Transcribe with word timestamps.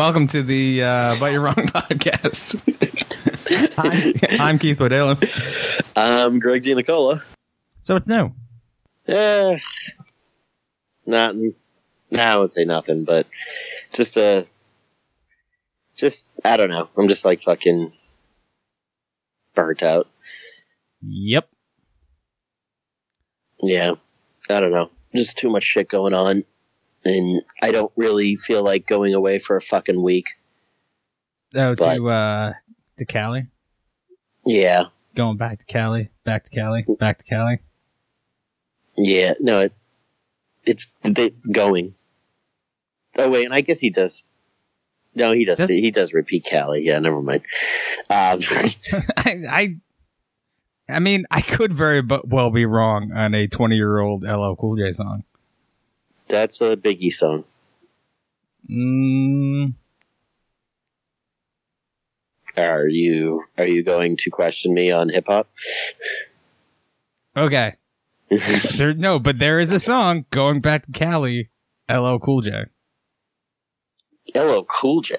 Welcome 0.00 0.28
to 0.28 0.42
the 0.42 0.82
uh, 0.82 1.16
But 1.20 1.32
You're 1.32 1.42
Wrong 1.42 1.54
podcast. 1.56 2.58
I'm, 3.76 4.40
I'm 4.40 4.58
Keith 4.58 4.78
Bodalen. 4.78 5.18
I'm 5.94 6.38
Greg 6.38 6.62
D. 6.62 6.74
Nicola. 6.74 7.22
So 7.82 7.96
it's 7.96 8.06
new. 8.06 8.32
Eh, 9.06 9.58
not, 11.04 11.34
nah, 12.10 12.22
I 12.22 12.36
would 12.38 12.50
say 12.50 12.64
nothing, 12.64 13.04
but 13.04 13.26
just 13.92 14.16
uh 14.16 14.44
just 15.96 16.26
I 16.46 16.56
don't 16.56 16.70
know. 16.70 16.88
I'm 16.96 17.06
just 17.06 17.26
like 17.26 17.42
fucking 17.42 17.92
burnt 19.54 19.82
out. 19.82 20.08
Yep. 21.02 21.46
Yeah, 23.60 23.92
I 24.48 24.60
don't 24.60 24.72
know. 24.72 24.88
Just 25.14 25.36
too 25.36 25.50
much 25.50 25.64
shit 25.64 25.90
going 25.90 26.14
on, 26.14 26.44
and 27.04 27.42
I 27.62 27.72
don't 27.72 27.92
really 27.96 28.36
feel 28.36 28.62
like 28.64 28.86
going 28.86 29.14
away 29.14 29.38
for 29.38 29.56
a 29.56 29.62
fucking 29.62 30.02
week. 30.02 30.26
Oh, 31.54 31.74
But- 31.76 31.96
to 31.96 32.08
uh, 32.08 32.52
to 32.98 33.04
Cali. 33.04 33.46
Yeah, 34.46 34.84
Going 35.14 35.36
back 35.36 35.58
to 35.58 35.64
Cali. 35.66 36.08
Back 36.24 36.44
to 36.44 36.50
Cali. 36.50 36.84
Back 36.98 37.18
to 37.18 37.24
Cali. 37.24 37.58
yeah. 38.96 39.34
No, 39.40 39.60
it, 39.60 39.72
it's 40.64 40.88
they 41.02 41.30
going. 41.50 41.92
Oh 43.18 43.28
wait, 43.28 43.44
and 43.44 43.54
I 43.54 43.60
guess 43.60 43.80
he 43.80 43.90
does. 43.90 44.24
No, 45.14 45.32
he 45.32 45.44
does. 45.44 45.58
Does- 45.58 45.68
he 45.68 45.90
does 45.90 46.14
repeat 46.14 46.44
Cali. 46.44 46.82
Yeah, 46.86 46.98
never 47.00 47.20
mind. 47.20 47.42
Um, 48.08 48.40
I, 49.16 49.34
I, 49.50 49.76
I 50.88 50.98
mean, 51.00 51.24
I 51.30 51.40
could 51.42 51.72
very 51.72 52.02
well 52.24 52.50
be 52.50 52.64
wrong 52.64 53.12
on 53.12 53.34
a 53.34 53.46
20 53.46 53.74
year 53.76 53.98
old 53.98 54.22
LL 54.22 54.54
Cool 54.54 54.76
J 54.76 54.92
song. 54.92 55.24
That's 56.30 56.60
a 56.60 56.76
Biggie 56.76 57.12
song. 57.12 57.44
Mm, 58.70 59.74
Are 62.56 62.86
you 62.86 63.44
are 63.58 63.66
you 63.66 63.82
going 63.82 64.16
to 64.18 64.30
question 64.30 64.72
me 64.74 64.90
on 64.90 65.08
hip 65.08 65.26
hop? 65.28 65.48
okay. 67.36 67.74
There, 68.76 68.94
no, 68.94 69.18
but 69.18 69.40
there 69.40 69.58
is 69.58 69.72
a 69.72 69.80
song 69.80 70.24
going 70.30 70.60
back 70.60 70.86
to 70.86 70.92
Cali. 70.92 71.50
LL 71.90 72.18
Cool 72.18 72.42
J 72.42 72.66
LL 74.36 74.62
Cool 74.68 75.00
J. 75.00 75.16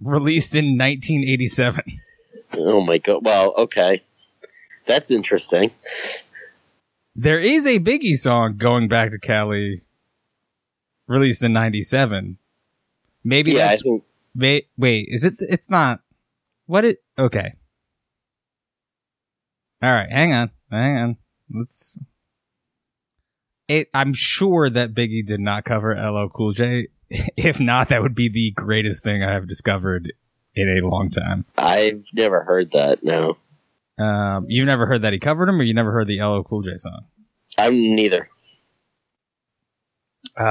released 0.00 0.54
in 0.54 0.78
1987. 0.78 1.82
Oh 2.54 2.80
my 2.80 2.96
god. 2.96 3.22
Well, 3.22 3.54
okay. 3.58 4.02
That's 4.86 5.10
interesting. 5.10 5.70
There 7.20 7.40
is 7.40 7.66
a 7.66 7.80
Biggie 7.80 8.16
song 8.16 8.58
going 8.58 8.86
back 8.86 9.10
to 9.10 9.18
Cali, 9.18 9.82
released 11.08 11.42
in 11.42 11.52
'97. 11.52 12.38
Maybe 13.24 13.54
yeah, 13.54 13.70
that's 13.70 13.82
think 13.82 14.04
wait. 14.36 14.68
Wait, 14.76 15.08
is 15.10 15.24
it? 15.24 15.34
It's 15.40 15.68
not. 15.68 15.98
What 16.66 16.84
it? 16.84 16.98
Okay. 17.18 17.54
All 19.82 19.92
right, 19.92 20.08
hang 20.08 20.32
on, 20.32 20.50
hang 20.70 20.96
on. 20.96 21.16
Let's. 21.52 21.98
It. 23.66 23.88
I'm 23.92 24.12
sure 24.12 24.70
that 24.70 24.94
Biggie 24.94 25.26
did 25.26 25.40
not 25.40 25.64
cover 25.64 25.96
LL 25.96 26.28
Cool 26.28 26.52
J. 26.52 26.86
If 27.36 27.58
not, 27.58 27.88
that 27.88 28.00
would 28.00 28.14
be 28.14 28.28
the 28.28 28.52
greatest 28.52 29.02
thing 29.02 29.24
I 29.24 29.32
have 29.32 29.48
discovered 29.48 30.12
in 30.54 30.68
a 30.68 30.86
long 30.86 31.10
time. 31.10 31.46
I've 31.56 32.04
never 32.12 32.44
heard 32.44 32.70
that. 32.72 33.02
No, 33.02 33.38
Um, 33.98 34.46
you've 34.48 34.66
never 34.66 34.86
heard 34.86 35.02
that 35.02 35.12
he 35.12 35.18
covered 35.18 35.48
him, 35.48 35.60
or 35.60 35.64
you 35.64 35.74
never 35.74 35.92
heard 35.92 36.06
the 36.06 36.22
LL 36.22 36.42
Cool 36.42 36.62
J 36.62 36.78
song? 36.78 37.04
I'm 37.56 37.94
neither. 37.94 38.28
Uh, 40.36 40.44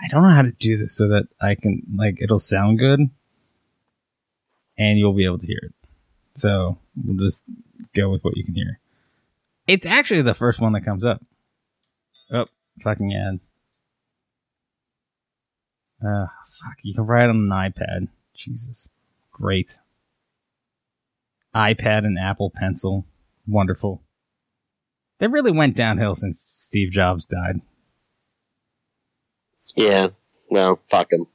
I 0.00 0.08
don't 0.08 0.22
know 0.22 0.30
how 0.34 0.42
to 0.42 0.52
do 0.52 0.76
this 0.78 0.96
so 0.96 1.08
that 1.08 1.28
I 1.40 1.54
can 1.54 1.82
like 1.96 2.18
it'll 2.20 2.38
sound 2.38 2.78
good, 2.78 3.10
and 4.78 4.98
you'll 4.98 5.12
be 5.12 5.24
able 5.24 5.38
to 5.38 5.46
hear 5.46 5.60
it. 5.62 5.74
So 6.34 6.78
we'll 6.96 7.16
just 7.16 7.40
go 7.94 8.10
with 8.10 8.22
what 8.22 8.36
you 8.36 8.44
can 8.44 8.54
hear. 8.54 8.78
It's 9.66 9.86
actually 9.86 10.22
the 10.22 10.34
first 10.34 10.60
one 10.60 10.72
that 10.72 10.84
comes 10.84 11.04
up. 11.04 11.22
Oh, 12.30 12.46
fucking 12.82 13.14
ad. 13.14 13.40
Uh, 16.04 16.26
fuck. 16.46 16.78
You 16.82 16.94
can 16.94 17.06
write 17.06 17.28
on 17.28 17.36
an 17.36 17.48
iPad. 17.48 18.08
Jesus, 18.34 18.88
great. 19.30 19.76
iPad 21.54 22.04
and 22.04 22.18
Apple 22.18 22.50
Pencil, 22.54 23.06
wonderful. 23.46 24.02
They 25.18 25.28
really 25.28 25.52
went 25.52 25.76
downhill 25.76 26.14
since 26.14 26.40
Steve 26.40 26.90
Jobs 26.90 27.26
died. 27.26 27.60
Yeah. 29.76 30.08
Well, 30.50 30.80
fuck 30.90 31.12
him. 31.12 31.26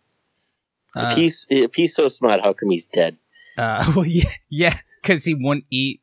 Uh, 0.95 1.09
if 1.11 1.17
he's 1.17 1.47
if 1.49 1.75
he's 1.75 1.95
so 1.95 2.07
smart, 2.07 2.43
how 2.43 2.53
come 2.53 2.69
he's 2.69 2.85
dead? 2.85 3.17
Uh, 3.57 3.91
well, 3.95 4.05
yeah, 4.05 4.31
yeah, 4.49 4.79
because 5.01 5.25
he 5.25 5.33
wouldn't 5.33 5.65
eat 5.71 6.01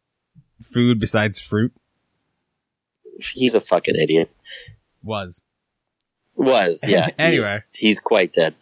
food 0.62 0.98
besides 0.98 1.40
fruit. 1.40 1.72
He's 3.20 3.54
a 3.54 3.60
fucking 3.60 3.94
idiot. 3.96 4.30
Was 5.02 5.42
Was 6.36 6.84
yeah. 6.86 7.10
Anyway. 7.18 7.44
he's, 7.44 7.62
he's 7.72 8.00
quite 8.00 8.32
dead. 8.32 8.54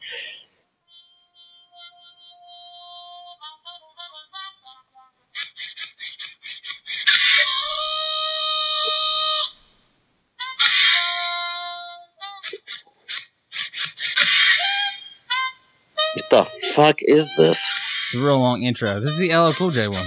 Fuck 16.73 16.99
is 17.03 17.35
this? 17.37 17.69
it's 18.13 18.15
a 18.15 18.25
real 18.25 18.39
long 18.39 18.63
intro. 18.63 18.99
This 19.01 19.11
is 19.11 19.19
the 19.19 19.35
LL 19.35 19.53
Cool 19.53 19.71
J 19.71 19.89
one. 19.89 20.07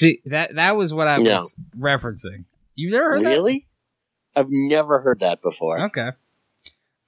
See 0.00 0.20
that 0.26 0.54
that 0.56 0.76
was 0.76 0.92
what 0.94 1.06
I 1.08 1.18
was 1.18 1.28
No. 1.28 1.46
referencing. 1.78 2.44
You've 2.74 2.92
never 2.92 3.10
heard 3.10 3.24
that? 3.24 3.30
Really? 3.30 3.66
I've 4.34 4.50
never 4.50 5.00
heard 5.00 5.20
that 5.20 5.42
before. 5.42 5.80
Okay. 5.86 6.10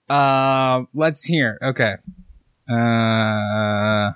Uh, 0.09 0.85
let's 0.93 1.25
hear. 1.25 1.59
Okay. 1.63 1.97
Uh, 2.69 4.13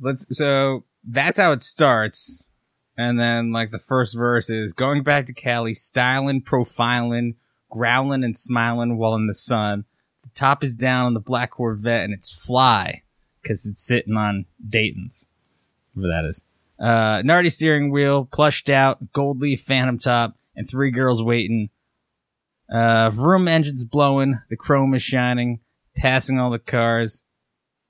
let's. 0.00 0.26
So 0.36 0.84
that's 1.04 1.38
how 1.38 1.52
it 1.52 1.62
starts, 1.62 2.48
and 2.96 3.18
then 3.18 3.52
like 3.52 3.70
the 3.70 3.78
first 3.78 4.16
verse 4.16 4.50
is 4.50 4.72
going 4.72 5.02
back 5.02 5.26
to 5.26 5.32
Cali, 5.32 5.74
styling, 5.74 6.42
profiling, 6.42 7.34
growling 7.70 8.24
and 8.24 8.36
smiling 8.38 8.96
while 8.96 9.14
in 9.14 9.26
the 9.26 9.34
sun. 9.34 9.84
The 10.22 10.30
top 10.30 10.64
is 10.64 10.74
down 10.74 11.06
on 11.06 11.14
the 11.14 11.20
black 11.20 11.50
Corvette, 11.52 12.04
and 12.04 12.12
it's 12.14 12.32
fly 12.32 13.02
because 13.42 13.66
it's 13.66 13.84
sitting 13.86 14.16
on 14.16 14.46
Dayton's, 14.66 15.26
whatever 15.92 16.22
that 16.22 16.28
is. 16.28 16.42
Uh, 16.78 17.22
Nardi 17.24 17.50
steering 17.50 17.90
wheel, 17.90 18.24
plushed 18.24 18.68
out, 18.68 19.12
gold 19.12 19.40
leaf 19.40 19.62
phantom 19.62 19.98
top, 19.98 20.36
and 20.56 20.68
three 20.68 20.90
girls 20.90 21.22
waiting. 21.22 21.70
Uh, 22.70 23.10
vroom 23.10 23.46
engines 23.46 23.84
blowing, 23.84 24.40
the 24.50 24.56
chrome 24.56 24.94
is 24.94 25.02
shining, 25.02 25.60
passing 25.96 26.38
all 26.38 26.50
the 26.50 26.58
cars, 26.58 27.22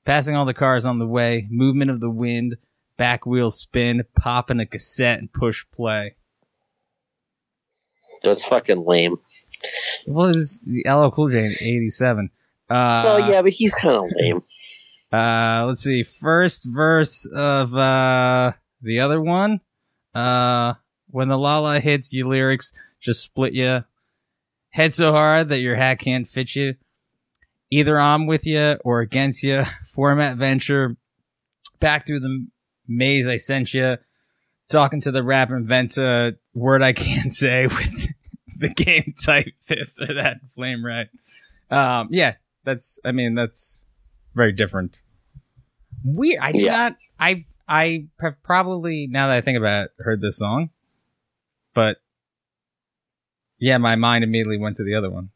passing 0.04 0.36
all 0.36 0.44
the 0.44 0.54
cars 0.54 0.84
on 0.84 0.98
the 0.98 1.06
way, 1.06 1.46
movement 1.50 1.90
of 1.90 2.00
the 2.00 2.10
wind, 2.10 2.56
back 2.96 3.24
wheel 3.24 3.50
spin, 3.50 4.04
popping 4.16 4.60
a 4.60 4.66
cassette 4.66 5.18
and 5.18 5.32
push 5.32 5.64
play. 5.72 6.16
That's 8.22 8.44
fucking 8.44 8.84
lame. 8.84 9.16
Well, 10.06 10.28
it 10.28 10.34
was 10.34 10.60
the 10.60 10.84
LL 10.88 11.10
Cool 11.10 11.28
J 11.28 11.46
in 11.46 11.52
'87. 11.60 12.30
Uh, 12.68 13.02
well, 13.04 13.30
yeah, 13.30 13.42
but 13.42 13.52
he's 13.52 13.74
kind 13.74 13.96
of 13.96 14.04
lame. 14.16 14.40
Uh, 15.12 15.62
let's 15.68 15.84
see. 15.84 16.02
First 16.02 16.64
verse 16.64 17.24
of 17.36 17.72
uh 17.76 18.50
the 18.84 19.00
other 19.00 19.20
one. 19.20 19.60
Uh, 20.14 20.74
when 21.10 21.28
the 21.28 21.38
Lala 21.38 21.80
hits, 21.80 22.12
you 22.12 22.28
lyrics 22.28 22.72
just 23.00 23.22
split 23.22 23.52
you. 23.52 23.84
Head 24.70 24.94
so 24.94 25.12
hard 25.12 25.48
that 25.50 25.60
your 25.60 25.76
hat 25.76 25.98
can't 25.98 26.28
fit 26.28 26.54
you. 26.56 26.74
Either 27.70 27.98
I'm 27.98 28.26
with 28.26 28.46
you 28.46 28.76
or 28.84 29.00
against 29.00 29.42
you. 29.42 29.64
Format 29.94 30.36
venture. 30.36 30.96
Back 31.80 32.06
through 32.06 32.20
the 32.20 32.46
maze 32.86 33.26
I 33.26 33.36
sent 33.36 33.74
you. 33.74 33.96
Talking 34.68 35.00
to 35.02 35.10
the 35.12 35.22
rap 35.22 35.50
inventor. 35.50 36.38
Word 36.54 36.82
I 36.82 36.92
can't 36.94 37.32
say 37.32 37.66
with 37.66 38.08
the 38.58 38.68
game 38.68 39.14
type 39.24 39.52
fifth 39.62 40.00
or 40.00 40.14
that 40.14 40.38
flame 40.54 40.84
right. 40.84 41.08
Um, 41.70 42.08
yeah, 42.10 42.34
that's. 42.64 42.98
I 43.04 43.12
mean, 43.12 43.34
that's 43.34 43.84
very 44.34 44.52
different. 44.52 45.00
Weird. 46.04 46.40
I 46.40 46.52
did 46.52 46.62
Yeah. 46.62 46.72
not. 46.72 46.96
I 47.18 47.44
I 47.68 48.06
have 48.20 48.42
probably 48.42 49.06
now 49.06 49.28
that 49.28 49.36
I 49.36 49.40
think 49.40 49.58
about 49.58 49.86
it, 49.86 49.90
heard 49.98 50.20
this 50.20 50.38
song, 50.38 50.70
but 51.74 51.98
yeah, 53.58 53.78
my 53.78 53.96
mind 53.96 54.24
immediately 54.24 54.58
went 54.58 54.76
to 54.76 54.84
the 54.84 54.94
other 54.94 55.10
one. 55.10 55.30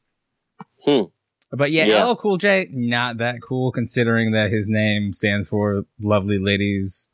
Hmm. 0.84 1.04
But 1.50 1.70
yeah, 1.70 1.86
Yeah. 1.86 2.04
LL 2.04 2.16
Cool 2.16 2.36
J, 2.36 2.68
not 2.70 3.16
that 3.18 3.40
cool 3.40 3.72
considering 3.72 4.32
that 4.32 4.50
his 4.50 4.68
name 4.68 5.12
stands 5.14 5.48
for 5.48 5.84
Lovely 5.98 6.38
Ladies. 6.38 7.08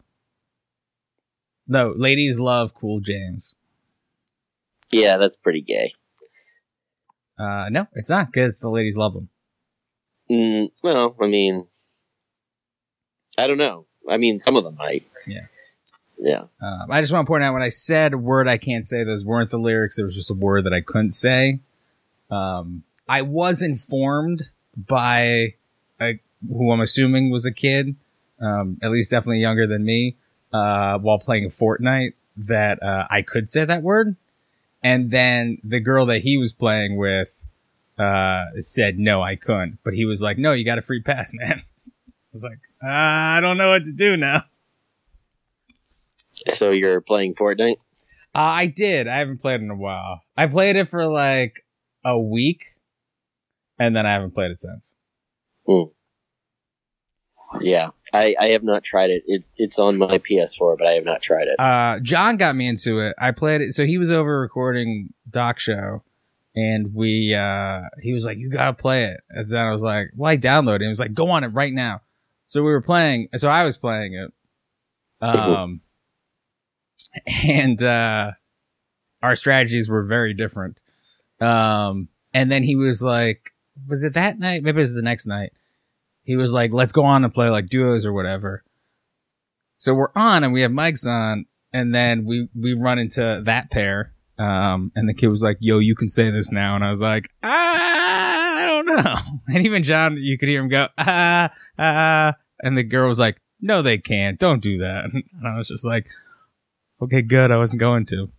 No, 1.69 1.95
Ladies 1.97 2.41
Love 2.41 2.75
Cool 2.75 3.01
James. 3.01 3.55
Yeah, 4.91 5.17
that's 5.17 5.37
pretty 5.37 5.63
gay. 5.63 5.93
Uh, 7.39 7.67
no, 7.71 7.87
it's 7.95 8.11
not 8.11 8.27
because 8.27 8.59
the 8.59 8.69
ladies 8.69 8.97
love 8.97 9.15
him. 9.15 9.29
Mm, 10.31 10.71
well, 10.83 11.17
I 11.21 11.27
mean, 11.27 11.67
I 13.37 13.47
don't 13.47 13.59
know. 13.59 13.87
I 14.09 14.17
mean, 14.17 14.39
some 14.39 14.57
of 14.57 14.65
them 14.65 14.77
might. 14.77 15.07
Yeah. 15.27 15.47
Yeah. 16.19 16.45
Um, 16.63 16.91
I 16.91 17.01
just 17.01 17.13
want 17.13 17.27
to 17.27 17.31
point 17.31 17.43
out 17.43 17.53
when 17.53 17.63
I 17.63 17.69
said 17.69 18.13
a 18.13 18.19
word 18.19 18.49
I 18.49 18.57
can't 18.57 18.87
say, 18.87 19.05
those 19.05 19.25
weren't 19.25 19.51
the 19.51 19.59
lyrics. 19.59 19.97
There 19.97 20.07
was 20.07 20.15
just 20.15 20.31
a 20.31 20.35
word 20.35 20.65
that 20.65 20.73
I 20.73 20.81
couldn't 20.81 21.13
say. 21.13 21.61
Um, 22.31 22.85
I 23.09 23.23
was 23.23 23.63
informed 23.63 24.51
by 24.77 25.55
a, 26.01 26.21
who 26.47 26.73
I'm 26.73 26.81
assuming 26.81 27.31
was 27.31 27.45
a 27.45 27.53
kid, 27.53 27.97
um, 28.41 28.79
at 28.83 28.91
least 28.91 29.11
definitely 29.11 29.41
younger 29.41 29.67
than 29.67 29.85
me, 29.85 30.17
uh, 30.53 30.99
while 30.99 31.19
playing 31.19 31.51
Fortnite 31.51 32.15
that, 32.37 32.83
uh, 32.83 33.07
I 33.11 33.23
could 33.23 33.51
say 33.51 33.65
that 33.65 33.83
word. 33.83 34.17
And 34.83 35.11
then 35.11 35.59
the 35.65 35.81
girl 35.81 36.07
that 36.07 36.23
he 36.23 36.37
was 36.37 36.53
playing 36.53 36.97
with, 36.97 37.31
uh, 37.99 38.47
said, 38.59 38.99
no, 38.99 39.23
I 39.23 39.37
couldn't. 39.37 39.79
But 39.85 39.95
he 39.95 40.05
was 40.05 40.21
like, 40.23 40.39
no, 40.39 40.53
you 40.53 40.65
got 40.65 40.79
a 40.79 40.83
free 40.83 41.01
pass, 41.01 41.33
man. 41.35 41.63
I 41.63 42.33
was 42.33 42.45
like, 42.45 42.59
uh, 42.85 42.91
I 42.91 43.41
don't 43.41 43.57
know 43.57 43.71
what 43.71 43.85
to 43.85 43.93
do 43.93 44.17
now. 44.17 44.45
So 46.49 46.71
you're 46.71 47.01
playing 47.01 47.35
Fortnite? 47.35 47.77
Uh, 48.35 48.39
I 48.39 48.67
did. 48.67 49.07
I 49.07 49.17
haven't 49.19 49.39
played 49.39 49.61
in 49.61 49.71
a 49.71 49.77
while. 49.77 50.21
I 50.37 50.47
played 50.47 50.77
it 50.77 50.89
for 50.89 51.07
like 51.07 51.65
a 52.05 52.21
week, 52.21 52.63
and 53.79 53.95
then 53.95 54.07
I 54.07 54.13
haven't 54.13 54.35
played 54.35 54.51
it 54.51 54.61
since. 54.61 54.95
Yeah. 57.61 57.91
I, 58.13 58.35
I 58.39 58.47
have 58.47 58.63
not 58.63 58.83
tried 58.83 59.11
it. 59.11 59.23
it. 59.27 59.45
It's 59.57 59.79
on 59.79 59.97
my 59.97 60.19
PS4, 60.19 60.77
but 60.79 60.87
I 60.87 60.93
have 60.93 61.05
not 61.05 61.23
tried 61.23 61.49
it. 61.49 61.59
Uh, 61.59 62.01
John 62.01 62.37
got 62.37 62.57
me 62.57 62.69
into 62.69 63.01
it. 63.01 63.15
I 63.19 63.31
played 63.31 63.61
it. 63.61 63.75
So 63.75 63.85
he 63.85 63.99
was 63.99 64.11
over 64.11 64.41
recording 64.41 65.13
Doc 65.29 65.59
Show, 65.59 66.03
and 66.55 66.95
we, 66.95 67.35
uh, 67.35 67.83
he 68.03 68.13
was 68.13 68.25
like, 68.25 68.39
"You 68.39 68.51
gotta 68.51 68.75
play 68.75 69.05
it." 69.05 69.21
And 69.31 69.49
then 69.49 69.65
I 69.65 69.71
was 69.71 69.83
like, 69.83 70.09
"Well, 70.17 70.31
I 70.31 70.37
downloaded 70.37 70.77
it." 70.77 70.83
He 70.83 70.89
was 70.89 71.01
like, 71.01 71.15
"Go 71.15 71.31
on 71.31 71.45
it 71.45 71.49
right 71.49 71.73
now." 71.73 72.03
So 72.47 72.63
we 72.63 72.71
were 72.71 72.83
playing. 72.83 73.29
So 73.37 73.49
I 73.49 73.65
was 73.65 73.77
playing 73.77 74.15
it. 74.15 74.33
Um, 75.21 75.81
and 77.49 77.83
uh, 77.83 78.33
our 79.23 79.37
strategies 79.37 79.89
were 79.89 80.03
very 80.03 80.35
different. 80.35 80.79
Um, 81.41 82.09
and 82.33 82.51
then 82.51 82.63
he 82.63 82.77
was 82.77 83.03
like, 83.03 83.55
"Was 83.89 84.05
it 84.05 84.15
that 84.15 84.39
night? 84.39 84.63
Maybe 84.63 84.79
it 84.79 84.81
was 84.81 84.95
the 84.95 85.03
next 85.03 85.27
night." 85.27 85.53
He 86.23 86.37
was 86.37 86.53
like, 86.53 86.73
"Let's 86.73 86.93
go 86.93 87.05
on 87.05 87.25
and 87.25 87.33
play 87.33 87.49
like 87.49 87.69
duos 87.69 88.07
or 88.07 88.13
whatever." 88.13 88.65
So 89.79 89.95
we're 89.95 90.13
on 90.15 90.45
and 90.45 90.53
we 90.53 90.63
have 90.63 90.71
mics 90.71 91.07
on, 91.07 91.47
and 91.73 91.95
then 91.95 92.25
we 92.25 92.49
we 92.55 92.75
run 92.75 92.99
into 92.99 93.43
that 93.45 93.71
pair. 93.71 94.13
Um, 94.39 94.91
and 94.97 95.09
the 95.09 95.15
kid 95.15 95.29
was 95.29 95.43
like, 95.43 95.59
"Yo, 95.61 95.79
you 95.79 95.95
can 95.95 96.09
say 96.09 96.31
this 96.31 96.51
now," 96.51 96.75
and 96.75 96.85
I 96.85 96.91
was 96.91 97.01
like, 97.01 97.31
"Ah, 97.43 97.94
Know." 99.03 99.17
And 99.49 99.65
even 99.65 99.83
John, 99.83 100.17
you 100.17 100.39
could 100.39 100.49
hear 100.49 100.61
him 100.61 100.69
go, 100.69 100.89
"Ah, 100.99 101.51
ah," 101.79 102.35
and 102.63 102.77
the 102.77 102.83
girl 102.83 103.09
was 103.09 103.19
like, 103.19 103.41
"No, 103.61 103.83
they 103.83 103.99
can't. 103.99 104.39
Don't 104.39 104.61
do 104.63 104.79
that." 104.79 105.05
And 105.13 105.25
I 105.47 105.57
was 105.59 105.69
just 105.69 105.85
like, 105.85 106.07
"Okay, 107.03 107.23
good. 107.23 107.51
I 107.51 107.57
wasn't 107.57 107.81
going 107.81 108.07
to." 108.07 108.31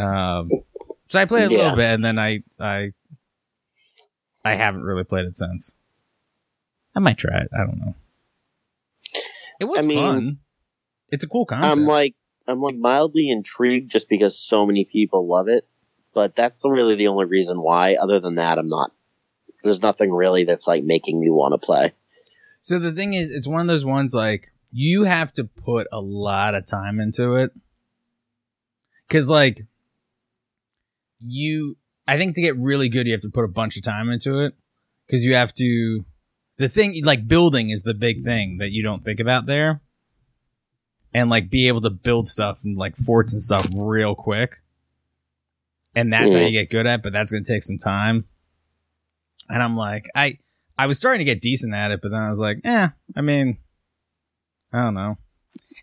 Um, 0.00 0.50
so 1.08 1.18
I 1.20 1.24
played 1.24 1.48
a 1.48 1.50
Yeah. 1.52 1.58
little 1.58 1.76
bit, 1.76 1.94
and 1.94 2.04
then 2.04 2.18
I 2.18 2.42
I 2.58 2.92
I 4.44 4.54
haven't 4.54 4.82
really 4.82 5.04
played 5.04 5.26
it 5.26 5.36
since. 5.36 5.74
I 6.94 7.00
might 7.00 7.18
try 7.18 7.38
it. 7.38 7.48
I 7.54 7.58
don't 7.58 7.78
know. 7.78 7.94
It 9.60 9.64
was 9.64 9.84
I 9.84 9.86
mean, 9.86 9.96
fun. 9.96 10.38
It's 11.10 11.24
a 11.24 11.28
cool 11.28 11.44
concept. 11.44 11.78
I'm 11.78 11.86
like, 11.86 12.14
I'm 12.46 12.60
like 12.60 12.76
mildly 12.76 13.28
intrigued 13.30 13.90
just 13.90 14.08
because 14.08 14.38
so 14.38 14.64
many 14.66 14.84
people 14.84 15.26
love 15.28 15.48
it. 15.48 15.66
But 16.14 16.34
that's 16.34 16.64
really 16.66 16.94
the 16.96 17.08
only 17.08 17.26
reason 17.26 17.60
why. 17.62 17.94
Other 17.94 18.18
than 18.20 18.34
that, 18.36 18.58
I'm 18.58 18.66
not. 18.66 18.92
There's 19.62 19.82
nothing 19.82 20.10
really 20.12 20.44
that's 20.44 20.66
like 20.66 20.84
making 20.84 21.20
me 21.20 21.30
want 21.30 21.52
to 21.52 21.58
play. 21.58 21.92
So 22.60 22.78
the 22.78 22.92
thing 22.92 23.14
is, 23.14 23.30
it's 23.30 23.46
one 23.46 23.60
of 23.60 23.66
those 23.66 23.84
ones 23.84 24.12
like 24.14 24.52
you 24.72 25.04
have 25.04 25.32
to 25.34 25.44
put 25.44 25.86
a 25.92 26.00
lot 26.00 26.54
of 26.54 26.66
time 26.66 27.00
into 27.00 27.36
it. 27.36 27.52
Cause 29.08 29.28
like 29.28 29.66
you, 31.20 31.76
I 32.06 32.16
think 32.16 32.34
to 32.36 32.40
get 32.42 32.56
really 32.56 32.88
good, 32.88 33.06
you 33.06 33.12
have 33.12 33.22
to 33.22 33.30
put 33.30 33.44
a 33.44 33.48
bunch 33.48 33.76
of 33.76 33.82
time 33.82 34.08
into 34.08 34.40
it. 34.40 34.54
Cause 35.10 35.24
you 35.24 35.34
have 35.34 35.52
to, 35.54 36.04
the 36.56 36.68
thing, 36.68 37.02
like 37.04 37.26
building 37.26 37.70
is 37.70 37.82
the 37.82 37.94
big 37.94 38.24
thing 38.24 38.58
that 38.58 38.70
you 38.70 38.82
don't 38.82 39.04
think 39.04 39.20
about 39.20 39.46
there. 39.46 39.80
And 41.12 41.28
like 41.28 41.50
be 41.50 41.66
able 41.66 41.80
to 41.80 41.90
build 41.90 42.28
stuff 42.28 42.60
and 42.62 42.76
like 42.76 42.96
forts 42.96 43.32
and 43.32 43.42
stuff 43.42 43.68
real 43.74 44.14
quick. 44.14 44.58
And 45.96 46.12
that's 46.12 46.32
how 46.32 46.38
Mhm. 46.38 46.46
you 46.46 46.52
get 46.52 46.70
good 46.70 46.86
at, 46.86 47.02
but 47.02 47.12
that's 47.12 47.32
going 47.32 47.42
to 47.42 47.52
take 47.52 47.64
some 47.64 47.78
time. 47.78 48.26
And 49.50 49.62
I'm 49.62 49.76
like, 49.76 50.08
I, 50.14 50.38
I 50.78 50.86
was 50.86 50.98
starting 50.98 51.18
to 51.18 51.24
get 51.24 51.42
decent 51.42 51.74
at 51.74 51.90
it, 51.90 52.00
but 52.02 52.10
then 52.10 52.22
I 52.22 52.30
was 52.30 52.38
like, 52.38 52.60
eh, 52.64 52.88
I 53.16 53.20
mean, 53.20 53.58
I 54.72 54.82
don't 54.82 54.94
know. 54.94 55.18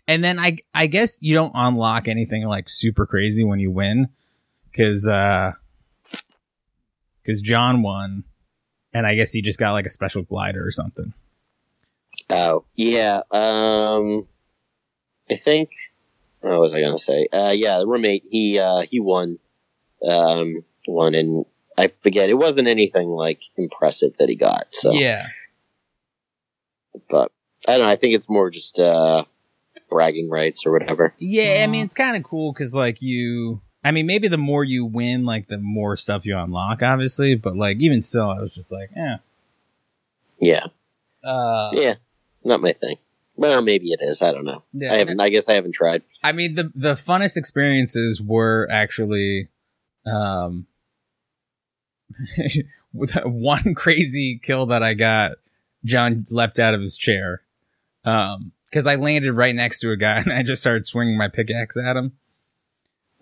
And 0.06 0.24
then 0.24 0.38
I, 0.38 0.58
I 0.72 0.86
guess 0.86 1.18
you 1.20 1.34
don't 1.34 1.52
unlock 1.54 2.08
anything 2.08 2.44
like 2.46 2.68
super 2.68 3.04
crazy 3.06 3.44
when 3.44 3.58
you 3.60 3.70
win, 3.70 4.08
because, 4.70 5.06
uh, 5.06 5.52
because 7.22 7.42
John 7.42 7.82
won, 7.82 8.24
and 8.94 9.06
I 9.06 9.14
guess 9.14 9.32
he 9.32 9.42
just 9.42 9.58
got 9.58 9.72
like 9.72 9.86
a 9.86 9.90
special 9.90 10.22
glider 10.22 10.66
or 10.66 10.72
something. 10.72 11.12
Oh 12.30 12.64
yeah. 12.74 13.20
Um, 13.30 14.26
I 15.30 15.36
think. 15.36 15.70
What 16.40 16.60
was 16.60 16.74
I 16.74 16.80
gonna 16.80 16.98
say? 16.98 17.26
Uh, 17.32 17.52
yeah, 17.54 17.78
the 17.78 17.86
roommate. 17.86 18.24
He 18.28 18.58
uh, 18.58 18.80
he 18.80 19.00
won. 19.00 19.38
Um, 20.06 20.64
won, 20.86 21.14
and 21.14 21.44
I 21.78 21.86
forget. 21.88 22.28
It 22.28 22.34
wasn't 22.34 22.68
anything 22.68 23.08
like 23.08 23.42
impressive 23.56 24.12
that 24.18 24.28
he 24.28 24.34
got. 24.34 24.66
So, 24.72 24.92
Yeah, 24.92 25.28
but 27.08 27.30
I 27.66 27.76
don't 27.76 27.86
know. 27.86 27.92
I 27.92 27.96
think 27.96 28.14
it's 28.14 28.28
more 28.28 28.50
just 28.50 28.78
uh, 28.78 29.24
bragging 29.88 30.28
rights 30.30 30.66
or 30.66 30.72
whatever. 30.72 31.14
yeah. 31.18 31.62
I 31.64 31.66
mean, 31.68 31.84
it's 31.84 31.94
kind 31.94 32.16
of 32.16 32.22
cool 32.22 32.52
because 32.52 32.74
like 32.74 33.00
you, 33.00 33.60
I 33.84 33.90
mean, 33.92 34.06
maybe 34.06 34.28
the 34.28 34.36
more 34.38 34.64
you 34.64 34.84
win, 34.84 35.24
like 35.24 35.48
the 35.48 35.58
more 35.58 35.96
stuff 35.96 36.26
you 36.26 36.36
unlock, 36.36 36.82
obviously. 36.82 37.34
But 37.36 37.56
like 37.56 37.78
even 37.80 38.02
still, 38.02 38.28
I 38.30 38.40
was 38.40 38.54
just 38.54 38.72
like, 38.72 38.90
eh. 38.96 39.16
Yeah, 40.40 40.66
Uh, 41.24 41.70
yeah, 41.72 41.94
not 42.44 42.60
my 42.60 42.72
thing. 42.72 42.96
Well, 43.34 43.62
maybe 43.62 43.90
it 43.92 44.00
is. 44.02 44.20
I 44.22 44.32
don't 44.32 44.44
know. 44.44 44.62
yeah. 44.72 44.92
I 44.92 44.96
haven't. 44.98 45.20
I 45.20 45.28
guess 45.28 45.48
I 45.48 45.54
haven't 45.54 45.72
tried. 45.74 46.02
I 46.24 46.32
mean, 46.32 46.54
the 46.56 46.72
the 46.74 46.94
funnest 46.94 47.36
experiences 47.36 48.20
were 48.20 48.66
actually, 48.70 49.48
um, 50.06 50.66
with 52.92 53.12
that 53.14 53.30
one 53.30 53.74
crazy 53.74 54.40
kill 54.42 54.66
that 54.66 54.82
I 54.82 54.94
got. 54.94 55.32
John 55.84 56.26
leapt 56.30 56.58
out 56.58 56.74
of 56.74 56.80
his 56.80 56.96
chair, 56.96 57.42
um, 58.04 58.52
because 58.64 58.86
I 58.86 58.96
landed 58.96 59.32
right 59.32 59.54
next 59.54 59.80
to 59.80 59.90
a 59.92 59.96
guy 59.96 60.16
and 60.20 60.32
I 60.32 60.42
just 60.42 60.60
started 60.62 60.86
swinging 60.86 61.16
my 61.16 61.28
pickaxe 61.28 61.76
at 61.76 61.96
him. 61.96 62.12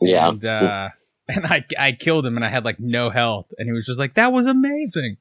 Yeah. 0.01 0.29
and 0.29 0.45
uh, 0.45 0.89
and 1.29 1.47
I 1.47 1.65
I 1.79 1.93
killed 1.93 2.25
him 2.27 2.37
and 2.37 2.45
I 2.45 2.49
had 2.49 2.65
like 2.65 2.81
no 2.81 3.11
health 3.11 3.53
and 3.59 3.69
he 3.69 3.73
was 3.73 3.87
just 3.87 3.99
like 3.99 4.15
that 4.15 4.33
was 4.33 4.47
amazing. 4.47 5.19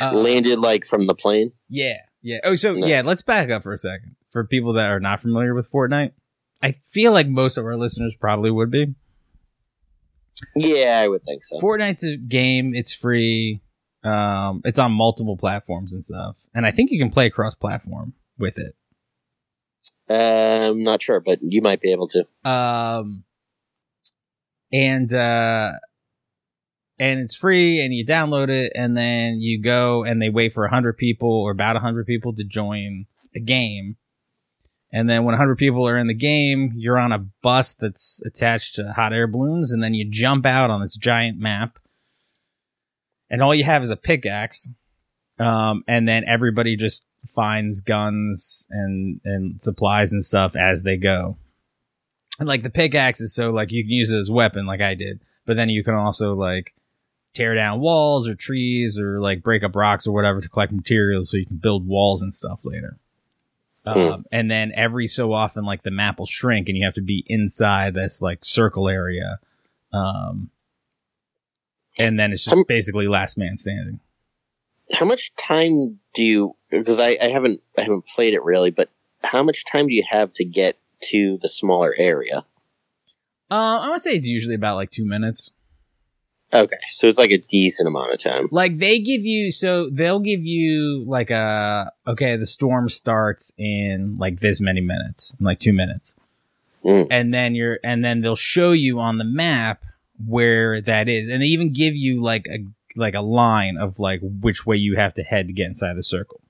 Uh, 0.00 0.12
Landed 0.12 0.58
like 0.58 0.84
from 0.84 1.06
the 1.06 1.14
plane. 1.14 1.52
yeah, 1.68 1.98
yeah. 2.22 2.38
Oh, 2.44 2.54
so 2.56 2.72
No. 2.74 2.86
yeah, 2.86 3.02
let's 3.04 3.22
back 3.22 3.50
up 3.50 3.62
for 3.62 3.72
a 3.72 3.78
second. 3.78 4.16
For 4.30 4.44
people 4.44 4.72
that 4.74 4.90
are 4.90 5.00
not 5.00 5.20
familiar 5.20 5.54
with 5.54 5.70
Fortnite, 5.70 6.12
I 6.62 6.72
feel 6.72 7.12
like 7.12 7.28
most 7.28 7.56
of 7.56 7.64
our 7.64 7.76
listeners 7.76 8.14
probably 8.18 8.50
would 8.50 8.70
be. 8.70 8.94
Yeah, 10.54 11.00
I 11.02 11.08
would 11.08 11.24
think 11.24 11.44
so. 11.44 11.60
Fortnite's 11.60 12.04
a 12.04 12.16
game. 12.16 12.74
It's 12.74 12.92
free. 12.92 13.60
Um, 14.04 14.62
it's 14.64 14.78
on 14.78 14.92
multiple 14.92 15.36
platforms 15.36 15.92
and 15.92 16.04
stuff, 16.04 16.36
and 16.54 16.64
I 16.64 16.70
think 16.70 16.90
you 16.90 16.98
can 16.98 17.10
play 17.10 17.30
cross-platform 17.30 18.14
with 18.38 18.58
it. 18.58 18.76
Uh, 20.08 20.70
I'm 20.70 20.82
not 20.82 21.02
sure, 21.02 21.20
but 21.20 21.40
you 21.42 21.60
might 21.60 21.80
be 21.80 21.92
able 21.92 22.08
to. 22.08 22.26
Um, 22.48 23.24
and 24.72 25.12
uh, 25.12 25.72
and 26.98 27.20
it's 27.20 27.34
free, 27.34 27.80
and 27.80 27.92
you 27.92 28.06
download 28.06 28.48
it, 28.48 28.72
and 28.74 28.96
then 28.96 29.40
you 29.40 29.60
go 29.60 30.04
and 30.04 30.22
they 30.22 30.30
wait 30.30 30.52
for 30.52 30.66
hundred 30.68 30.96
people 30.96 31.30
or 31.30 31.50
about 31.50 31.76
hundred 31.76 32.06
people 32.06 32.32
to 32.34 32.44
join 32.44 33.06
the 33.34 33.40
game. 33.40 33.96
And 34.90 35.08
then 35.08 35.24
when 35.24 35.34
100 35.34 35.56
people 35.56 35.86
are 35.86 35.98
in 35.98 36.06
the 36.06 36.14
game, 36.14 36.72
you're 36.74 36.98
on 36.98 37.12
a 37.12 37.18
bus 37.18 37.74
that's 37.74 38.22
attached 38.24 38.76
to 38.76 38.92
hot 38.92 39.12
air 39.12 39.26
balloons, 39.26 39.70
and 39.70 39.82
then 39.82 39.92
you 39.94 40.08
jump 40.08 40.46
out 40.46 40.70
on 40.70 40.80
this 40.80 40.96
giant 40.96 41.38
map. 41.38 41.78
And 43.28 43.42
all 43.42 43.54
you 43.54 43.64
have 43.64 43.82
is 43.82 43.90
a 43.90 43.96
pickaxe. 43.96 44.68
Um, 45.38 45.84
and 45.86 46.08
then 46.08 46.24
everybody 46.26 46.74
just 46.74 47.04
finds 47.34 47.80
guns 47.80 48.66
and 48.70 49.20
and 49.24 49.60
supplies 49.60 50.12
and 50.12 50.24
stuff 50.24 50.56
as 50.56 50.82
they 50.82 50.96
go. 50.96 51.36
And 52.38 52.48
like 52.48 52.62
the 52.62 52.70
pickaxe 52.70 53.20
is 53.20 53.34
so 53.34 53.50
like 53.50 53.72
you 53.72 53.82
can 53.84 53.90
use 53.90 54.10
it 54.10 54.18
as 54.18 54.28
a 54.28 54.32
weapon, 54.32 54.66
like 54.66 54.80
I 54.80 54.94
did, 54.94 55.20
but 55.44 55.56
then 55.56 55.68
you 55.68 55.84
can 55.84 55.94
also 55.94 56.34
like 56.34 56.74
tear 57.34 57.54
down 57.54 57.80
walls 57.80 58.26
or 58.26 58.34
trees 58.34 58.98
or 58.98 59.20
like 59.20 59.42
break 59.42 59.62
up 59.62 59.76
rocks 59.76 60.06
or 60.06 60.12
whatever 60.12 60.40
to 60.40 60.48
collect 60.48 60.72
materials 60.72 61.30
so 61.30 61.36
you 61.36 61.46
can 61.46 61.56
build 61.56 61.86
walls 61.86 62.22
and 62.22 62.34
stuff 62.34 62.64
later. 62.64 62.98
Um, 63.86 64.26
and 64.30 64.50
then 64.50 64.72
every 64.74 65.06
so 65.06 65.32
often, 65.32 65.64
like 65.64 65.82
the 65.82 65.90
map 65.90 66.18
will 66.18 66.26
shrink 66.26 66.68
and 66.68 66.76
you 66.76 66.84
have 66.84 66.94
to 66.94 67.00
be 67.00 67.24
inside 67.26 67.94
this 67.94 68.20
like 68.20 68.44
circle 68.44 68.88
area. 68.88 69.38
Um, 69.92 70.50
and 71.98 72.18
then 72.18 72.32
it's 72.32 72.44
just 72.44 72.56
Um, 72.56 72.64
basically 72.68 73.08
last 73.08 73.38
man 73.38 73.56
standing. 73.56 74.00
How 74.92 75.06
much 75.06 75.34
time 75.36 76.00
do 76.14 76.22
you? 76.22 76.56
Because 76.70 76.98
I, 77.00 77.16
I 77.20 77.28
haven't 77.28 77.62
I 77.76 77.82
haven't 77.82 78.06
played 78.06 78.34
it 78.34 78.42
really, 78.42 78.70
but 78.70 78.90
how 79.22 79.42
much 79.42 79.64
time 79.64 79.88
do 79.88 79.94
you 79.94 80.04
have 80.08 80.32
to 80.34 80.44
get 80.44 80.76
to 81.10 81.38
the 81.40 81.48
smaller 81.48 81.94
area? 81.96 82.44
Uh, 83.50 83.78
I 83.80 83.90
would 83.90 84.00
say 84.00 84.14
it's 84.14 84.26
usually 84.26 84.54
about 84.54 84.76
like 84.76 84.90
two 84.90 85.06
minutes. 85.06 85.50
Okay, 86.52 86.76
so 86.88 87.06
it's 87.06 87.18
like 87.18 87.30
a 87.30 87.38
decent 87.38 87.86
amount 87.86 88.12
of 88.12 88.18
time. 88.18 88.48
Like 88.50 88.78
they 88.78 89.00
give 89.00 89.22
you, 89.22 89.50
so 89.50 89.90
they'll 89.90 90.20
give 90.20 90.44
you 90.44 91.04
like 91.06 91.30
a, 91.30 91.92
okay, 92.06 92.36
the 92.36 92.46
storm 92.46 92.88
starts 92.88 93.52
in 93.58 94.16
like 94.18 94.40
this 94.40 94.58
many 94.58 94.80
minutes, 94.80 95.34
in 95.38 95.44
like 95.44 95.60
two 95.60 95.74
minutes. 95.74 96.14
Mm. 96.84 97.08
And 97.10 97.34
then 97.34 97.54
you're, 97.54 97.78
and 97.84 98.02
then 98.02 98.22
they'll 98.22 98.34
show 98.34 98.72
you 98.72 98.98
on 98.98 99.18
the 99.18 99.24
map 99.24 99.82
where 100.24 100.80
that 100.80 101.06
is. 101.06 101.28
And 101.28 101.42
they 101.42 101.46
even 101.46 101.72
give 101.74 101.94
you 101.94 102.22
like 102.22 102.46
a, 102.48 102.64
like 102.96 103.14
a 103.14 103.20
line 103.20 103.76
of 103.76 103.98
like 103.98 104.20
which 104.22 104.64
way 104.64 104.76
you 104.76 104.96
have 104.96 105.12
to 105.14 105.22
head 105.22 105.48
to 105.48 105.52
get 105.52 105.66
inside 105.66 105.96
the 105.96 106.02
circle. 106.02 106.40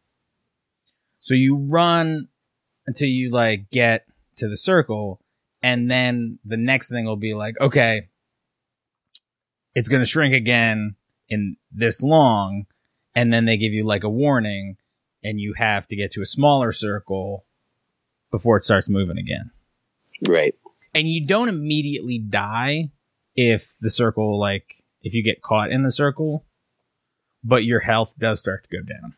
So 1.19 1.35
you 1.35 1.57
run 1.57 2.29
until 2.87 3.09
you 3.09 3.31
like 3.31 3.69
get 3.71 4.07
to 4.37 4.49
the 4.49 4.57
circle. 4.57 5.21
And 5.61 5.91
then 5.91 6.39
the 6.45 6.57
next 6.57 6.89
thing 6.89 7.05
will 7.05 7.17
be 7.17 7.35
like, 7.35 7.61
okay, 7.61 8.09
it's 9.79 9.89
going 9.89 10.03
to 10.03 10.07
shrink 10.07 10.35
again 10.35 10.97
in 11.29 11.57
this 11.71 12.03
long. 12.03 12.67
And 13.15 13.33
then 13.33 13.45
they 13.45 13.57
give 13.57 13.73
you 13.73 13.87
like 13.87 14.03
a 14.03 14.09
warning 14.09 14.77
and 15.23 15.41
you 15.41 15.55
have 15.55 15.87
to 15.87 15.95
get 15.95 16.11
to 16.13 16.21
a 16.21 16.27
smaller 16.27 16.73
circle 16.73 17.45
before 18.33 18.57
it 18.57 18.65
starts 18.65 18.89
moving 18.89 19.19
again. 19.19 19.53
Right. 20.27 20.57
And 20.93 21.09
you 21.09 21.25
don't 21.25 21.49
immediately 21.49 22.19
die 22.19 22.91
if 23.37 23.77
the 23.81 23.89
circle, 23.89 24.37
like, 24.37 24.83
if 25.05 25.15
you 25.15 25.23
get 25.23 25.43
caught 25.43 25.71
in 25.71 25.85
the 25.85 25.93
circle, 25.93 26.45
but 27.45 27.63
your 27.63 27.81
health 27.81 28.15
does 28.19 28.41
start 28.41 28.65
to 28.69 28.77
go 28.77 28.83
down. 28.83 29.15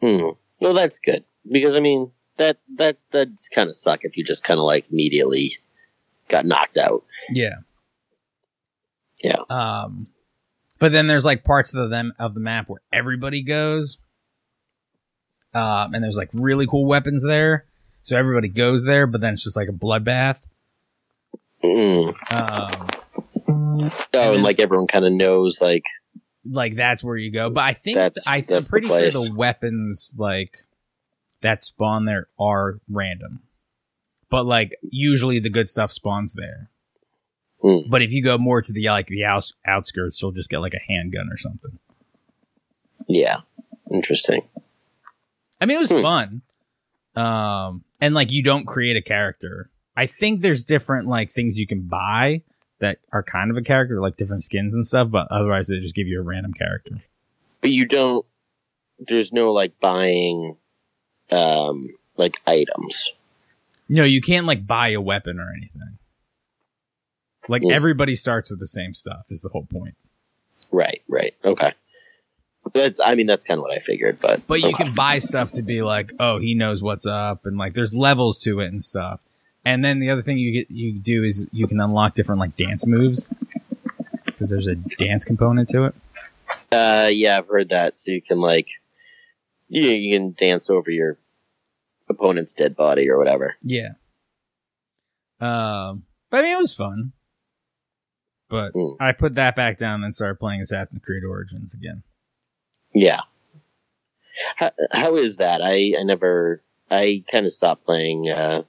Hmm. 0.00 0.30
Well, 0.60 0.74
that's 0.74 0.98
good 0.98 1.22
because 1.48 1.76
I 1.76 1.80
mean 1.80 2.10
that 2.38 2.58
that 2.74 2.96
that's 3.12 3.48
kind 3.48 3.68
of 3.68 3.76
suck 3.76 4.00
if 4.02 4.16
you 4.16 4.24
just 4.24 4.42
kind 4.42 4.58
of 4.58 4.64
like 4.64 4.90
immediately 4.90 5.52
got 6.26 6.44
knocked 6.44 6.76
out. 6.76 7.04
Yeah. 7.30 7.58
Yeah. 9.22 9.36
Um, 9.48 10.06
but 10.78 10.92
then 10.92 11.06
there's 11.06 11.24
like 11.24 11.44
parts 11.44 11.74
of 11.74 11.90
them 11.90 12.12
of 12.18 12.34
the 12.34 12.40
map 12.40 12.68
where 12.68 12.80
everybody 12.92 13.42
goes. 13.42 13.98
Um, 15.54 15.94
and 15.94 16.02
there's 16.02 16.16
like 16.16 16.30
really 16.32 16.66
cool 16.66 16.86
weapons 16.86 17.22
there. 17.24 17.66
So 18.00 18.16
everybody 18.16 18.48
goes 18.48 18.84
there, 18.84 19.06
but 19.06 19.20
then 19.20 19.34
it's 19.34 19.44
just 19.44 19.56
like 19.56 19.68
a 19.68 19.72
bloodbath. 19.72 20.40
Mm. 21.62 22.14
Um, 22.34 22.88
Oh, 23.48 23.90
then- 24.12 24.34
and 24.34 24.42
like 24.42 24.60
everyone 24.60 24.86
kind 24.86 25.04
of 25.04 25.12
knows 25.12 25.60
like 25.60 25.84
like 26.48 26.74
that's 26.76 27.02
where 27.04 27.16
you 27.16 27.30
go. 27.30 27.50
But 27.50 27.64
I 27.64 27.72
think 27.74 27.96
That's- 27.96 28.26
I, 28.28 28.36
I'm 28.38 28.44
that's 28.44 28.66
the 28.66 28.70
pretty 28.70 28.88
sure 28.88 29.10
the 29.10 29.32
weapons 29.34 30.12
like 30.16 30.64
that 31.40 31.62
spawn 31.62 32.04
there 32.04 32.28
are 32.38 32.80
random. 32.90 33.42
But 34.30 34.46
like 34.46 34.76
usually 34.82 35.38
the 35.40 35.50
good 35.50 35.68
stuff 35.68 35.92
spawns 35.92 36.32
there. 36.34 36.70
Hmm. 37.62 37.88
But 37.88 38.02
if 38.02 38.10
you 38.12 38.22
go 38.22 38.36
more 38.38 38.60
to 38.60 38.72
the 38.72 38.86
like 38.88 39.06
the 39.06 39.24
outs- 39.24 39.54
outskirts, 39.66 40.20
you'll 40.20 40.32
just 40.32 40.50
get 40.50 40.58
like 40.58 40.74
a 40.74 40.80
handgun 40.92 41.28
or 41.30 41.36
something. 41.38 41.78
yeah, 43.08 43.38
interesting. 43.90 44.42
I 45.60 45.66
mean, 45.66 45.76
it 45.76 45.80
was 45.80 45.90
Hmm. 45.92 46.02
fun. 46.02 46.42
Um, 47.14 47.84
and 48.00 48.14
like 48.14 48.30
you 48.32 48.42
don't 48.42 48.64
create 48.66 48.96
a 48.96 49.02
character. 49.02 49.70
I 49.96 50.06
think 50.06 50.40
there's 50.40 50.64
different 50.64 51.06
like 51.08 51.32
things 51.32 51.58
you 51.58 51.66
can 51.66 51.82
buy 51.82 52.42
that 52.80 52.98
are 53.12 53.22
kind 53.22 53.50
of 53.50 53.56
a 53.56 53.62
character, 53.62 54.00
like 54.00 54.16
different 54.16 54.42
skins 54.44 54.72
and 54.74 54.86
stuff. 54.86 55.10
But 55.10 55.28
otherwise, 55.30 55.68
they 55.68 55.78
just 55.78 55.94
give 55.94 56.08
you 56.08 56.18
a 56.20 56.22
random 56.22 56.52
character. 56.54 56.96
But 57.60 57.70
you 57.70 57.86
don't. 57.86 58.24
There's 58.98 59.32
no 59.32 59.52
like 59.52 59.78
buying, 59.78 60.56
um, 61.30 61.88
like 62.16 62.40
items. 62.46 63.10
No, 63.88 64.04
you 64.04 64.20
can't 64.20 64.46
like 64.46 64.66
buy 64.66 64.88
a 64.90 65.00
weapon 65.00 65.38
or 65.38 65.52
anything. 65.56 65.98
Like 67.48 67.62
Hmm. 67.62 67.70
everybody 67.72 68.14
starts 68.16 68.50
with 68.50 68.60
the 68.60 68.68
same 68.68 68.94
stuff. 68.94 69.26
Is 69.30 69.42
the 69.42 69.48
whole 69.48 69.66
point. 69.66 69.94
Right. 70.70 71.02
Right. 71.08 71.34
Okay. 71.44 71.72
That's. 72.72 73.00
I 73.00 73.14
mean, 73.16 73.26
that's 73.26 73.44
kind 73.44 73.58
of 73.58 73.62
what 73.62 73.72
I 73.74 73.78
figured. 73.80 74.18
But 74.20 74.46
But 74.46 74.60
you 74.60 74.68
okay. 74.68 74.84
can 74.84 74.94
buy 74.94 75.18
stuff 75.18 75.50
to 75.52 75.62
be 75.62 75.82
like, 75.82 76.12
oh, 76.20 76.38
he 76.38 76.54
knows 76.54 76.82
what's 76.82 77.06
up, 77.06 77.44
and 77.44 77.58
like 77.58 77.74
there's 77.74 77.92
levels 77.94 78.38
to 78.42 78.60
it 78.60 78.66
and 78.66 78.84
stuff. 78.84 79.20
And 79.64 79.84
then 79.84 79.98
the 79.98 80.10
other 80.10 80.22
thing 80.22 80.38
you 80.38 80.52
get 80.52 80.70
you 80.70 80.92
do 80.92 81.24
is 81.24 81.48
you 81.52 81.66
can 81.66 81.80
unlock 81.80 82.14
different 82.14 82.40
like 82.40 82.56
dance 82.56 82.86
moves 82.86 83.28
because 84.24 84.50
there's 84.50 84.66
a 84.66 84.74
dance 84.74 85.24
component 85.24 85.68
to 85.70 85.84
it. 85.84 85.94
Uh, 86.70 87.08
yeah, 87.12 87.38
I've 87.38 87.48
heard 87.48 87.68
that. 87.70 87.98
So 88.00 88.10
you 88.12 88.22
can 88.22 88.40
like, 88.40 88.68
you 89.68 89.82
you 89.82 90.16
can 90.16 90.32
dance 90.32 90.70
over 90.70 90.90
your 90.90 91.16
opponent's 92.08 92.54
dead 92.54 92.76
body 92.76 93.08
or 93.10 93.18
whatever. 93.18 93.56
Yeah. 93.62 93.90
Um, 95.40 96.04
but 96.30 96.38
I 96.40 96.42
mean, 96.42 96.52
it 96.56 96.58
was 96.60 96.74
fun. 96.74 97.12
But 98.52 98.74
Mm. 98.74 98.96
I 99.00 99.12
put 99.12 99.34
that 99.36 99.56
back 99.56 99.78
down 99.78 100.04
and 100.04 100.14
started 100.14 100.38
playing 100.38 100.60
Assassin's 100.60 101.02
Creed 101.02 101.24
Origins 101.24 101.72
again. 101.72 102.02
Yeah. 102.94 103.20
How, 104.56 104.70
how 104.92 105.16
is 105.16 105.38
that? 105.38 105.62
I 105.62 105.94
I 105.98 106.02
never. 106.04 106.62
I 106.90 107.24
kind 107.30 107.46
of 107.46 107.52
stopped 107.52 107.82
playing 107.84 108.28
uh, 108.28 108.64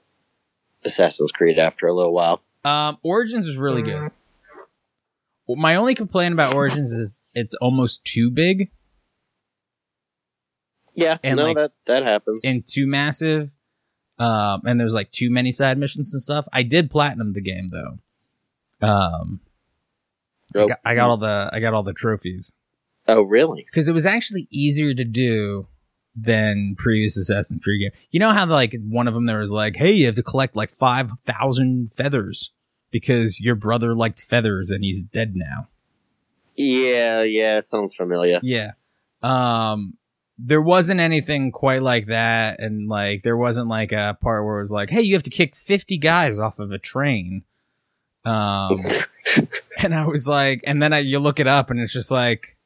Assassin's 0.84 1.32
Creed 1.32 1.58
after 1.58 1.86
a 1.86 1.92
little 1.92 2.14
while. 2.14 2.40
Um, 2.64 2.96
Origins 3.02 3.46
was 3.46 3.58
really 3.58 3.82
good. 3.82 4.10
Well, 5.46 5.56
My 5.56 5.76
only 5.76 5.94
complaint 5.94 6.32
about 6.32 6.54
Origins 6.54 6.90
is 6.92 7.18
it's 7.34 7.54
almost 7.56 8.02
too 8.06 8.30
big 8.30 8.70
Yeah, 10.94 11.18
And, 11.22 11.36
no, 11.36 11.44
like- 11.48 11.56
that 11.56 11.72
that 11.86 12.02
happens. 12.04 12.42
and 12.44 12.66
too 12.66 12.86
massive. 12.86 13.50
Um, 14.18 14.62
and 14.64 14.78
there's 14.80 14.94
like 14.94 15.10
too 15.10 15.28
many 15.28 15.52
side 15.52 15.76
missions 15.76 16.14
and 16.14 16.22
stuff. 16.22 16.46
I 16.52 16.62
did 16.62 16.90
platinum 16.90 17.32
the 17.34 17.40
game 17.42 17.66
though. 17.68 17.98
Um, 18.80 19.40
I 20.54 20.66
got, 20.66 20.78
I 20.84 20.94
got 20.94 21.10
all 21.10 21.16
the 21.16 21.50
I 21.52 21.60
got 21.60 21.74
all 21.74 21.82
the 21.82 21.92
trophies 21.92 22.54
oh, 23.08 23.22
really? 23.22 23.64
because 23.66 23.88
it 23.88 23.92
was 23.92 24.06
actually 24.06 24.48
easier 24.50 24.94
to 24.94 25.04
do 25.04 25.68
than 26.16 26.76
previous 26.78 27.16
Assassin's 27.16 27.62
Creed 27.62 27.80
game. 27.80 28.00
You 28.10 28.20
know 28.20 28.30
how 28.30 28.46
like 28.46 28.74
one 28.88 29.08
of 29.08 29.14
them 29.14 29.26
there 29.26 29.40
was 29.40 29.50
like, 29.50 29.76
hey, 29.76 29.92
you 29.92 30.06
have 30.06 30.14
to 30.14 30.22
collect 30.22 30.56
like 30.56 30.70
five 30.70 31.10
thousand 31.26 31.92
feathers 31.92 32.52
because 32.90 33.40
your 33.40 33.56
brother 33.56 33.94
liked 33.94 34.20
feathers 34.20 34.70
and 34.70 34.84
he's 34.84 35.02
dead 35.02 35.34
now. 35.34 35.68
Yeah, 36.56 37.22
yeah, 37.22 37.60
sounds 37.60 37.94
familiar. 37.94 38.40
Yeah. 38.42 38.72
Um 39.22 39.94
there 40.36 40.62
wasn't 40.62 40.98
anything 41.00 41.52
quite 41.52 41.82
like 41.82 42.06
that 42.06 42.60
and 42.60 42.88
like 42.88 43.22
there 43.22 43.36
wasn't 43.36 43.68
like 43.68 43.92
a 43.92 44.16
part 44.20 44.44
where 44.44 44.58
it 44.58 44.62
was 44.62 44.72
like, 44.72 44.90
"Hey, 44.90 45.02
you 45.02 45.14
have 45.14 45.22
to 45.24 45.30
kick 45.30 45.54
50 45.56 45.96
guys 45.98 46.38
off 46.38 46.58
of 46.58 46.72
a 46.72 46.78
train." 46.78 47.44
Um 48.24 48.84
and 49.78 49.94
I 49.94 50.06
was 50.06 50.28
like 50.28 50.62
and 50.66 50.82
then 50.82 50.92
I, 50.92 51.00
you 51.00 51.18
look 51.18 51.40
it 51.40 51.46
up 51.46 51.70
and 51.70 51.80
it's 51.80 51.92
just 51.92 52.10
like 52.10 52.56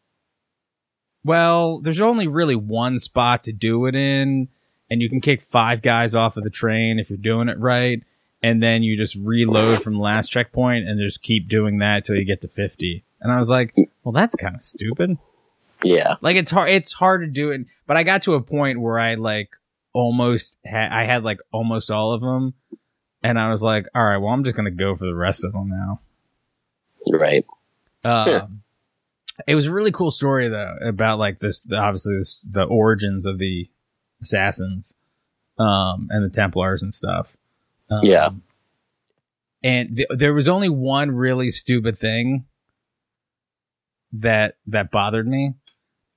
well, 1.24 1.80
there's 1.80 2.00
only 2.00 2.26
really 2.26 2.54
one 2.54 2.98
spot 2.98 3.42
to 3.44 3.52
do 3.52 3.86
it 3.86 3.94
in 3.94 4.48
and 4.88 5.02
you 5.02 5.10
can 5.10 5.20
kick 5.20 5.42
5 5.42 5.82
guys 5.82 6.14
off 6.14 6.36
of 6.36 6.44
the 6.44 6.50
train 6.50 6.98
if 6.98 7.10
you're 7.10 7.18
doing 7.18 7.48
it 7.48 7.58
right 7.58 8.02
and 8.42 8.62
then 8.62 8.82
you 8.82 8.96
just 8.96 9.16
reload 9.16 9.82
from 9.82 9.94
the 9.94 10.00
last 10.00 10.28
checkpoint 10.28 10.88
and 10.88 11.00
just 11.00 11.22
keep 11.22 11.48
doing 11.48 11.78
that 11.78 12.04
till 12.04 12.16
you 12.16 12.24
get 12.24 12.40
to 12.42 12.48
50. 12.48 13.04
And 13.20 13.32
I 13.32 13.38
was 13.38 13.50
like, 13.50 13.74
"Well, 14.04 14.12
that's 14.12 14.36
kind 14.36 14.54
of 14.54 14.62
stupid." 14.62 15.18
yeah, 15.82 16.16
like 16.20 16.36
it's 16.36 16.50
hard 16.50 16.70
it's 16.70 16.92
hard 16.92 17.20
to 17.20 17.26
do 17.26 17.50
it 17.50 17.62
but 17.86 17.96
i 17.96 18.02
got 18.02 18.22
to 18.22 18.34
a 18.34 18.40
point 18.40 18.80
where 18.80 18.98
i 18.98 19.14
like 19.14 19.50
almost 19.92 20.58
had 20.64 20.90
i 20.90 21.04
had 21.04 21.22
like 21.22 21.38
almost 21.52 21.90
all 21.90 22.12
of 22.12 22.20
them 22.20 22.54
and 23.22 23.38
i 23.38 23.48
was 23.50 23.62
like 23.62 23.86
all 23.94 24.04
right 24.04 24.16
well 24.18 24.32
i'm 24.32 24.44
just 24.44 24.56
gonna 24.56 24.70
go 24.70 24.94
for 24.96 25.06
the 25.06 25.14
rest 25.14 25.44
of 25.44 25.52
them 25.52 25.68
now 25.68 26.00
right. 27.12 27.44
um 28.04 28.28
Yeah. 28.28 28.46
it 29.46 29.54
was 29.54 29.66
a 29.66 29.72
really 29.72 29.92
cool 29.92 30.10
story 30.10 30.48
though 30.48 30.74
about 30.82 31.18
like 31.18 31.38
this 31.40 31.62
the, 31.62 31.76
obviously 31.76 32.16
this 32.16 32.38
the 32.48 32.64
origins 32.64 33.24
of 33.26 33.38
the 33.38 33.68
assassins 34.22 34.94
um 35.58 36.08
and 36.10 36.24
the 36.24 36.28
templars 36.34 36.82
and 36.82 36.94
stuff 36.94 37.36
um, 37.90 38.00
Yeah. 38.02 38.30
and 39.62 39.96
th- 39.96 40.08
there 40.10 40.34
was 40.34 40.48
only 40.48 40.68
one 40.68 41.10
really 41.12 41.50
stupid 41.50 41.98
thing 41.98 42.44
that 44.12 44.56
that 44.66 44.90
bothered 44.90 45.26
me 45.26 45.54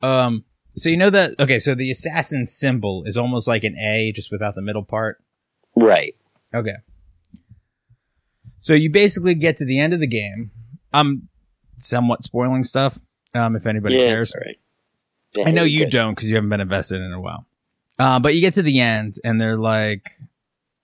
um 0.02 0.44
So 0.78 0.90
you 0.90 0.98
know 0.98 1.10
that 1.10 1.32
okay, 1.40 1.60
so 1.60 1.76
the 1.76 1.92
assassin 1.92 2.46
symbol 2.46 3.04
is 3.06 3.18
almost 3.18 3.48
like 3.48 3.64
an 3.64 3.78
A 3.78 4.12
just 4.14 4.32
without 4.32 4.56
the 4.56 4.62
middle 4.62 4.84
part. 4.84 5.22
Right. 5.76 6.16
Okay. 6.54 6.76
So 8.62 8.74
you 8.74 8.90
basically 8.92 9.34
get 9.34 9.58
to 9.58 9.66
the 9.66 9.80
end 9.80 9.92
of 9.94 10.00
the 10.00 10.08
game. 10.08 10.52
I'm 10.94 11.28
somewhat 11.80 12.24
spoiling 12.24 12.64
stuff. 12.64 13.00
Um, 13.34 13.56
if 13.56 13.66
anybody 13.66 13.96
yeah, 13.96 14.08
cares, 14.08 14.34
right. 14.36 14.60
Yeah, 15.36 15.48
I 15.48 15.52
know 15.52 15.64
you're 15.64 15.86
good. 15.86 15.92
don't 15.92 16.14
because 16.16 16.30
you 16.30 16.36
haven't 16.36 16.50
been 16.52 16.62
invested 16.62 17.02
in 17.02 17.12
it 17.12 17.16
a 17.16 17.20
while. 17.20 17.46
Uh, 17.98 18.20
but 18.20 18.36
you 18.36 18.42
get 18.42 18.54
to 18.56 18.62
the 18.62 18.80
end 18.80 19.16
and 19.24 19.42
they're 19.42 19.58
like, 19.58 20.12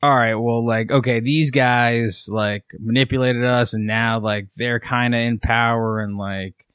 all 0.01 0.15
right, 0.15 0.35
well, 0.35 0.65
like, 0.65 0.91
okay, 0.91 1.19
these 1.19 1.51
guys 1.51 2.27
like 2.31 2.63
manipulated 2.79 3.43
us 3.43 3.73
and 3.73 3.85
now 3.85 4.19
like 4.19 4.47
they're 4.55 4.79
kind 4.79 5.13
of 5.13 5.19
in 5.21 5.37
power 5.39 5.99
and 5.99 6.17
like 6.17 6.65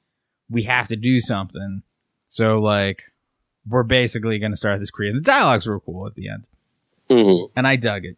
we 0.51 0.65
have 0.65 0.89
to 0.89 0.97
do 0.97 1.21
something. 1.21 1.83
So 2.29 2.61
like 2.61 3.03
we're 3.69 3.83
basically 3.83 4.39
going 4.39 4.53
to 4.53 4.57
start 4.57 4.79
this 4.81 4.91
creating. 4.91 5.17
The 5.23 5.25
dialogues 5.25 5.67
were 5.67 5.81
cool 5.81 6.07
at 6.07 6.15
the 6.15 6.29
end 6.29 6.47
Mhm. 7.11 7.51
and 7.57 7.67
I 7.67 7.77
dug 7.77 8.05
it. 8.05 8.17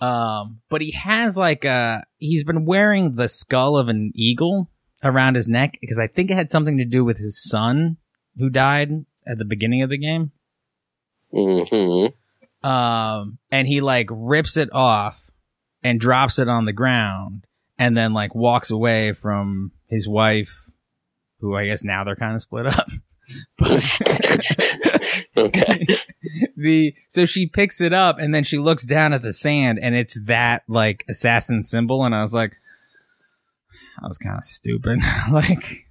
Um, 0.00 0.60
but 0.70 0.80
he 0.80 0.92
has 0.92 1.36
like 1.36 1.64
a 1.64 2.04
he's 2.18 2.44
been 2.44 2.64
wearing 2.64 3.16
the 3.16 3.28
skull 3.28 3.76
of 3.76 3.88
an 3.88 4.12
eagle 4.14 4.70
around 5.04 5.34
his 5.34 5.48
neck 5.48 5.76
because 5.80 5.98
I 5.98 6.06
think 6.06 6.30
it 6.30 6.36
had 6.36 6.50
something 6.50 6.78
to 6.78 6.84
do 6.84 7.04
with 7.04 7.18
his 7.18 7.42
son 7.42 7.98
who 8.36 8.48
died 8.48 9.04
at 9.26 9.38
the 9.38 9.44
beginning 9.44 9.82
of 9.82 9.90
the 9.90 9.98
game. 9.98 10.32
Mhm. 11.32 12.12
Um, 12.62 13.38
and 13.50 13.68
he 13.68 13.80
like 13.80 14.08
rips 14.10 14.56
it 14.56 14.70
off 14.72 15.30
and 15.82 16.00
drops 16.00 16.38
it 16.38 16.48
on 16.48 16.64
the 16.64 16.72
ground 16.72 17.46
and 17.78 17.96
then 17.96 18.12
like 18.12 18.34
walks 18.34 18.70
away 18.70 19.12
from 19.12 19.72
his 19.88 20.06
wife, 20.08 20.54
who 21.40 21.56
I 21.56 21.66
guess 21.66 21.84
now 21.84 22.04
they're 22.04 22.16
kind 22.16 22.34
of 22.34 22.42
split 22.42 22.66
up. 22.66 22.88
okay. 25.36 25.86
the 26.56 26.94
so 27.08 27.24
she 27.24 27.46
picks 27.46 27.80
it 27.80 27.92
up 27.92 28.18
and 28.18 28.34
then 28.34 28.44
she 28.44 28.58
looks 28.58 28.84
down 28.84 29.12
at 29.12 29.22
the 29.22 29.32
sand 29.32 29.78
and 29.80 29.94
it's 29.94 30.18
that 30.24 30.62
like 30.68 31.04
assassin 31.08 31.62
symbol 31.62 32.04
and 32.04 32.14
I 32.14 32.22
was 32.22 32.34
like 32.34 32.56
I 34.02 34.06
was 34.08 34.18
kind 34.18 34.38
of 34.38 34.44
stupid 34.44 34.98
like 35.32 35.86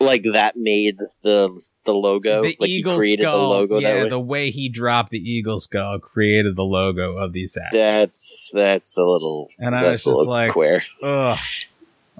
Like 0.00 0.24
that 0.32 0.54
made 0.56 0.98
the 1.22 1.50
the 1.84 1.92
logo. 1.92 2.42
the 2.42 2.56
like 2.60 2.68
eagle 2.70 2.92
he 2.94 2.98
created 2.98 3.22
skull 3.24 3.38
the 3.50 3.54
logo 3.56 3.78
yeah 3.80 3.94
that 3.94 4.02
way. 4.04 4.08
the 4.10 4.20
way 4.20 4.50
he 4.50 4.68
dropped 4.68 5.10
the 5.10 5.18
eagle 5.18 5.58
skull 5.58 5.98
created 5.98 6.54
the 6.56 6.64
logo 6.64 7.16
of 7.16 7.32
the 7.32 7.42
assassin 7.44 7.70
That's 7.78 8.50
that's 8.54 8.96
a 8.96 9.04
little. 9.04 9.48
And 9.58 9.74
I 9.74 9.84
was 9.90 10.04
just 10.04 10.28
like- 10.28 10.52
queer. 10.52 10.82
ugh 11.02 11.38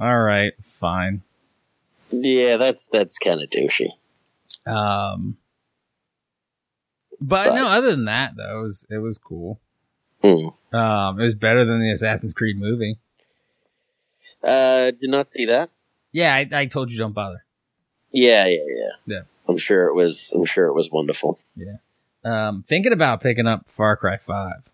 all 0.01 0.19
right 0.21 0.53
fine 0.63 1.23
Yeah, 2.11 2.57
that's 2.57 2.89
that's 2.89 3.19
kind 3.19 3.41
of 3.43 3.51
douchey. 3.51 3.89
Um 4.69 5.37
but, 7.21 7.47
But- 7.49 7.55
no 7.55 7.67
other 7.69 7.91
than 7.91 8.05
that 8.05 8.37
though 8.37 8.59
it 8.61 8.63
was 8.63 8.87
it 8.91 8.99
was 8.99 9.19
cool 9.19 9.59
Hmm. 10.23 10.49
um 10.77 11.21
it 11.21 11.25
was 11.25 11.35
better 11.35 11.65
than 11.65 11.81
the 11.81 11.91
Assassin's 11.91 12.33
Creed 12.35 12.59
movie 12.59 12.99
Uh, 14.43 14.91
did 14.93 15.11
not 15.11 15.29
see 15.31 15.47
that. 15.47 15.71
yeah 16.13 16.35
I, 16.35 16.49
I 16.53 16.67
told 16.67 16.91
you 16.93 16.99
don't 16.99 17.13
bother 17.15 17.45
Yeah, 18.13 18.47
yeah, 18.47 18.59
yeah. 18.69 18.91
Yeah. 19.07 19.21
I'm 19.49 19.57
sure 19.59 19.87
it 19.87 19.95
was. 19.95 20.31
I'm 20.35 20.45
sure 20.45 20.67
it 20.67 20.75
was 20.75 20.91
wonderful. 20.91 21.39
Yeah. 21.57 21.77
Um, 22.23 22.63
thinking 22.69 22.93
about 22.93 23.23
picking 23.23 23.47
up 23.47 23.67
Far 23.69 23.97
Cry 23.97 24.19
Five. 24.19 24.69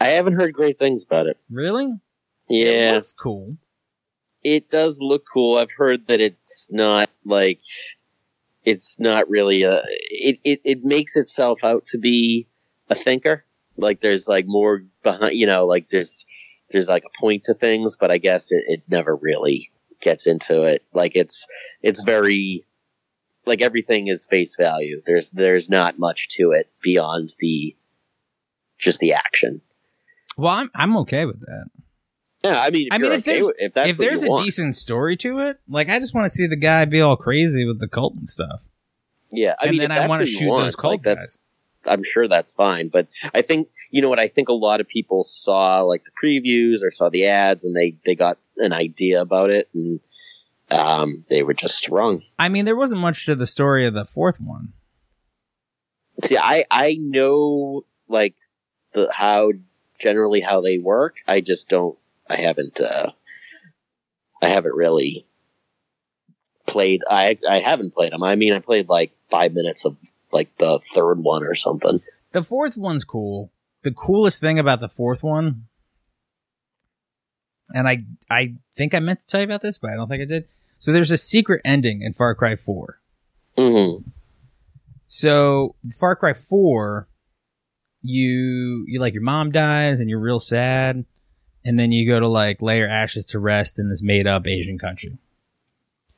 I 0.00 0.06
haven't 0.08 0.34
heard 0.34 0.54
great 0.54 0.78
things 0.78 1.04
about 1.04 1.26
it. 1.26 1.36
Really? 1.50 1.98
Yeah, 2.48 2.92
it 2.92 2.94
looks 2.94 3.12
cool. 3.12 3.56
It 4.42 4.70
does 4.70 4.98
look 5.00 5.24
cool. 5.32 5.58
I've 5.58 5.72
heard 5.76 6.06
that 6.08 6.20
it's 6.20 6.68
not 6.70 7.10
like 7.24 7.60
it's 8.64 8.98
not 8.98 9.28
really 9.28 9.62
a. 9.62 9.82
It 10.10 10.38
it 10.44 10.60
it 10.64 10.84
makes 10.84 11.16
itself 11.16 11.64
out 11.64 11.86
to 11.88 11.98
be 11.98 12.46
a 12.88 12.94
thinker. 12.94 13.44
Like 13.76 14.00
there's 14.00 14.28
like 14.28 14.46
more 14.46 14.84
behind. 15.02 15.36
You 15.36 15.46
know, 15.46 15.66
like 15.66 15.88
there's 15.88 16.26
there's 16.70 16.88
like 16.88 17.04
a 17.04 17.20
point 17.20 17.44
to 17.44 17.54
things, 17.54 17.96
but 17.96 18.10
I 18.10 18.18
guess 18.18 18.50
it, 18.52 18.64
it 18.66 18.82
never 18.88 19.16
really 19.16 19.70
gets 20.00 20.26
into 20.26 20.62
it. 20.62 20.84
Like 20.92 21.16
it's 21.16 21.46
it's 21.82 22.02
very 22.02 22.64
like 23.46 23.60
everything 23.60 24.08
is 24.08 24.26
face 24.26 24.56
value. 24.56 25.02
There's 25.04 25.30
there's 25.30 25.68
not 25.68 25.98
much 25.98 26.28
to 26.36 26.52
it 26.52 26.70
beyond 26.82 27.30
the 27.40 27.76
just 28.78 29.00
the 29.00 29.12
action. 29.12 29.60
Well, 30.36 30.52
I'm 30.52 30.70
I'm 30.74 30.96
okay 30.98 31.26
with 31.26 31.40
that. 31.40 31.66
Yeah, 32.42 32.58
I 32.60 32.70
mean, 32.70 32.86
if 32.86 32.92
I 32.94 32.98
mean, 32.98 33.12
if 33.12 33.18
okay 33.20 33.32
there's- 33.32 33.46
with, 33.46 33.56
if 33.58 33.74
that's 33.74 33.88
if 33.90 33.96
there's 33.98 34.22
a 34.24 34.28
want. 34.28 34.44
decent 34.44 34.76
story 34.76 35.16
to 35.18 35.40
it, 35.40 35.60
like 35.68 35.88
I 35.90 35.98
just 35.98 36.14
want 36.14 36.24
to 36.24 36.30
see 36.30 36.46
the 36.46 36.56
guy 36.56 36.84
be 36.86 37.00
all 37.00 37.16
crazy 37.16 37.64
with 37.66 37.80
the 37.80 37.88
cult 37.88 38.14
and 38.14 38.28
stuff. 38.28 38.62
Yeah, 39.30 39.54
I 39.60 39.66
And 39.66 39.70
mean, 39.72 39.80
then 39.80 39.92
I 39.92 40.08
what 40.08 40.20
you 40.20 40.26
shoot 40.26 40.48
want, 40.48 40.64
those 40.64 40.76
cult 40.76 40.92
like, 40.94 41.02
that's, 41.02 41.40
I'm 41.86 42.02
sure 42.02 42.26
that's 42.28 42.52
fine. 42.54 42.88
But 42.88 43.08
I 43.34 43.42
think 43.42 43.68
you 43.90 44.00
know 44.02 44.08
what 44.08 44.18
I 44.18 44.26
think 44.28 44.48
a 44.48 44.52
lot 44.54 44.80
of 44.80 44.88
people 44.88 45.22
saw 45.22 45.82
like 45.82 46.04
the 46.04 46.10
previews 46.12 46.82
or 46.82 46.90
saw 46.90 47.10
the 47.10 47.26
ads 47.26 47.64
and 47.64 47.76
they 47.76 47.96
they 48.06 48.14
got 48.14 48.38
an 48.56 48.72
idea 48.72 49.20
about 49.20 49.50
it 49.50 49.68
and 49.74 50.00
um, 50.70 51.24
they 51.28 51.42
were 51.42 51.54
just 51.54 51.88
wrong. 51.88 52.22
I 52.38 52.48
mean, 52.48 52.64
there 52.64 52.76
wasn't 52.76 53.00
much 53.02 53.26
to 53.26 53.34
the 53.34 53.46
story 53.46 53.84
of 53.86 53.92
the 53.94 54.04
fourth 54.04 54.40
one. 54.40 54.72
See, 56.24 56.38
I 56.38 56.64
I 56.70 56.96
know 57.00 57.84
like 58.08 58.36
the 58.92 59.10
how 59.12 59.52
generally 59.98 60.40
how 60.40 60.60
they 60.60 60.78
work. 60.78 61.16
I 61.28 61.40
just 61.40 61.68
don't. 61.68 61.96
I 62.30 62.40
haven't. 62.40 62.80
uh 62.80 63.10
I 64.42 64.48
haven't 64.48 64.74
really 64.74 65.26
played. 66.66 67.02
I 67.08 67.38
I 67.48 67.58
haven't 67.58 67.94
played 67.94 68.12
them. 68.12 68.22
I 68.22 68.36
mean, 68.36 68.52
I 68.52 68.60
played 68.60 68.88
like 68.88 69.12
five 69.28 69.52
minutes 69.52 69.84
of 69.84 69.96
like 70.32 70.56
the 70.58 70.78
third 70.78 71.18
one 71.18 71.44
or 71.44 71.54
something. 71.54 72.00
The 72.32 72.42
fourth 72.42 72.76
one's 72.76 73.04
cool. 73.04 73.50
The 73.82 73.90
coolest 73.90 74.40
thing 74.40 74.58
about 74.58 74.80
the 74.80 74.88
fourth 74.88 75.22
one, 75.22 75.64
and 77.74 77.88
I 77.88 78.04
I 78.30 78.54
think 78.76 78.94
I 78.94 79.00
meant 79.00 79.20
to 79.20 79.26
tell 79.26 79.40
you 79.40 79.44
about 79.44 79.62
this, 79.62 79.78
but 79.78 79.90
I 79.90 79.96
don't 79.96 80.08
think 80.08 80.22
I 80.22 80.26
did. 80.26 80.46
So 80.78 80.92
there's 80.92 81.10
a 81.10 81.18
secret 81.18 81.60
ending 81.64 82.02
in 82.02 82.14
Far 82.14 82.34
Cry 82.34 82.56
Four. 82.56 83.00
Mm-hmm. 83.56 84.08
So 85.08 85.74
Far 85.98 86.14
Cry 86.16 86.34
Four, 86.34 87.08
you 88.02 88.84
you 88.86 89.00
like 89.00 89.14
your 89.14 89.22
mom 89.22 89.50
dies 89.50 90.00
and 90.00 90.08
you're 90.08 90.20
real 90.20 90.38
sad, 90.40 91.04
and 91.64 91.78
then 91.78 91.92
you 91.92 92.08
go 92.08 92.20
to 92.20 92.28
like 92.28 92.62
lay 92.62 92.80
her 92.80 92.88
ashes 92.88 93.24
to 93.26 93.38
rest 93.38 93.78
in 93.78 93.88
this 93.88 94.02
made 94.02 94.26
up 94.26 94.46
Asian 94.46 94.78
country. 94.78 95.18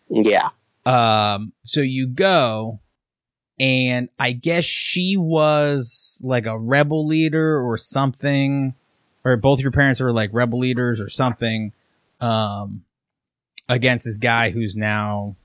Yeah. 0.08 0.50
Um, 0.84 1.52
so 1.64 1.80
you 1.80 2.06
go, 2.06 2.80
and 3.58 4.08
I 4.18 4.32
guess 4.32 4.64
she 4.64 5.16
was 5.16 6.20
like 6.22 6.46
a 6.46 6.58
rebel 6.58 7.06
leader 7.06 7.60
or 7.60 7.76
something, 7.78 8.74
or 9.24 9.36
both 9.36 9.60
your 9.60 9.70
parents 9.70 10.00
were 10.00 10.12
like 10.12 10.30
rebel 10.32 10.58
leaders 10.58 11.00
or 11.00 11.08
something, 11.08 11.72
um, 12.20 12.84
against 13.68 14.04
this 14.04 14.16
guy 14.16 14.50
who's 14.50 14.76
now 14.76 15.36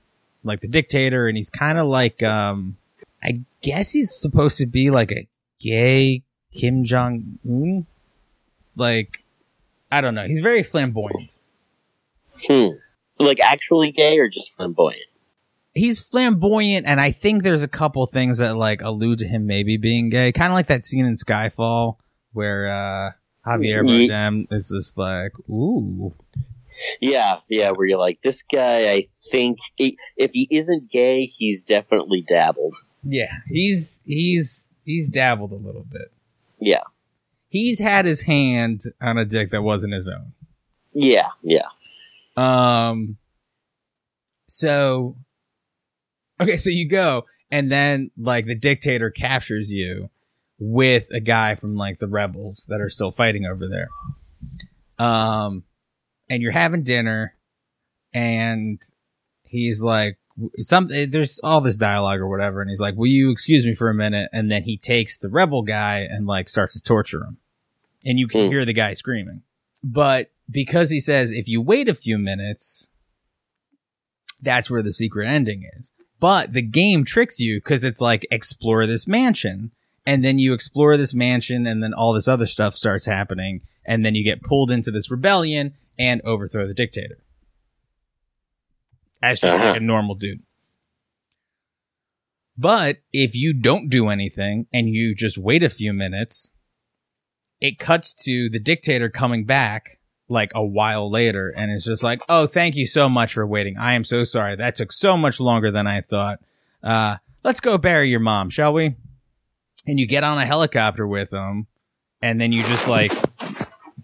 like 0.44 0.60
the 0.60 0.68
dictator, 0.68 1.28
and 1.28 1.36
he's 1.36 1.50
kind 1.50 1.78
of 1.78 1.86
like, 1.86 2.22
um, 2.22 2.76
I 3.22 3.42
guess 3.62 3.92
he's 3.92 4.14
supposed 4.14 4.58
to 4.58 4.66
be 4.66 4.90
like 4.90 5.12
a 5.12 5.26
gay 5.60 6.22
Kim 6.52 6.84
Jong 6.84 7.38
Un, 7.44 7.86
like, 8.76 9.24
I 9.90 10.00
don't 10.00 10.14
know. 10.14 10.26
He's 10.26 10.40
very 10.40 10.62
flamboyant. 10.62 11.36
Hmm. 12.46 12.68
Like 13.18 13.40
actually 13.40 13.90
gay 13.92 14.18
or 14.18 14.28
just 14.28 14.54
flamboyant? 14.56 15.02
he's 15.74 16.00
flamboyant 16.00 16.86
and 16.86 16.98
i 17.00 17.12
think 17.12 17.44
there's 17.44 17.62
a 17.62 17.68
couple 17.68 18.04
things 18.06 18.38
that 18.38 18.56
like 18.56 18.80
allude 18.82 19.18
to 19.18 19.28
him 19.28 19.46
maybe 19.46 19.76
being 19.76 20.08
gay 20.08 20.32
kind 20.32 20.50
of 20.50 20.54
like 20.54 20.66
that 20.66 20.84
scene 20.84 21.04
in 21.04 21.14
skyfall 21.14 21.98
where 22.32 22.68
uh 22.68 23.10
javier 23.46 23.86
Ye- 23.88 24.08
bardem 24.08 24.46
is 24.50 24.72
just 24.74 24.98
like 24.98 25.32
ooh 25.48 26.14
Yeah, 27.00 27.38
yeah. 27.48 27.70
Where 27.70 27.86
you're 27.86 27.98
like, 27.98 28.22
this 28.22 28.42
guy. 28.42 28.90
I 28.90 29.08
think 29.30 29.58
he, 29.76 29.98
if 30.16 30.32
he 30.32 30.48
isn't 30.50 30.90
gay, 30.90 31.26
he's 31.26 31.62
definitely 31.64 32.22
dabbled. 32.26 32.74
yeah 33.04 33.32
he's 33.48 34.00
he's 34.04 34.68
he's 34.84 35.08
dabbled 35.08 35.52
a 35.52 35.56
little 35.56 35.84
bit 35.88 36.10
Yeah, 36.58 36.82
he's 37.48 37.80
had 37.80 38.04
his 38.04 38.22
hand 38.22 38.82
on 39.00 39.18
a 39.18 39.24
dick 39.24 39.50
that 39.50 39.62
wasn't 39.62 39.92
his 39.92 40.08
own 40.08 40.32
yeah, 40.94 41.28
yeah. 41.42 41.66
Um. 42.36 43.18
So, 44.46 45.16
okay, 46.40 46.56
so 46.56 46.70
you 46.70 46.88
go, 46.88 47.26
and 47.50 47.70
then 47.70 48.10
like 48.16 48.46
the 48.46 48.54
dictator 48.54 49.10
captures 49.10 49.70
you 49.70 50.10
with 50.58 51.06
a 51.12 51.20
guy 51.20 51.54
from 51.54 51.76
like 51.76 51.98
the 51.98 52.08
rebels 52.08 52.64
that 52.68 52.80
are 52.80 52.88
still 52.88 53.10
fighting 53.10 53.44
over 53.44 53.68
there. 53.68 53.88
Um, 54.98 55.64
and 56.30 56.42
you're 56.42 56.52
having 56.52 56.82
dinner, 56.82 57.36
and 58.12 58.80
he's 59.44 59.82
like, 59.82 60.18
some 60.60 60.88
there's 60.88 61.40
all 61.42 61.60
this 61.60 61.76
dialogue 61.76 62.20
or 62.20 62.28
whatever, 62.28 62.60
and 62.60 62.70
he's 62.70 62.80
like, 62.80 62.94
"Will 62.96 63.06
you 63.08 63.30
excuse 63.30 63.64
me 63.66 63.74
for 63.74 63.90
a 63.90 63.94
minute?" 63.94 64.30
And 64.32 64.50
then 64.50 64.62
he 64.64 64.76
takes 64.76 65.16
the 65.18 65.28
rebel 65.28 65.62
guy 65.62 66.00
and 66.00 66.26
like 66.26 66.48
starts 66.48 66.74
to 66.74 66.82
torture 66.82 67.24
him, 67.24 67.38
and 68.04 68.18
you 68.18 68.28
can 68.28 68.42
Hmm. 68.46 68.50
hear 68.50 68.64
the 68.64 68.72
guy 68.72 68.94
screaming. 68.94 69.42
But 69.82 70.30
because 70.50 70.90
he 70.90 71.00
says 71.00 71.30
if 71.32 71.48
you 71.48 71.60
wait 71.60 71.88
a 71.88 71.94
few 71.94 72.18
minutes, 72.18 72.88
that's 74.40 74.70
where 74.70 74.82
the 74.82 74.92
secret 74.92 75.26
ending 75.26 75.68
is. 75.78 75.92
But 76.20 76.52
the 76.52 76.62
game 76.62 77.04
tricks 77.04 77.38
you 77.40 77.58
because 77.58 77.84
it's 77.84 78.00
like 78.00 78.26
explore 78.30 78.86
this 78.86 79.06
mansion, 79.06 79.72
and 80.06 80.24
then 80.24 80.38
you 80.38 80.52
explore 80.52 80.96
this 80.96 81.14
mansion, 81.14 81.66
and 81.66 81.82
then 81.82 81.92
all 81.94 82.12
this 82.12 82.28
other 82.28 82.46
stuff 82.46 82.74
starts 82.74 83.06
happening, 83.06 83.62
and 83.84 84.04
then 84.04 84.14
you 84.14 84.24
get 84.24 84.42
pulled 84.42 84.70
into 84.70 84.90
this 84.90 85.10
rebellion 85.10 85.74
and 85.98 86.20
overthrow 86.24 86.66
the 86.66 86.74
dictator 86.74 87.18
as 89.22 89.40
just 89.40 89.52
Uh-huh. 89.54 89.72
like 89.72 89.80
a 89.80 89.84
normal 89.84 90.14
dude. 90.14 90.40
But 92.56 92.98
if 93.12 93.34
you 93.34 93.52
don't 93.52 93.88
do 93.88 94.08
anything 94.08 94.66
and 94.72 94.88
you 94.88 95.14
just 95.14 95.38
wait 95.38 95.62
a 95.62 95.68
few 95.68 95.92
minutes, 95.92 96.50
it 97.60 97.78
cuts 97.78 98.12
to 98.24 98.48
the 98.50 98.58
dictator 98.58 99.08
coming 99.08 99.44
back 99.44 99.98
like 100.28 100.50
a 100.54 100.64
while 100.64 101.10
later 101.10 101.52
and 101.56 101.70
it's 101.70 101.84
just 101.84 102.02
like, 102.02 102.20
"Oh, 102.28 102.46
thank 102.46 102.74
you 102.74 102.86
so 102.86 103.08
much 103.08 103.32
for 103.32 103.46
waiting. 103.46 103.78
I 103.78 103.94
am 103.94 104.04
so 104.04 104.24
sorry. 104.24 104.56
That 104.56 104.74
took 104.74 104.92
so 104.92 105.16
much 105.16 105.40
longer 105.40 105.70
than 105.70 105.86
I 105.86 106.00
thought. 106.00 106.40
Uh, 106.82 107.16
let's 107.44 107.60
go 107.60 107.78
bury 107.78 108.10
your 108.10 108.20
mom, 108.20 108.50
shall 108.50 108.72
we?" 108.72 108.96
And 109.86 109.98
you 109.98 110.06
get 110.06 110.24
on 110.24 110.36
a 110.38 110.44
helicopter 110.44 111.06
with 111.06 111.30
them 111.30 111.66
and 112.20 112.40
then 112.40 112.52
you 112.52 112.62
just 112.64 112.88
like 112.88 113.12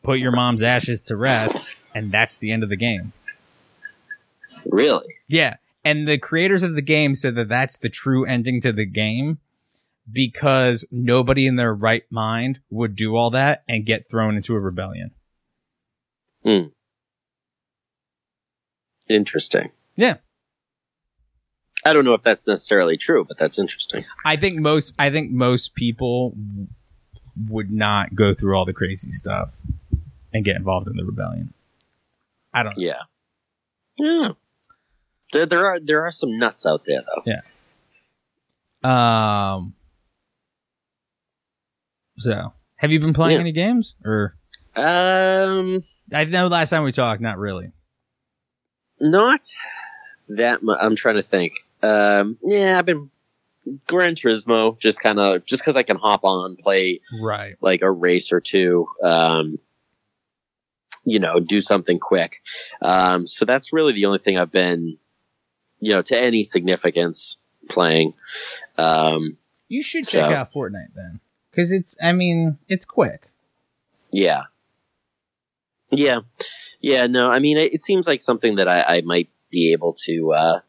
put 0.03 0.19
your 0.19 0.33
mom's 0.33 0.63
ashes 0.63 1.01
to 1.03 1.17
rest 1.17 1.77
and 1.95 2.11
that's 2.11 2.37
the 2.39 2.53
end 2.53 2.63
of 2.63 2.69
the 2.69 2.77
game. 2.77 3.13
Really? 4.71 5.15
Yeah. 5.29 5.57
And 5.85 6.09
the 6.09 6.19
creators 6.19 6.63
of 6.63 6.75
the 6.75 6.83
game 6.83 7.15
said 7.15 7.35
that 7.35 7.49
that's 7.49 7.79
the 7.79 7.91
true 7.91 8.25
ending 8.25 8.61
to 8.63 8.73
the 8.73 8.87
game 8.87 9.39
because 10.11 10.85
nobody 10.91 11.47
in 11.47 11.57
their 11.57 11.75
right 11.75 12.05
mind 12.11 12.61
would 12.71 12.97
do 12.97 13.17
all 13.17 13.31
that 13.31 13.65
and 13.69 13.87
get 13.87 14.09
thrown 14.09 14.37
into 14.37 14.55
a 14.55 14.61
rebellion. 14.61 15.13
Hmm. 16.43 16.69
Interesting. 19.09 19.71
Yeah. 19.97 20.17
I 21.85 21.93
don't 21.93 22.05
know 22.05 22.15
if 22.15 22.23
that's 22.23 22.49
necessarily 22.49 22.97
true, 22.97 23.25
but 23.25 23.37
that's 23.37 23.59
interesting. 23.59 24.05
I 24.25 24.37
think 24.37 24.59
most 24.59 24.95
I 24.99 25.11
think 25.11 25.31
most 25.31 25.75
people 25.75 26.35
would 27.49 27.71
not 27.71 28.15
go 28.15 28.33
through 28.35 28.57
all 28.57 28.65
the 28.65 28.73
crazy 28.73 29.13
stuff 29.13 29.55
and 30.33 30.45
get 30.45 30.57
involved 30.57 30.89
in 30.89 30.97
the 30.97 31.05
rebellion. 31.05 31.53
I 32.53 32.63
don't 32.63 32.75
Yeah. 32.79 33.03
Yeah. 33.99 34.31
There, 35.35 35.47
there 35.47 35.67
are 35.67 35.79
there 35.81 36.03
are 36.03 36.13
some 36.13 36.39
nuts 36.39 36.65
out 36.65 36.85
there 36.87 37.03
though. 37.03 37.23
Yeah. 37.27 37.41
Um 39.57 39.75
so 42.19 42.53
have 42.77 42.93
you 42.93 43.01
been 43.01 43.13
playing 43.13 43.35
Yeah. 43.35 43.41
any 43.41 43.53
games 43.53 43.95
or 44.05 44.37
Um, 44.77 45.83
I 46.13 46.25
know 46.25 46.47
last 46.49 46.71
time 46.71 46.85
we 46.85 46.93
talked 46.93 47.21
not 47.21 47.39
really. 47.39 47.73
not 49.01 49.41
that 50.29 50.63
much. 50.63 50.79
I'm 50.81 50.97
trying 50.97 51.17
to 51.17 51.23
think. 51.23 51.53
Um, 51.83 52.39
yeah, 52.43 52.79
I've 52.79 52.87
been 52.87 53.11
Gran 53.89 54.15
Turismo 54.15 54.79
just 54.79 55.01
kind 55.01 55.19
of 55.19 55.45
just 55.45 55.63
because 55.63 55.77
I 55.77 55.83
can 55.83 55.97
hop 55.97 56.25
on 56.25 56.57
play 56.57 57.01
Right. 57.23 57.55
like 57.61 57.83
a 57.83 57.91
race 57.91 58.33
or 58.33 58.41
two. 58.41 58.87
Um, 59.03 59.59
you 61.05 61.19
know, 61.19 61.39
do 61.41 61.61
something 61.61 61.99
quick. 61.99 62.37
Um, 62.81 63.27
so 63.27 63.45
that's 63.45 63.73
really 63.73 63.93
the 63.93 64.07
only 64.07 64.19
thing 64.19 64.39
I've 64.39 64.51
been, 64.53 64.97
you 65.85 65.93
know, 65.93 66.03
to 66.03 66.21
any 66.21 66.43
significance 66.45 67.37
playing. 67.69 68.15
Um, 68.79 69.37
You 69.69 69.83
should 69.83 70.05
check 70.05 70.31
So- 70.31 70.37
out 70.37 70.53
Fortnite 70.53 70.95
then, 70.95 71.21
because 71.51 71.73
it's. 71.73 71.97
I 72.03 72.13
mean, 72.13 72.59
it's 72.69 72.85
quick. 72.85 73.29
Yeah. 74.11 74.45
Yeah. 75.91 76.21
Yeah, 76.81 77.07
no, 77.07 77.31
I 77.31 77.39
mean, 77.39 77.57
it, 77.57 77.73
it 77.75 77.83
seems 77.83 78.07
like 78.07 78.21
something 78.21 78.57
that 78.57 78.69
I, 78.69 78.83
I 78.83 79.01
might 79.03 79.29
be 79.51 79.73
able 79.73 79.95
to, 80.05 80.33
uh, 80.33 80.61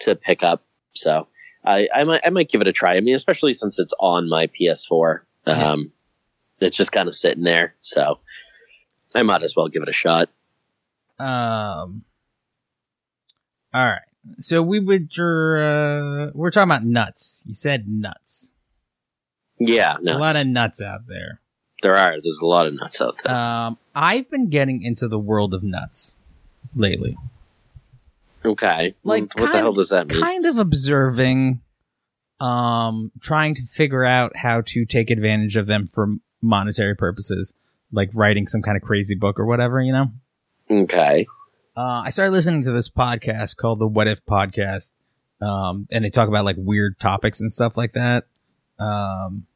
to 0.00 0.14
pick 0.14 0.42
up. 0.42 0.62
So 0.92 1.26
I, 1.64 1.88
I 1.94 2.04
might, 2.04 2.20
I 2.24 2.30
might 2.30 2.50
give 2.50 2.60
it 2.60 2.66
a 2.68 2.72
try. 2.72 2.96
I 2.96 3.00
mean, 3.00 3.14
especially 3.14 3.52
since 3.54 3.78
it's 3.78 3.94
on 3.98 4.28
my 4.28 4.48
PS4. 4.48 5.20
Um, 5.46 5.90
it's 6.60 6.76
just 6.76 6.92
kind 6.92 7.08
of 7.08 7.14
sitting 7.14 7.44
there. 7.44 7.74
So 7.80 8.18
I 9.14 9.22
might 9.22 9.42
as 9.42 9.56
well 9.56 9.68
give 9.68 9.82
it 9.82 9.88
a 9.88 9.92
shot. 9.92 10.28
Um. 11.18 12.04
All 13.74 13.86
right. 13.86 14.02
So 14.40 14.62
we 14.62 14.80
would. 14.80 15.10
Uh, 15.18 16.30
we're 16.34 16.50
talking 16.50 16.70
about 16.70 16.84
nuts. 16.84 17.42
You 17.46 17.54
said 17.54 17.88
nuts. 17.88 18.50
Yeah, 19.58 19.96
no, 20.00 20.16
a 20.16 20.18
lot 20.18 20.36
of 20.36 20.46
nuts 20.46 20.80
out 20.80 21.06
there. 21.06 21.40
there 21.82 21.96
are. 21.96 22.20
There's 22.20 22.40
a 22.40 22.46
lot 22.46 22.66
of 22.66 22.74
nuts 22.74 23.00
out 23.00 23.18
there. 23.22 23.34
Um, 23.34 23.78
I've 23.94 24.30
been 24.30 24.48
getting 24.48 24.82
into 24.82 25.08
the 25.08 25.18
world 25.18 25.54
of 25.54 25.62
nuts 25.62 26.14
lately. 26.74 27.16
okay. 28.44 28.94
like, 29.04 29.38
what 29.38 29.52
the 29.52 29.58
hell 29.58 29.72
does 29.72 29.90
that 29.90 30.08
mean? 30.08 30.20
Kind 30.20 30.46
of 30.46 30.58
observing, 30.58 31.60
um, 32.40 33.12
trying 33.20 33.54
to 33.56 33.62
figure 33.66 34.04
out 34.04 34.36
how 34.36 34.62
to 34.66 34.84
take 34.84 35.10
advantage 35.10 35.56
of 35.56 35.66
them 35.66 35.88
for 35.92 36.16
monetary 36.40 36.96
purposes, 36.96 37.54
like 37.92 38.10
writing 38.14 38.46
some 38.48 38.62
kind 38.62 38.76
of 38.76 38.82
crazy 38.82 39.14
book 39.14 39.38
or 39.38 39.46
whatever. 39.46 39.80
You 39.80 39.92
know. 39.92 40.12
Okay. 40.70 41.26
Uh, 41.76 42.02
I 42.04 42.10
started 42.10 42.32
listening 42.32 42.62
to 42.64 42.72
this 42.72 42.88
podcast 42.88 43.56
called 43.56 43.78
the 43.78 43.86
What 43.86 44.06
If 44.06 44.24
Podcast, 44.26 44.92
um, 45.40 45.88
and 45.90 46.04
they 46.04 46.10
talk 46.10 46.28
about 46.28 46.44
like 46.44 46.56
weird 46.58 46.98
topics 47.00 47.40
and 47.40 47.52
stuff 47.52 47.76
like 47.76 47.92
that. 47.92 48.24
Um, 48.78 49.46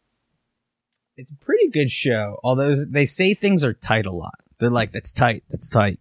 it's 1.16 1.31
a 1.31 1.35
pretty 1.35 1.68
good 1.68 1.90
show, 1.90 2.38
although 2.42 2.74
they 2.74 3.05
say 3.05 3.35
things 3.35 3.62
are 3.64 3.74
tight 3.74 4.07
a 4.07 4.12
lot. 4.12 4.35
They're 4.59 4.70
like, 4.70 4.92
"That's 4.92 5.12
tight, 5.12 5.44
that's 5.50 5.68
tight," 5.68 5.98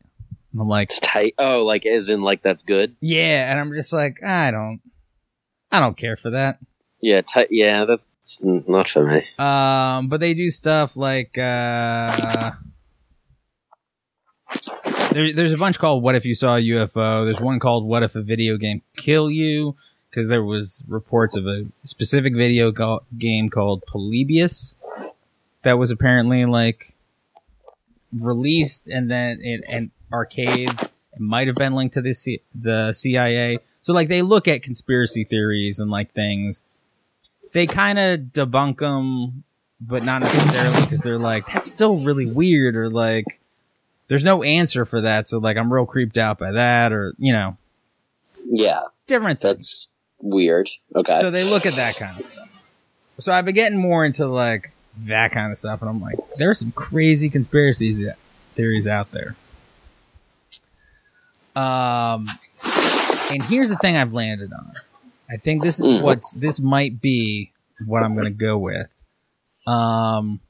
and 0.54 0.62
I'm 0.62 0.70
like, 0.70 0.90
It's 0.90 1.00
tight. 1.00 1.36
Oh, 1.38 1.66
like 1.66 1.86
as 1.86 2.10
in 2.10 2.22
like 2.22 2.42
that's 2.42 2.64
good. 2.64 2.96
"Yeah," 3.02 3.52
and 3.52 3.60
I'm 3.60 3.74
just 3.74 3.92
like, 3.92 4.24
I 4.24 4.52
don't, 4.52 4.80
I 5.72 5.82
don't 5.82 5.98
care 5.98 6.16
for 6.16 6.30
that. 6.32 6.60
Yeah, 7.02 7.22
tight. 7.22 7.50
Yeah, 7.52 7.84
that's 7.86 8.42
n- 8.42 8.64
not 8.68 8.88
for 8.88 9.06
me. 9.06 9.24
Um, 9.38 10.08
but 10.08 10.22
they 10.22 10.34
do 10.34 10.50
stuff 10.50 10.96
like 10.96 11.38
uh, 11.38 12.52
there, 15.16 15.34
there's 15.34 15.54
a 15.54 15.58
bunch 15.58 15.80
called 15.80 16.04
"What 16.04 16.16
If 16.16 16.26
You 16.26 16.36
Saw 16.36 16.58
a 16.58 16.62
UFO." 16.62 17.26
There's 17.26 17.40
one 17.40 17.60
called 17.60 17.86
"What 17.86 18.04
If 18.04 18.16
a 18.16 18.22
Video 18.22 18.58
Game 18.58 18.82
Kill 18.96 19.32
You?" 19.32 19.76
Because 20.10 20.28
there 20.28 20.44
was 20.44 20.84
reports 20.88 21.36
of 21.36 21.46
a 21.48 21.66
specific 21.84 22.36
video 22.36 22.72
go- 22.72 23.04
game 23.18 23.50
called 23.50 23.84
Polybius 23.86 24.76
that 25.64 25.78
was 25.78 25.92
apparently 25.92 26.46
like 26.46 26.94
released 28.14 28.88
and 28.88 29.10
then 29.10 29.42
in 29.42 29.92
arcades. 30.14 30.92
It 31.14 31.20
might 31.20 31.48
have 31.48 31.56
been 31.56 31.74
linked 31.74 31.96
to 31.96 32.02
the 32.02 32.14
C- 32.14 32.42
the 32.54 32.94
CIA. 32.94 33.60
So 33.82 33.94
like 33.94 34.08
they 34.08 34.22
look 34.22 34.48
at 34.48 34.64
conspiracy 34.64 35.24
theories 35.24 35.80
and 35.80 35.90
like 35.90 36.14
things 36.14 36.62
they 37.56 37.66
kind 37.66 37.98
of 37.98 38.20
debunk 38.34 38.80
them, 38.80 39.46
but 39.80 40.04
not 40.04 40.22
necessarily 40.22 40.82
because 40.82 41.00
they're 41.00 41.18
like, 41.18 41.46
that's 41.46 41.72
still 41.72 42.00
really 42.00 42.26
weird, 42.30 42.76
or 42.76 42.90
like, 42.90 43.40
there's 44.08 44.24
no 44.24 44.44
answer 44.44 44.86
for 44.86 45.02
that. 45.02 45.28
So, 45.28 45.38
like, 45.40 45.58
I'm 45.58 45.72
real 45.74 45.86
creeped 45.86 46.18
out 46.18 46.38
by 46.38 46.52
that, 46.52 46.92
or, 46.94 47.14
you 47.18 47.34
know, 47.34 47.58
Yeah, 48.48 48.82
different 49.08 49.42
things. 49.42 49.54
that's 49.54 49.88
weird. 50.20 50.70
Okay. 50.96 51.20
So, 51.20 51.32
they 51.32 51.44
look 51.44 51.66
at 51.66 51.76
that 51.76 51.96
kind 51.98 52.20
of 52.20 52.26
stuff. 52.26 52.50
So, 53.20 53.32
I've 53.34 53.46
been 53.46 53.56
getting 53.56 53.78
more 53.80 54.06
into 54.06 54.28
like 54.28 54.72
that 55.06 55.32
kind 55.32 55.52
of 55.52 55.58
stuff, 55.58 55.82
and 55.82 55.90
I'm 55.90 56.02
like, 56.02 56.18
there's 56.38 56.60
some 56.60 56.72
crazy 56.72 57.30
conspiracies 57.30 58.04
theories 58.56 58.88
out 58.88 59.12
there. 59.12 59.36
Um, 61.56 62.28
and 63.32 63.42
here's 63.44 63.70
the 63.70 63.78
thing 63.78 63.96
I've 63.96 64.14
landed 64.14 64.52
on. 64.54 64.74
I 65.30 65.38
think 65.38 65.64
this 65.64 65.80
is 65.80 65.88
Mm. 65.88 66.02
what's 66.02 66.34
this 66.36 66.60
might 66.60 67.00
be 67.02 67.52
what 67.86 68.04
I'm 68.04 68.14
going 68.14 68.26
to 68.26 68.30
go 68.30 68.58
with. 68.58 68.88
Um, 69.66 70.42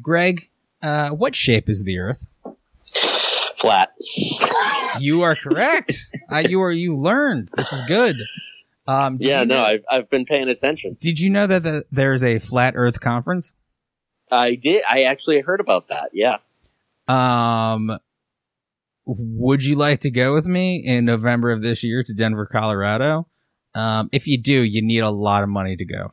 Greg, 0.00 0.48
uh, 0.82 1.10
what 1.10 1.36
shape 1.36 1.68
is 1.68 1.84
the 1.84 1.98
Earth? 1.98 2.26
Flat. 3.56 3.92
You 4.98 5.22
are 5.22 5.34
correct. 5.34 6.10
uh, 6.32 6.42
you 6.48 6.60
are. 6.62 6.72
You 6.72 6.96
learned. 6.96 7.50
This 7.56 7.72
is 7.72 7.82
good. 7.82 8.16
Um, 8.86 9.18
Yeah, 9.20 9.40
you 9.40 9.46
no, 9.46 9.64
I've 9.64 9.84
I've 9.90 10.10
been 10.10 10.24
paying 10.24 10.48
attention. 10.48 10.96
Did 11.00 11.20
you 11.20 11.30
know 11.30 11.46
that 11.46 11.62
the, 11.62 11.84
there's 11.92 12.22
a 12.22 12.38
flat 12.38 12.74
Earth 12.76 13.00
conference? 13.00 13.54
I 14.30 14.54
did. 14.54 14.82
I 14.88 15.02
actually 15.02 15.40
heard 15.40 15.60
about 15.60 15.88
that. 15.88 16.10
Yeah. 16.12 16.38
Um, 17.08 17.98
would 19.04 19.64
you 19.64 19.74
like 19.76 20.00
to 20.00 20.10
go 20.10 20.34
with 20.34 20.46
me 20.46 20.76
in 20.76 21.04
November 21.04 21.50
of 21.50 21.62
this 21.62 21.82
year 21.82 22.02
to 22.04 22.14
Denver, 22.14 22.46
Colorado? 22.46 23.26
Um, 23.74 24.08
if 24.12 24.26
you 24.26 24.38
do, 24.38 24.62
you 24.62 24.82
need 24.82 25.00
a 25.00 25.10
lot 25.10 25.42
of 25.42 25.48
money 25.48 25.76
to 25.76 25.84
go. 25.84 26.12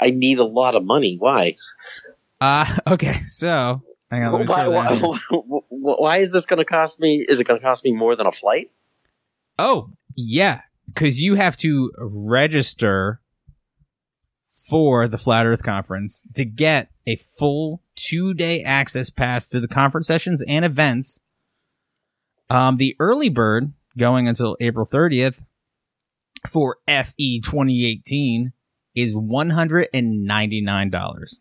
I 0.00 0.10
need 0.10 0.38
a 0.38 0.44
lot 0.44 0.76
of 0.76 0.84
money. 0.84 1.16
Why? 1.18 1.56
Uh, 2.40 2.76
okay. 2.86 3.22
So, 3.24 3.82
hang 4.10 4.24
on. 4.24 4.32
Let 4.32 4.40
me 4.40 4.46
Why, 4.46 4.68
why, 4.68 4.96
why, 5.68 5.94
why 5.98 6.16
is 6.18 6.32
this 6.32 6.46
going 6.46 6.58
to 6.58 6.64
cost 6.64 7.00
me? 7.00 7.24
Is 7.28 7.40
it 7.40 7.44
going 7.44 7.58
to 7.58 7.64
cost 7.64 7.84
me 7.84 7.92
more 7.92 8.16
than 8.16 8.26
a 8.26 8.32
flight? 8.32 8.70
Oh, 9.58 9.90
yeah. 10.16 10.62
Because 10.86 11.20
you 11.20 11.34
have 11.34 11.56
to 11.58 11.92
register 11.98 13.20
for 14.68 15.08
the 15.08 15.18
Flat 15.18 15.46
Earth 15.46 15.62
Conference 15.62 16.22
to 16.34 16.44
get 16.44 16.90
a 17.06 17.16
full 17.16 17.82
two 17.94 18.34
day 18.34 18.62
access 18.62 19.08
pass 19.10 19.46
to 19.48 19.60
the 19.60 19.68
conference 19.68 20.06
sessions 20.06 20.42
and 20.46 20.64
events. 20.64 21.20
Um, 22.50 22.78
the 22.78 22.96
early 22.98 23.28
bird 23.28 23.72
going 23.96 24.26
until 24.28 24.56
April 24.60 24.86
30th 24.86 25.42
for 26.48 26.78
FE 26.86 27.40
2018 27.40 28.52
is 28.94 29.14
$199. 29.14 31.38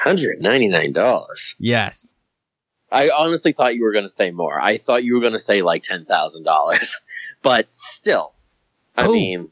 Hundred 0.00 0.40
ninety 0.40 0.68
nine 0.68 0.92
dollars. 0.92 1.54
Yes. 1.58 2.14
I 2.90 3.10
honestly 3.16 3.52
thought 3.52 3.74
you 3.74 3.82
were 3.84 3.92
going 3.92 4.04
to 4.04 4.08
say 4.08 4.30
more. 4.30 4.60
I 4.60 4.76
thought 4.76 5.04
you 5.04 5.14
were 5.14 5.20
going 5.20 5.32
to 5.32 5.38
say 5.38 5.62
like 5.62 5.82
ten 5.82 6.04
thousand 6.04 6.44
dollars, 6.44 7.00
but 7.42 7.70
still, 7.72 8.34
I 8.96 9.06
Oh. 9.06 9.12
mean, 9.12 9.50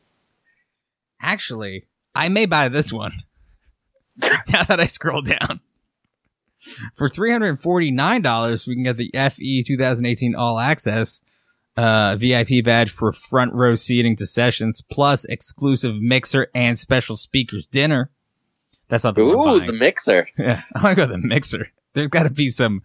Actually, 1.21 1.87
I 2.15 2.29
may 2.29 2.47
buy 2.47 2.69
this 2.69 2.93
one. 2.93 3.13
now 4.51 4.65
that 4.65 4.81
I 4.81 4.87
scroll 4.87 5.23
down. 5.23 5.61
For 6.97 7.09
$349, 7.09 8.67
we 8.67 8.75
can 8.75 8.85
get 8.85 8.97
the 8.97 9.11
FE 9.15 9.63
2018 9.65 10.35
All 10.35 10.59
Access 10.59 11.23
uh, 11.77 12.17
VIP 12.17 12.65
badge 12.65 12.91
for 12.91 13.13
front 13.13 13.53
row 13.55 13.75
seating 13.75 14.15
to 14.17 14.27
sessions, 14.27 14.83
plus 14.91 15.25
exclusive 15.27 16.01
mixer 16.01 16.49
and 16.55 16.79
special 16.79 17.17
speakers 17.17 17.67
dinner. 17.67 18.11
That's 18.93 19.05
not 19.05 19.15
the 19.15 19.25
one 19.25 19.55
ooh, 19.55 19.61
the 19.65 19.73
mixer. 19.73 20.29
Yeah, 20.39 20.61
I 20.75 20.83
want 20.83 20.99
to 20.99 21.03
go 21.03 21.07
to 21.07 21.13
the 21.13 21.27
mixer. 21.27 21.69
There's 21.95 22.09
got 22.09 22.25
to 22.25 22.31
be 22.31 22.51
some 22.51 22.83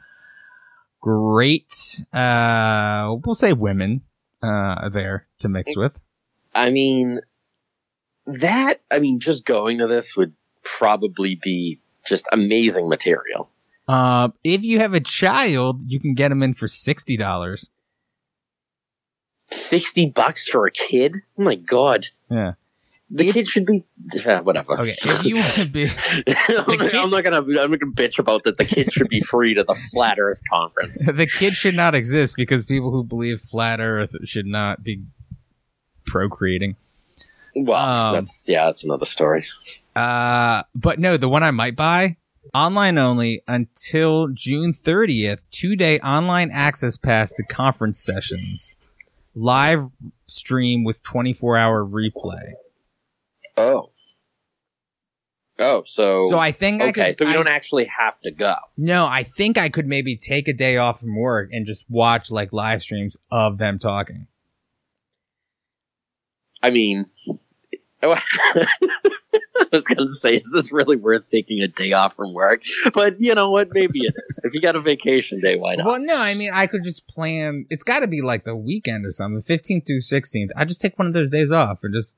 great, 1.02 2.02
uh, 2.14 3.14
we'll 3.26 3.36
say 3.36 3.52
women, 3.52 4.04
uh, 4.42 4.88
there 4.88 5.28
to 5.40 5.50
mix 5.50 5.76
with. 5.76 6.00
I 6.56 6.72
mean, 6.72 7.20
that. 8.26 8.76
I 8.90 9.00
mean, 9.00 9.20
just 9.20 9.44
going 9.44 9.80
to 9.80 9.88
this 9.88 10.16
would 10.16 10.32
probably 10.64 11.36
be 11.36 11.82
just 12.06 12.26
amazing 12.32 12.88
material. 12.88 13.52
Uh, 13.86 14.30
if 14.46 14.64
you 14.64 14.80
have 14.80 14.94
a 14.94 15.02
child, 15.02 15.92
you 15.92 16.00
can 16.00 16.14
get 16.14 16.30
them 16.30 16.42
in 16.42 16.54
for 16.54 16.70
sixty 16.70 17.18
dollars. 17.18 17.70
Sixty 19.52 20.06
bucks 20.10 20.48
for 20.48 20.68
a 20.68 20.72
kid? 20.72 21.18
Oh 21.38 21.44
my 21.44 21.56
god, 21.56 22.08
Yeah. 22.32 22.54
The 23.10 23.32
kid 23.32 23.48
should 23.50 23.66
be. 23.66 23.84
Yeah, 24.14 24.42
whatever. 24.42 24.74
Okay. 24.80 24.96
If 24.98 25.24
you 25.24 25.36
want 25.38 25.48
to 25.54 25.66
be, 25.68 25.84
I'm, 25.86 26.80
kid- 26.80 26.96
I'm 26.96 27.10
not 27.10 27.24
gonna. 27.24 27.38
I'm 27.42 27.72
not 27.72 27.80
gonna 27.80 27.92
bitch 27.94 28.20
about 28.20 28.44
that. 28.44 28.58
The 28.58 28.66
kid 28.66 28.92
should 28.92 29.08
be 29.10 29.22
free 29.22 29.54
to 29.54 29.64
the 29.64 29.76
flat 29.76 30.18
Earth 30.20 30.42
conference. 30.50 31.06
the 31.12 31.26
kid 31.28 31.54
should 31.54 31.76
not 31.76 31.96
exist 31.96 32.36
because 32.36 32.64
people 32.64 32.92
who 32.92 33.04
believe 33.04 33.42
flat 33.42 33.80
Earth 33.80 34.16
should 34.26 34.46
not 34.46 34.84
be 34.84 35.04
procreating. 36.06 36.76
Well, 37.56 37.78
Um, 37.78 38.14
that's 38.14 38.46
yeah, 38.48 38.66
that's 38.66 38.84
another 38.84 39.06
story. 39.06 39.46
Uh, 39.96 40.64
but 40.76 41.00
no, 41.00 41.18
the 41.18 41.30
one 41.30 41.44
I 41.44 41.52
might 41.52 41.76
buy 41.76 42.18
online 42.54 42.98
only 42.98 43.42
until 43.48 44.28
June 44.28 44.74
30th, 44.74 45.40
two 45.52 45.76
day 45.76 46.00
online 46.02 46.50
access 46.52 46.98
pass 46.98 47.32
to 47.34 47.44
conference 47.44 48.00
sessions, 48.00 48.76
live 49.34 49.90
stream 50.28 50.84
with 50.84 51.02
24 51.04 51.58
hour 51.58 51.84
replay. 51.86 52.54
Oh. 53.58 53.92
Oh, 55.60 55.82
so 55.86 56.28
So 56.30 56.38
I 56.38 56.52
think 56.52 56.84
I 56.84 56.90
okay, 56.90 57.06
could. 57.08 57.16
so 57.16 57.26
we 57.26 57.32
I- 57.32 57.34
don't 57.34 57.48
actually 57.48 57.86
have 57.86 58.20
to 58.22 58.32
go. 58.32 58.54
No, 58.78 59.06
I 59.08 59.24
think 59.24 59.58
I 59.58 59.70
could 59.70 59.88
maybe 59.88 60.16
take 60.16 60.48
a 60.48 60.54
day 60.54 60.78
off 60.78 61.00
from 61.00 61.16
work 61.18 61.50
and 61.52 61.66
just 61.66 61.86
watch 61.90 62.30
like 62.30 62.54
live 62.54 62.84
streams 62.84 63.18
of 63.32 63.58
them 63.58 63.80
talking. 63.80 64.28
I 66.62 66.70
mean, 66.72 67.06
I 68.04 68.08
was 69.72 69.88
going 69.88 70.08
to 70.08 70.10
say, 70.10 70.36
is 70.38 70.52
this 70.54 70.72
really 70.72 70.96
worth 70.96 71.28
taking 71.28 71.60
a 71.62 71.68
day 71.68 71.94
off 71.94 72.16
from 72.16 72.34
work? 72.34 72.62
But 72.94 73.16
you 73.20 73.34
know 73.34 73.50
what? 73.52 73.70
Maybe 73.74 74.00
it 74.02 74.14
is. 74.30 74.42
If 74.44 74.54
you 74.54 74.62
got 74.62 74.76
a 74.76 74.80
vacation 74.80 75.40
day, 75.40 75.56
why 75.58 75.76
not? 75.76 75.86
Well, 75.86 76.00
no, 76.00 76.18
I 76.18 76.36
mean, 76.36 76.52
I 76.54 76.68
could 76.68 76.84
just 76.84 77.08
plan. 77.08 77.66
It's 77.70 77.84
got 77.84 78.00
to 78.00 78.08
be 78.08 78.22
like 78.22 78.44
the 78.44 78.56
weekend 78.56 79.06
or 79.06 79.12
something, 79.12 79.42
15th 79.42 79.88
through 79.88 80.02
16th. 80.02 80.50
I 80.56 80.66
just 80.66 80.82
take 80.82 80.98
one 81.00 81.08
of 81.08 81.14
those 81.14 81.30
days 81.32 81.52
off 81.52 81.80
and 81.84 81.94
just. 81.94 82.18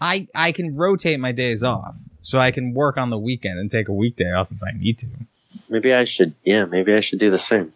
I 0.00 0.28
I 0.34 0.52
can 0.52 0.76
rotate 0.76 1.18
my 1.20 1.32
days 1.32 1.62
off, 1.62 1.96
so 2.22 2.38
I 2.38 2.50
can 2.50 2.74
work 2.74 2.96
on 2.96 3.10
the 3.10 3.18
weekend 3.18 3.58
and 3.58 3.70
take 3.70 3.88
a 3.88 3.92
weekday 3.92 4.32
off 4.32 4.52
if 4.52 4.62
I 4.62 4.70
need 4.76 4.98
to. 4.98 5.08
Maybe 5.68 5.92
I 5.92 6.04
should. 6.04 6.34
Yeah, 6.44 6.64
maybe 6.64 6.94
I 6.94 7.00
should 7.00 7.18
do 7.18 7.30
the 7.30 7.38
same. 7.38 7.70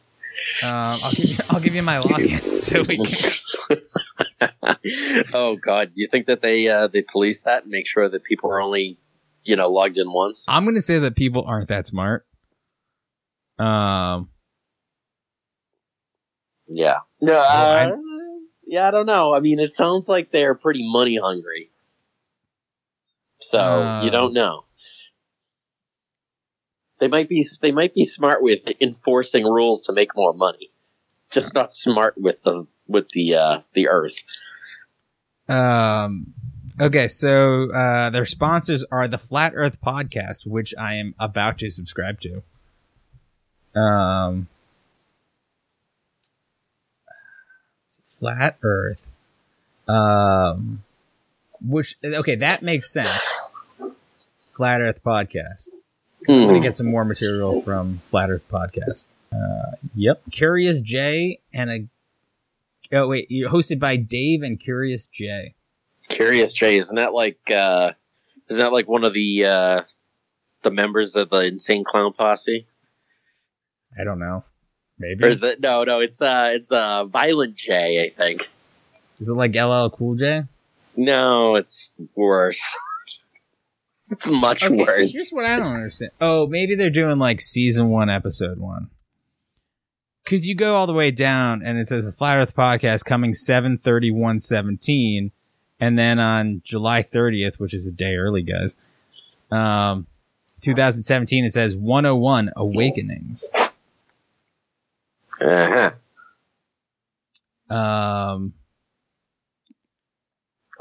Um, 0.63 0.97
I'll 1.05 1.11
give 1.13 1.25
you 1.25 1.37
I'll 1.51 1.61
give 1.61 1.75
you 1.75 1.83
my 1.83 1.97
login 1.99 2.61
so 2.61 2.83
we 2.83 2.97
can. 4.69 5.27
oh 5.35 5.57
God, 5.57 5.93
you 5.95 6.07
think 6.09 6.27
that 6.27 6.41
they 6.41 6.69
uh, 6.69 6.87
they 6.87 7.03
police 7.03 7.43
that 7.43 7.65
and 7.65 7.71
make 7.71 7.87
sure 7.87 8.09
that 8.09 8.25
people 8.25 8.51
are 8.51 8.61
only 8.61 8.99
you 9.45 9.57
know 9.57 9.69
logged 9.69 9.99
in 9.99 10.13
once? 10.13 10.47
I'm 10.49 10.65
gonna 10.65 10.83
say 10.83 10.99
that 11.01 11.17
people 11.17 11.45
aren't 11.47 11.69
that 11.69 11.87
smart. 11.87 12.27
Um, 13.59 14.31
Yeah. 16.67 16.99
No. 17.21 17.35
Uh, 17.35 17.97
yeah, 18.65 18.89
I 18.89 18.91
don't 18.91 19.07
know. 19.07 19.35
I 19.35 19.41
mean, 19.41 19.59
it 19.59 19.73
sounds 19.73 20.09
like 20.09 20.31
they're 20.31 20.55
pretty 20.55 20.89
money 20.91 21.17
hungry. 21.17 21.71
So 23.43 23.59
Uh. 23.61 24.03
you 24.05 24.11
don't 24.11 24.33
know. 24.33 24.65
They 26.99 27.09
might 27.09 27.29
be. 27.29 27.45
They 27.61 27.73
might 27.73 27.95
be 27.95 28.05
smart 28.05 28.43
with 28.43 28.71
enforcing 28.81 29.45
rules 29.45 29.83
to 29.83 29.93
make 29.93 30.15
more 30.15 30.33
money. 30.33 30.71
Just 31.31 31.53
not 31.53 31.73
smart 31.73 32.15
with 32.17 32.43
the 32.45 32.67
with 32.87 33.09
the 33.11 33.35
uh, 33.35 33.61
the 33.73 33.89
Earth. 33.89 34.23
Um. 35.49 36.33
Okay, 36.81 37.07
so 37.09 37.71
uh, 37.73 38.09
their 38.11 38.25
sponsors 38.25 38.85
are 38.91 39.07
the 39.07 39.19
Flat 39.19 39.53
Earth 39.55 39.79
Podcast, 39.85 40.47
which 40.47 40.73
I 40.79 40.95
am 40.95 41.15
about 41.19 41.59
to 41.59 41.71
subscribe 41.71 42.19
to. 42.21 42.43
Um, 43.79 44.49
Flat 48.19 48.57
Earth. 48.63 49.07
Um, 49.89 50.85
which 51.65 51.97
okay, 52.05 52.37
that 52.37 52.63
makes 52.63 52.93
sense. 52.93 53.39
Flat 54.57 54.81
Earth 54.81 55.01
Podcast. 55.05 55.69
I'm 56.29 56.47
gonna 56.47 56.61
get 56.61 56.77
some 56.77 56.87
more 56.87 57.05
material 57.05 57.63
from 57.63 57.99
Flat 58.09 58.31
Earth 58.31 58.47
Podcast. 58.51 59.13
Uh, 59.33 59.77
yep, 59.95 60.23
Curious 60.31 60.81
J 60.81 61.41
and 61.53 61.71
a. 61.71 61.89
Oh 62.95 63.09
wait, 63.09 63.31
you're 63.31 63.51
hosted 63.51 63.79
by 63.79 63.97
Dave 63.97 64.43
and 64.43 64.61
Curious 64.61 65.07
J. 65.07 65.55
Curious 66.09 66.53
Jay, 66.53 66.77
isn't 66.77 66.97
that 66.97 67.15
like 67.15 67.51
uh, 67.51 67.93
isn't 68.49 68.63
that 68.63 68.73
like 68.73 68.89
one 68.89 69.05
of 69.05 69.15
the 69.15 69.45
uh, 69.47 69.83
the 70.63 70.71
members 70.71 71.17
of 71.17 71.31
the 71.31 71.47
Insane 71.47 71.85
Clown 71.85 72.13
Posse? 72.13 72.67
I 73.99 74.05
don't 74.05 74.19
know. 74.19 74.45
Maybe 74.99 75.25
Or 75.25 75.29
is 75.29 75.41
that 75.41 75.61
no, 75.61 75.85
no? 75.85 76.01
It's 76.01 76.21
uh, 76.21 76.51
it's 76.53 76.71
uh, 76.71 77.05
Violent 77.07 77.55
J, 77.57 78.05
I 78.05 78.11
think. 78.17 78.49
is 79.19 79.29
it 79.29 79.35
like 79.35 79.55
LL 79.55 79.89
Cool 79.89 80.15
J? 80.17 80.45
No, 80.97 81.57
it's 81.57 81.93
worse. 82.15 82.63
it's 84.11 84.29
much 84.29 84.65
Okay, 84.65 84.77
worse. 84.77 85.13
Here's 85.13 85.31
what 85.31 85.45
I 85.45 85.57
don't 85.59 85.75
understand. 85.75 86.13
Oh, 86.21 86.47
maybe 86.47 86.75
they're 86.75 86.91
doing 86.91 87.19
like 87.19 87.41
season 87.41 87.89
one, 87.89 88.11
episode 88.11 88.59
one. 88.59 88.91
Cause 90.25 90.45
you 90.47 90.55
go 90.55 90.77
all 90.77 90.87
the 90.87 90.93
way 90.93 91.11
down 91.11 91.63
and 91.65 91.79
it 91.79 91.89
says 91.89 92.05
the 92.05 92.13
Flat 92.13 92.39
Earth 92.39 92.55
podcast 92.55 93.05
coming 93.05 93.35
73117. 93.35 95.33
And 95.81 95.99
then 95.99 96.21
on 96.21 96.63
July 96.65 97.03
30th, 97.03 97.59
which 97.59 97.75
is 97.75 97.87
a 97.89 97.91
day 97.91 98.15
early, 98.15 98.43
guys, 98.43 98.77
um, 99.51 100.07
2017, 100.61 101.45
it 101.45 101.53
says 101.53 101.75
101 101.75 102.53
Awakenings. 102.55 103.51
Uh-huh. 105.41 105.91
Um, 107.75 108.53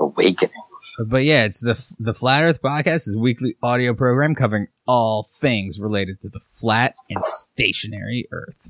Awakenings. 0.02 0.96
but 1.08 1.24
yeah, 1.24 1.46
it's 1.46 1.60
the 1.60 1.94
the 2.00 2.14
Flat 2.14 2.44
Earth 2.44 2.62
podcast 2.62 3.08
is 3.08 3.16
a 3.16 3.20
weekly 3.20 3.56
audio 3.62 3.94
program 3.94 4.36
covering 4.36 4.68
all 4.88 5.30
things 5.40 5.80
related 5.80 6.20
to 6.22 6.30
the 6.30 6.40
flat 6.40 6.96
and 7.10 7.24
stationary 7.26 8.28
Earth. 8.32 8.70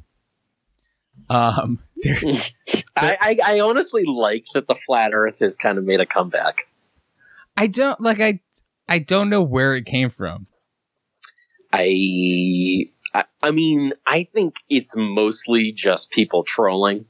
Um, 1.30 1.80
there, 2.04 2.18
I, 2.96 3.18
I, 3.22 3.38
I 3.48 3.60
honestly 3.62 4.04
like 4.06 4.46
that 4.54 4.68
the 4.68 4.76
flat 4.76 5.12
Earth 5.14 5.40
has 5.40 5.58
kind 5.58 5.78
of 5.78 5.86
made 5.86 6.02
a 6.02 6.06
comeback. 6.06 6.68
I 7.56 7.68
don't 7.68 8.00
like 8.02 8.20
I 8.20 8.42
I 8.88 9.00
don't 9.00 9.30
know 9.30 9.42
where 9.42 9.76
it 9.76 9.86
came 9.86 10.10
from. 10.10 10.48
I, 11.72 12.90
I 13.14 13.24
I 13.42 13.52
mean, 13.52 13.94
I 14.06 14.24
think 14.24 14.58
it's 14.70 14.96
mostly 14.98 15.72
just 15.72 16.12
people 16.12 16.44
trolling. 16.44 17.06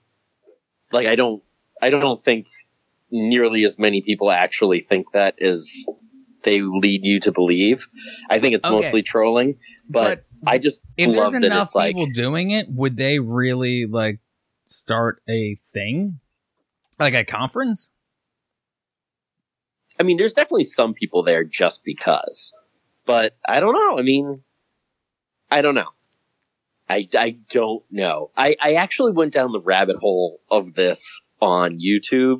Like 0.92 1.08
I 1.08 1.16
don't 1.16 1.44
I 1.82 1.90
don't 1.90 2.22
think 2.22 2.48
nearly 3.12 3.64
as 3.64 3.78
many 3.78 4.02
people 4.02 4.32
actually 4.32 4.80
think 4.80 5.12
that 5.12 5.42
as 5.42 5.86
they 6.44 6.62
lead 6.62 7.04
you 7.04 7.20
to 7.22 7.32
believe. 7.32 7.88
I 8.30 8.40
think 8.40 8.56
it's 8.56 8.66
Okay. 8.66 8.76
mostly 8.76 9.04
trolling, 9.04 9.58
but, 9.90 10.24
I 10.48 10.58
just 10.58 10.82
if 10.98 11.08
love 11.08 11.34
there's 11.34 11.44
that 11.44 11.44
enough 11.44 11.68
it's 11.68 11.76
like 11.76 11.96
people 11.96 12.08
doing 12.08 12.50
it, 12.50 12.68
would 12.70 12.98
they 12.98 13.20
really 13.20 13.86
like 13.86 14.20
start 14.70 15.22
a 15.30 15.58
thing? 15.72 16.20
Like 17.00 17.14
a 17.14 17.24
conference? 17.24 17.92
I 20.00 20.04
mean, 20.04 20.18
there's 20.18 20.34
definitely 20.34 20.64
some 20.64 20.96
people 20.96 21.22
there 21.22 21.44
just 21.44 21.84
because, 21.84 22.52
but 23.06 23.38
I 23.48 23.60
don't 23.60 23.74
know. 23.74 24.00
I 24.00 24.02
mean, 24.02 24.42
I 25.52 25.62
don't 25.62 25.76
know. 25.76 25.90
I, 26.90 27.08
I 27.16 27.38
don't 27.52 27.84
know. 27.92 28.32
I, 28.36 28.56
I 28.60 28.74
actually 28.74 29.12
went 29.12 29.34
down 29.34 29.52
the 29.52 29.62
rabbit 29.62 29.98
hole 29.98 30.40
of 30.50 30.74
this 30.74 31.22
on 31.40 31.78
YouTube, 31.80 32.40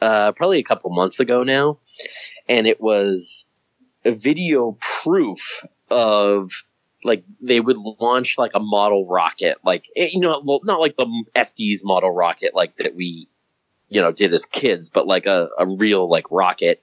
uh, 0.00 0.32
probably 0.32 0.58
a 0.58 0.64
couple 0.64 0.90
months 0.90 1.20
ago 1.20 1.42
now, 1.42 1.78
and 2.48 2.66
it 2.66 2.80
was 2.80 3.44
a 4.04 4.12
video 4.12 4.76
proof 4.80 5.62
of 5.90 6.50
like 7.04 7.24
they 7.40 7.60
would 7.60 7.78
launch 7.78 8.36
like 8.38 8.52
a 8.54 8.60
model 8.60 9.06
rocket, 9.06 9.58
like 9.64 9.86
eh, 9.96 10.10
you 10.12 10.20
know, 10.20 10.42
well, 10.44 10.60
not 10.64 10.80
like 10.80 10.96
the 10.96 11.24
Estes 11.34 11.84
model 11.84 12.10
rocket 12.10 12.54
like 12.54 12.76
that 12.76 12.94
we, 12.94 13.28
you 13.88 14.00
know, 14.00 14.12
did 14.12 14.32
as 14.32 14.44
kids, 14.44 14.88
but 14.88 15.06
like 15.06 15.26
a, 15.26 15.48
a 15.58 15.66
real 15.66 16.08
like 16.08 16.30
rocket, 16.30 16.82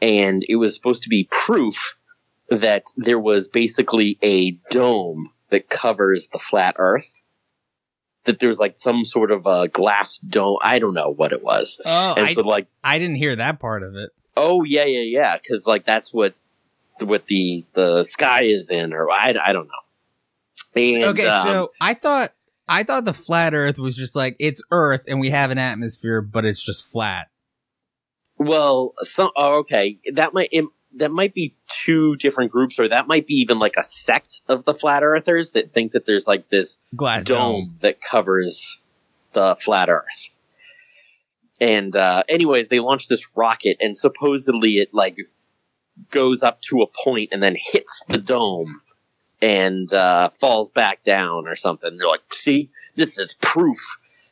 and 0.00 0.42
it 0.48 0.56
was 0.56 0.74
supposed 0.74 1.02
to 1.04 1.08
be 1.08 1.28
proof 1.30 1.96
that 2.50 2.86
there 2.96 3.20
was 3.20 3.48
basically 3.48 4.18
a 4.22 4.52
dome 4.70 5.30
that 5.50 5.68
covers 5.68 6.28
the 6.28 6.38
flat 6.38 6.74
Earth. 6.78 7.14
That 8.24 8.38
there's 8.38 8.60
like 8.60 8.78
some 8.78 9.04
sort 9.04 9.32
of 9.32 9.46
a 9.46 9.68
glass 9.68 10.18
dome. 10.18 10.58
I 10.62 10.78
don't 10.78 10.94
know 10.94 11.10
what 11.10 11.32
it 11.32 11.42
was. 11.42 11.80
Oh, 11.84 12.14
and 12.14 12.26
I, 12.26 12.32
so 12.32 12.42
like, 12.42 12.68
I 12.84 12.98
didn't 12.98 13.16
hear 13.16 13.34
that 13.36 13.58
part 13.58 13.82
of 13.82 13.96
it. 13.96 14.10
oh 14.36 14.62
yeah, 14.64 14.84
yeah, 14.84 15.00
yeah, 15.00 15.36
because 15.36 15.66
like 15.66 15.84
that's 15.84 16.14
what 16.14 16.34
what 17.00 17.26
the 17.26 17.64
the 17.72 18.04
sky 18.04 18.42
is 18.44 18.70
in, 18.70 18.92
or 18.92 19.10
I, 19.10 19.34
I 19.44 19.52
don't 19.52 19.66
know. 19.66 19.72
And, 20.74 21.04
okay, 21.04 21.26
um, 21.26 21.42
so 21.44 21.72
I 21.80 21.94
thought 21.94 22.32
I 22.68 22.84
thought 22.84 23.04
the 23.04 23.12
flat 23.12 23.54
Earth 23.54 23.78
was 23.78 23.96
just 23.96 24.14
like 24.16 24.36
it's 24.38 24.62
Earth 24.70 25.02
and 25.08 25.20
we 25.20 25.30
have 25.30 25.50
an 25.50 25.58
atmosphere, 25.58 26.22
but 26.22 26.44
it's 26.44 26.62
just 26.62 26.86
flat. 26.86 27.28
well, 28.38 28.94
some 29.00 29.30
oh, 29.36 29.58
okay, 29.60 29.98
that 30.14 30.32
might 30.32 30.48
it, 30.52 30.64
that 30.96 31.10
might 31.10 31.34
be 31.34 31.54
two 31.68 32.16
different 32.16 32.52
groups, 32.52 32.78
or 32.78 32.88
that 32.88 33.06
might 33.06 33.26
be 33.26 33.34
even 33.34 33.58
like 33.58 33.74
a 33.76 33.82
sect 33.82 34.40
of 34.48 34.64
the 34.64 34.74
flat 34.74 35.02
earthers 35.02 35.52
that 35.52 35.72
think 35.72 35.92
that 35.92 36.06
there's 36.06 36.26
like 36.26 36.48
this 36.48 36.78
Glass 36.94 37.24
dome, 37.24 37.38
dome. 37.38 37.76
that 37.80 38.00
covers 38.00 38.78
the 39.32 39.56
flat 39.56 39.88
Earth. 39.88 40.28
And 41.60 41.94
uh, 41.94 42.24
anyways, 42.28 42.68
they 42.68 42.80
launched 42.80 43.08
this 43.08 43.28
rocket, 43.36 43.76
and 43.80 43.96
supposedly 43.96 44.78
it 44.78 44.92
like 44.92 45.16
goes 46.10 46.42
up 46.42 46.60
to 46.62 46.82
a 46.82 46.86
point 47.04 47.30
and 47.32 47.42
then 47.42 47.56
hits 47.56 48.02
the 48.08 48.18
dome 48.18 48.80
and 49.40 49.92
uh, 49.92 50.28
falls 50.30 50.70
back 50.70 51.02
down 51.02 51.46
or 51.46 51.54
something. 51.54 51.96
They're 51.96 52.08
like, 52.08 52.32
"See, 52.32 52.70
this 52.96 53.18
is 53.18 53.34
proof," 53.34 53.78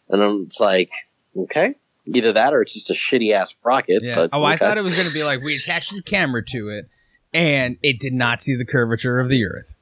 and 0.09 0.23
I'm, 0.23 0.43
it's 0.43 0.61
like, 0.61 0.91
okay, 1.37 1.77
either 2.07 2.33
that 2.33 2.55
or 2.55 2.63
it's 2.63 2.75
just 2.75 2.91
a 2.91 2.95
shitty 2.95 3.33
ass 3.33 3.55
rocket. 3.63 4.03
Yeah. 4.03 4.17
But 4.17 4.31
oh, 4.33 4.43
I 4.43 4.57
thought 4.57 4.79
it 4.79 4.83
was 4.83 4.95
going 4.95 5.09
to 5.09 5.15
be 5.15 5.25
like 5.25 5.43
we 5.43 5.57
attached 5.57 5.95
the 5.95 6.03
camera 6.03 6.45
to 6.47 6.69
it, 6.69 6.89
and 7.33 7.79
it 7.83 8.01
did 8.01 8.13
not 8.13 8.43
see 8.43 8.55
the 8.55 8.65
curvature 8.65 9.21
of 9.21 9.29
the 9.29 9.47
Earth, 9.47 9.75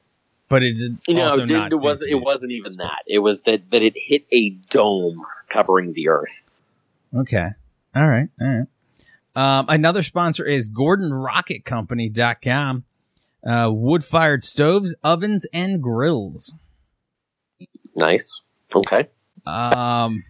but 0.48 0.62
it 0.62 0.74
did. 0.74 0.98
You 1.06 1.14
know, 1.14 1.28
also 1.28 1.42
it, 1.42 1.46
didn't, 1.46 1.60
not 1.60 1.72
it 1.72 1.80
wasn't. 1.82 2.10
It 2.10 2.20
wasn't 2.20 2.52
even 2.52 2.76
that. 2.76 3.02
It 3.06 3.20
was 3.20 3.42
that 3.42 3.70
that 3.70 3.82
it 3.82 3.94
hit 3.96 4.26
a 4.32 4.50
dome 4.70 5.24
covering 5.48 5.92
the 5.92 6.08
Earth. 6.08 6.42
Okay. 7.14 7.50
All 7.94 8.06
right. 8.06 8.28
All 8.40 8.46
right. 8.46 8.66
Um, 9.34 9.66
another 9.68 10.02
sponsor 10.02 10.44
is 10.44 10.68
GordonRocketCompany.com. 10.68 12.84
Uh, 13.46 13.70
wood 13.72 14.04
fired 14.04 14.42
stoves, 14.42 14.96
ovens, 15.04 15.46
and 15.52 15.80
grills. 15.80 16.54
Nice. 17.94 18.40
Okay. 18.74 19.06
Um, 19.46 20.24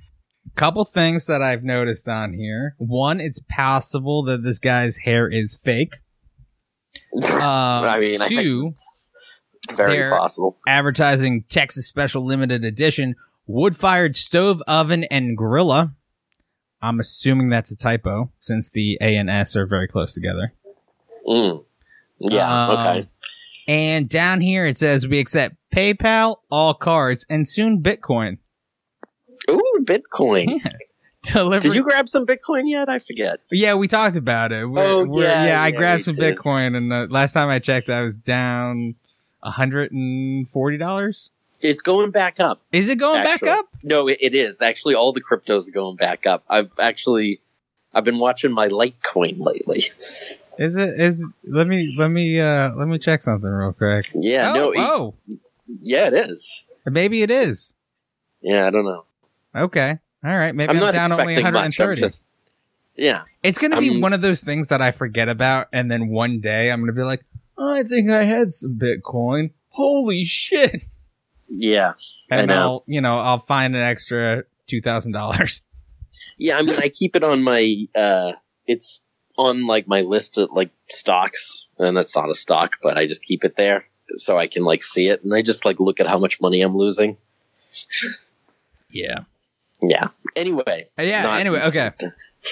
couple 0.59 0.85
things 0.85 1.27
that 1.27 1.41
I've 1.41 1.63
noticed 1.63 2.09
on 2.09 2.33
here. 2.33 2.75
One, 2.79 3.21
it's 3.21 3.41
possible 3.49 4.25
that 4.25 4.43
this 4.43 4.59
guy's 4.59 4.99
hair 4.99 5.29
is 5.29 5.57
fake. 5.57 5.97
Um, 7.15 7.41
I 7.41 8.01
mean, 8.01 8.21
I 8.21 8.29
two, 8.29 8.71
it's 8.73 9.13
very 9.77 10.11
possible. 10.11 10.59
advertising 10.67 11.45
Texas 11.49 11.87
Special 11.87 12.25
Limited 12.25 12.65
Edition 12.65 13.15
wood 13.47 13.77
fired 13.77 14.17
stove, 14.17 14.63
oven, 14.67 15.05
and 15.05 15.37
grilla. 15.37 15.95
I'm 16.83 16.99
assuming 17.01 17.49
that's 17.49 17.71
a 17.71 17.77
typo 17.77 18.31
since 18.41 18.69
the 18.69 18.99
A 19.01 19.17
and 19.17 19.31
S 19.31 19.57
are 19.57 19.67
very 19.67 19.87
close 19.89 20.15
together. 20.15 20.53
Mm. 21.27 21.65
Yeah. 22.19 22.67
Um, 22.67 22.71
okay. 22.79 23.09
And 23.67 24.09
down 24.09 24.41
here 24.41 24.67
it 24.67 24.79
says 24.79 25.07
we 25.07 25.19
accept 25.19 25.57
PayPal, 25.73 26.37
all 26.51 26.75
cards, 26.75 27.27
and 27.29 27.47
soon 27.47 27.83
Bitcoin. 27.83 28.39
Ooh, 29.51 29.79
Bitcoin. 29.83 30.61
Delivery. 31.23 31.61
Did 31.71 31.75
you 31.75 31.83
grab 31.83 32.09
some 32.09 32.27
Bitcoin 32.27 32.63
yet? 32.69 32.89
I 32.89 33.01
forget. 33.01 33.41
Yeah, 33.51 33.75
we 33.75 33.89
talked 33.89 34.17
about 34.17 34.53
it. 34.53 34.65
We're, 34.67 34.83
Oh, 34.85 35.05
we're- 35.05 35.27
yeah, 35.27 35.61
I 35.63 35.69
yeah, 35.69 35.71
grabbed 35.73 36.03
some 36.05 36.15
did. 36.15 36.37
Bitcoin, 36.37 36.77
and 36.77 36.93
uh, 36.93 37.07
last 37.11 37.33
time 37.33 37.49
I 37.49 37.59
checked, 37.59 37.91
I 37.91 38.03
was 38.03 38.15
down 38.15 38.95
hundred 39.43 39.93
and 39.93 40.49
forty 40.49 40.77
dollars. 40.79 41.31
It's 41.61 41.83
going 41.83 42.13
back 42.13 42.39
up. 42.39 42.61
Is 42.71 42.89
it 42.89 42.97
going 42.97 43.19
Actually. 43.21 43.49
back 43.49 43.59
up? 43.59 43.69
No, 43.83 44.07
it, 44.09 44.19
it 44.21 44.35
is 44.35 44.61
actually. 44.63 44.95
All 44.95 45.13
the 45.13 45.21
cryptos 45.21 45.69
are 45.69 45.73
going 45.73 45.97
back 45.97 46.25
up. 46.27 46.45
I've 46.49 46.71
actually, 46.79 47.41
I've 47.93 48.05
been 48.05 48.19
watching 48.19 48.53
my 48.53 48.69
Litecoin 48.69 49.37
lately. 49.39 49.83
Is 50.59 50.77
it? 50.77 51.01
Is 51.01 51.25
let 51.45 51.67
me 51.67 51.95
let 51.99 52.09
me 52.09 52.41
uh 52.41 52.75
let 52.77 52.87
me 52.89 52.99
check 52.99 53.23
something 53.23 53.49
real 53.51 53.73
quick. 53.73 54.09
Yeah. 54.15 54.53
oh, 54.53 54.55
no. 54.55 54.71
it- 54.73 54.79
oh, 54.79 55.15
yeah, 55.83 56.07
it 56.07 56.15
is. 56.15 56.57
maybe 56.87 57.23
it 57.23 57.31
is. 57.31 57.75
Yeah, 58.41 58.67
I 58.67 58.71
don't 58.71 58.85
know. 58.85 59.05
Okay, 59.59 59.99
all 60.25 60.37
right. 60.37 60.55
Maybe 60.55 60.71
I'm 60.71 60.77
I'm, 60.77 60.81
not 60.81 60.93
down 60.93 61.13
only 61.13 61.33
expecting 61.33 61.53
much. 61.53 61.79
130. 61.79 62.01
just. 62.01 62.25
Yeah. 62.97 63.23
It's 63.45 63.59
gonna 63.59 63.81
be 63.81 64.01
one 64.01 64.13
of 64.13 64.23
those 64.23 64.43
things 64.43 64.69
that 64.69 64.83
I 64.83 64.91
forget 64.91 65.29
about, 65.29 65.69
and 65.73 65.91
then 65.91 66.09
one 66.09 66.41
day 66.41 66.71
I'm 66.71 66.81
gonna 66.81 66.93
be 66.93 67.03
like, 67.03 67.25
oh, 67.57 67.75
I 67.75 67.85
think 67.85 68.11
I 68.11 68.25
had 68.25 68.51
some 68.51 68.77
Bitcoin. 68.77 69.53
Holy 69.69 70.25
shit! 70.25 70.83
Yeah. 71.49 71.93
And. 72.31 72.51
I'll 72.51 72.83
you 72.87 73.01
know 73.01 73.19
I'll 73.19 73.39
find 73.39 73.77
an 73.77 73.83
extra 73.83 74.45
two 74.67 74.81
thousand 74.81 75.13
dollars. 75.13 75.63
Yeah, 76.41 76.59
I 76.59 76.63
mean, 76.63 76.77
I 76.77 76.89
keep 76.89 77.17
it 77.17 77.25
on 77.25 77.43
my. 77.43 77.87
uh 77.97 78.33
It's 78.67 79.03
on 79.37 79.67
like 79.67 79.87
my 79.87 80.03
list 80.03 80.39
of 80.39 80.51
like 80.53 80.71
stocks, 80.89 81.67
and 81.79 81.97
that's 81.97 82.15
not 82.15 82.31
a 82.31 82.35
stock, 82.35 82.73
but 82.83 82.99
I 82.99 83.07
just 83.07 83.23
keep 83.23 83.45
it 83.45 83.57
there 83.57 83.87
so 84.17 84.39
I 84.39 84.47
can 84.47 84.65
like 84.65 84.83
see 84.83 85.09
it, 85.09 85.23
and 85.23 85.33
I 85.35 85.43
just 85.43 85.65
like 85.65 85.81
look 85.81 86.01
at 86.01 86.07
how 86.07 86.19
much 86.19 86.41
money 86.41 86.61
I'm 86.63 86.77
losing. 86.77 87.17
Yeah. 88.91 89.21
Yeah. 89.83 90.09
Anyway. 90.37 90.85
Uh, 90.99 91.03
Yeah. 91.03 91.23
not- 91.23 91.41
anyway, 91.41 91.63
okay. 91.65 91.91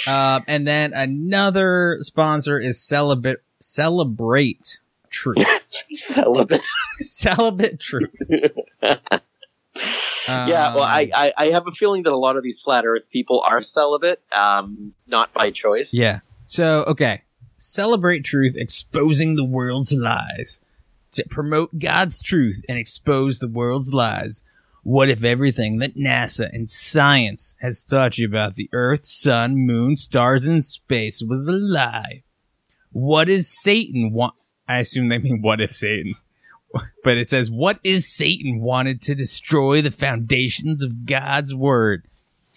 Um, 0.07 0.45
and 0.47 0.67
then 0.67 0.93
another 0.93 1.99
sponsor 2.03 2.59
is 2.59 2.79
Celibate 2.79 3.43
Celebrate 3.61 4.81
Truth. 5.09 5.47
Celibate. 5.93 6.61
Celibate 6.99 7.81
Truth. 7.89 8.11
yeah. 10.29 10.75
Well, 10.75 10.83
Um, 10.83 10.89
I, 10.91 11.11
I 11.15 11.33
I 11.37 11.47
have 11.47 11.67
a 11.67 11.71
feeling 11.71 12.03
that 12.03 12.13
a 12.13 12.17
lot 12.19 12.37
of 12.37 12.43
these 12.43 12.61
flat 12.61 12.85
Earth 12.85 13.09
people 13.11 13.43
are 13.47 13.63
celibate, 13.63 14.21
um, 14.37 14.93
not 15.07 15.33
by 15.33 15.51
choice. 15.51 15.95
Yeah. 15.95 16.19
So, 16.47 16.85
okay. 16.89 17.23
Celebrate 17.57 18.25
truth, 18.25 18.55
exposing 18.57 19.37
the 19.37 19.45
world's 19.45 19.93
lies. 19.93 20.61
To 21.13 21.25
promote 21.31 21.79
God's 21.79 22.23
truth 22.23 22.63
and 22.69 22.77
expose 22.77 23.39
the 23.39 23.49
world's 23.49 23.95
lies. 23.95 24.43
What 24.87 25.09
if 25.09 25.25
everything 25.25 25.79
that 25.79 25.97
NASA 25.97 26.49
and 26.53 26.71
science 26.71 27.57
has 27.61 27.83
taught 27.83 28.19
you 28.19 28.29
about 28.29 28.55
the 28.55 28.71
Earth, 28.73 29.05
Sun, 29.05 29.57
Moon, 29.57 29.97
stars, 29.97 30.47
and 30.47 30.65
space 30.65 31.25
was 31.27 31.49
a 31.49 31.53
lie? 31.53 32.23
What 32.93 33.29
is 33.29 33.53
Satan 33.53 34.13
want? 34.13 34.35
I 34.69 34.79
assume 34.79 35.09
they 35.09 35.19
mean 35.19 35.43
what 35.43 35.61
if 35.61 35.77
Satan. 35.77 36.15
But 37.03 37.17
it 37.17 37.31
says, 37.31 37.51
what 37.51 37.81
is 37.83 38.07
Satan 38.07 38.61
wanted 38.61 39.03
to 39.03 39.17
destroy 39.17 39.83
the 39.83 39.91
foundations 39.91 40.85
of 40.85 41.05
God's 41.05 41.53
word? 41.53 42.07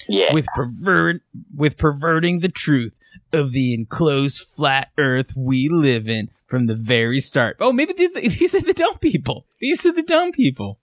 Yeah. 0.08 0.32
with 0.32 0.46
pervert 0.56 1.21
with 1.56 1.77
perverting 1.77 2.40
the 2.40 2.50
truth 2.50 2.94
of 3.34 3.54
the 3.54 3.73
enclosed 3.73 4.48
flat 4.56 4.92
earth 4.98 5.34
we 5.36 5.67
live 5.67 6.08
in 6.08 6.30
from 6.46 6.67
the 6.67 6.75
very 6.75 7.21
start. 7.21 7.58
Oh, 7.60 7.73
maybe 7.73 7.94
these, 7.94 8.13
these 8.40 8.56
are 8.56 8.62
the 8.62 8.73
dumb 8.73 9.00
people. 9.00 9.48
These 9.60 9.86
are 9.88 9.92
the 9.92 10.04
dumb 10.04 10.32
people. 10.32 10.79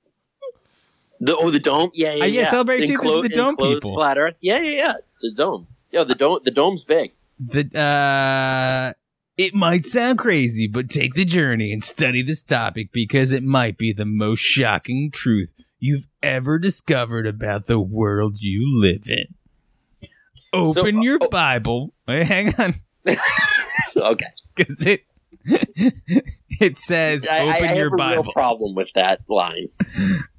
The, 1.21 1.37
oh, 1.37 1.51
the 1.51 1.59
dome. 1.59 1.91
Yeah, 1.95 2.15
yeah, 2.15 2.23
Uh, 2.23 2.27
yeah, 2.27 2.41
yeah. 2.43 2.51
Celebrate 2.51 2.87
Truth 2.87 3.05
is 3.05 3.23
the 3.23 3.29
dome 3.29 3.57
people. 3.57 3.95
Flat 3.95 4.19
Earth. 4.19 4.37
Yeah, 4.41 4.59
yeah, 4.61 4.71
yeah. 4.71 4.93
It's 5.15 5.25
a 5.25 5.33
dome. 5.33 5.67
Yeah, 5.91 6.05
the 6.05 6.15
dome. 6.15 6.41
The 6.45 6.51
dome's 6.51 6.85
big. 6.85 7.13
The 7.39 7.79
uh 7.79 8.93
it 9.37 9.55
might 9.55 9.85
sound 9.85 10.19
crazy, 10.19 10.67
but 10.67 10.89
take 10.89 11.15
the 11.15 11.25
journey 11.27 11.73
and 11.73 11.85
study 11.85 12.23
this 12.23 12.43
topic 12.43 12.91
because 12.93 13.33
it 13.33 13.43
might 13.43 13.77
be 13.77 13.93
the 13.93 14.07
most 14.07 14.41
shocking 14.41 15.11
truth 15.11 15.53
you've 15.79 16.07
ever 16.23 16.59
discovered 16.59 17.27
about 17.27 17.67
the 17.67 17.79
world 17.79 18.39
you 18.41 18.81
live 18.81 19.09
in. 19.09 19.35
Open 20.53 20.95
So, 20.95 21.03
your 21.03 21.19
oh- 21.21 21.29
Bible. 21.29 21.93
Wait, 22.09 22.27
hang 22.27 22.55
on. 22.59 22.75
Okay. 23.97 24.27
because 24.55 24.87
it 24.87 25.05
it 26.61 26.79
says 26.79 27.27
I, 27.27 27.39
I 27.39 27.57
open 27.57 27.69
have 27.69 27.77
your 27.77 27.87
a 27.87 27.91
real 27.91 27.97
Bible 27.97 28.33
problem 28.33 28.75
with 28.75 28.89
that 28.95 29.21
line. 29.29 29.69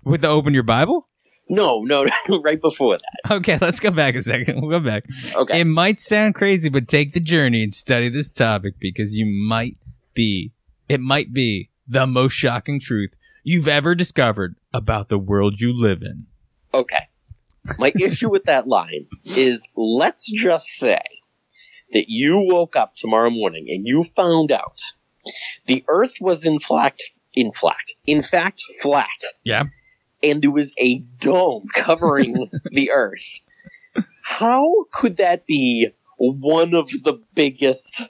with 0.04 0.22
the 0.22 0.28
open 0.28 0.54
your 0.54 0.64
Bible. 0.64 1.08
No, 1.50 1.82
no, 1.82 2.06
right 2.44 2.60
before 2.60 2.98
that. 2.98 3.32
Okay, 3.36 3.58
let's 3.62 3.80
go 3.80 3.92
back 3.92 4.16
a 4.16 4.24
second. 4.24 4.62
We'll 4.62 4.80
go 4.80 4.86
back. 4.86 5.06
Okay. 5.34 5.62
It 5.62 5.66
might 5.66 6.00
sound 6.00 6.36
crazy, 6.36 6.70
but 6.70 6.88
take 6.88 7.14
the 7.14 7.20
journey 7.20 7.64
and 7.64 7.74
study 7.74 8.10
this 8.10 8.30
topic 8.30 8.76
because 8.80 9.16
you 9.16 9.26
might 9.26 9.78
be, 10.14 10.52
it 10.90 11.00
might 11.00 11.32
be 11.32 11.70
the 11.88 12.06
most 12.06 12.34
shocking 12.34 12.80
truth 12.80 13.12
you've 13.44 13.68
ever 13.68 13.96
discovered 13.96 14.56
about 14.74 15.08
the 15.08 15.18
world 15.18 15.62
you 15.62 15.72
live 15.74 16.02
in. 16.02 16.26
Okay. 16.74 17.08
My 17.78 17.94
issue 18.02 18.30
with 18.30 18.44
that 18.46 18.68
line 18.68 19.08
is 19.24 19.68
let's 19.76 20.30
just 20.30 20.66
say 20.68 21.02
that 21.92 22.06
you 22.10 22.46
woke 22.50 22.76
up 22.76 22.96
tomorrow 22.96 23.30
morning 23.30 23.68
and 23.70 23.88
you 23.88 24.04
found 24.04 24.52
out 24.52 24.82
the 25.66 25.84
earth 25.88 26.16
was 26.22 26.46
in 26.46 26.60
fact 26.60 27.04
in 27.34 27.52
fact 27.52 27.94
in 28.06 28.22
fact 28.22 28.62
flat 28.82 29.10
Yeah. 29.44 29.64
and 30.24 30.42
there 30.42 30.52
was 30.52 30.74
a 30.80 31.00
dome 31.20 31.66
covering 31.74 32.50
the 32.72 32.92
earth. 32.92 33.40
How 34.24 34.86
could 34.92 35.18
that 35.18 35.46
be 35.48 35.90
one 36.18 36.74
of 36.74 36.90
the 37.04 37.20
biggest 37.36 38.04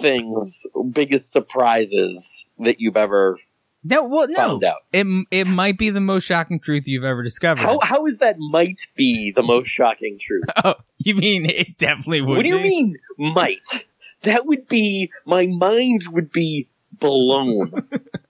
things, 0.00 0.66
biggest 0.90 1.30
surprises 1.32 2.44
that 2.58 2.80
you've 2.80 2.96
ever 2.96 3.38
No, 3.82 4.04
well, 4.04 4.26
no. 4.28 4.34
found 4.34 4.64
out? 4.64 4.80
It 4.92 5.06
it 5.30 5.46
might 5.46 5.78
be 5.78 5.90
the 5.90 6.00
most 6.00 6.24
shocking 6.24 6.60
truth 6.60 6.84
you've 6.86 7.04
ever 7.04 7.22
discovered. 7.22 7.62
How 7.62 7.78
how 7.82 8.04
is 8.06 8.18
that 8.18 8.36
might 8.38 8.82
be 8.96 9.32
the 9.34 9.42
most 9.42 9.68
shocking 9.68 10.18
truth? 10.20 10.44
Oh, 10.64 10.74
you 10.98 11.14
mean 11.14 11.44
it 11.46 11.78
definitely 11.78 12.20
would? 12.22 12.36
What 12.36 12.42
do 12.42 12.48
you 12.48 12.56
be? 12.56 12.62
mean 12.68 12.96
might? 13.18 13.84
That 14.24 14.46
would 14.46 14.66
be 14.68 15.10
my 15.24 15.46
mind 15.46 16.02
would 16.10 16.30
be 16.32 16.68
blown 16.92 17.72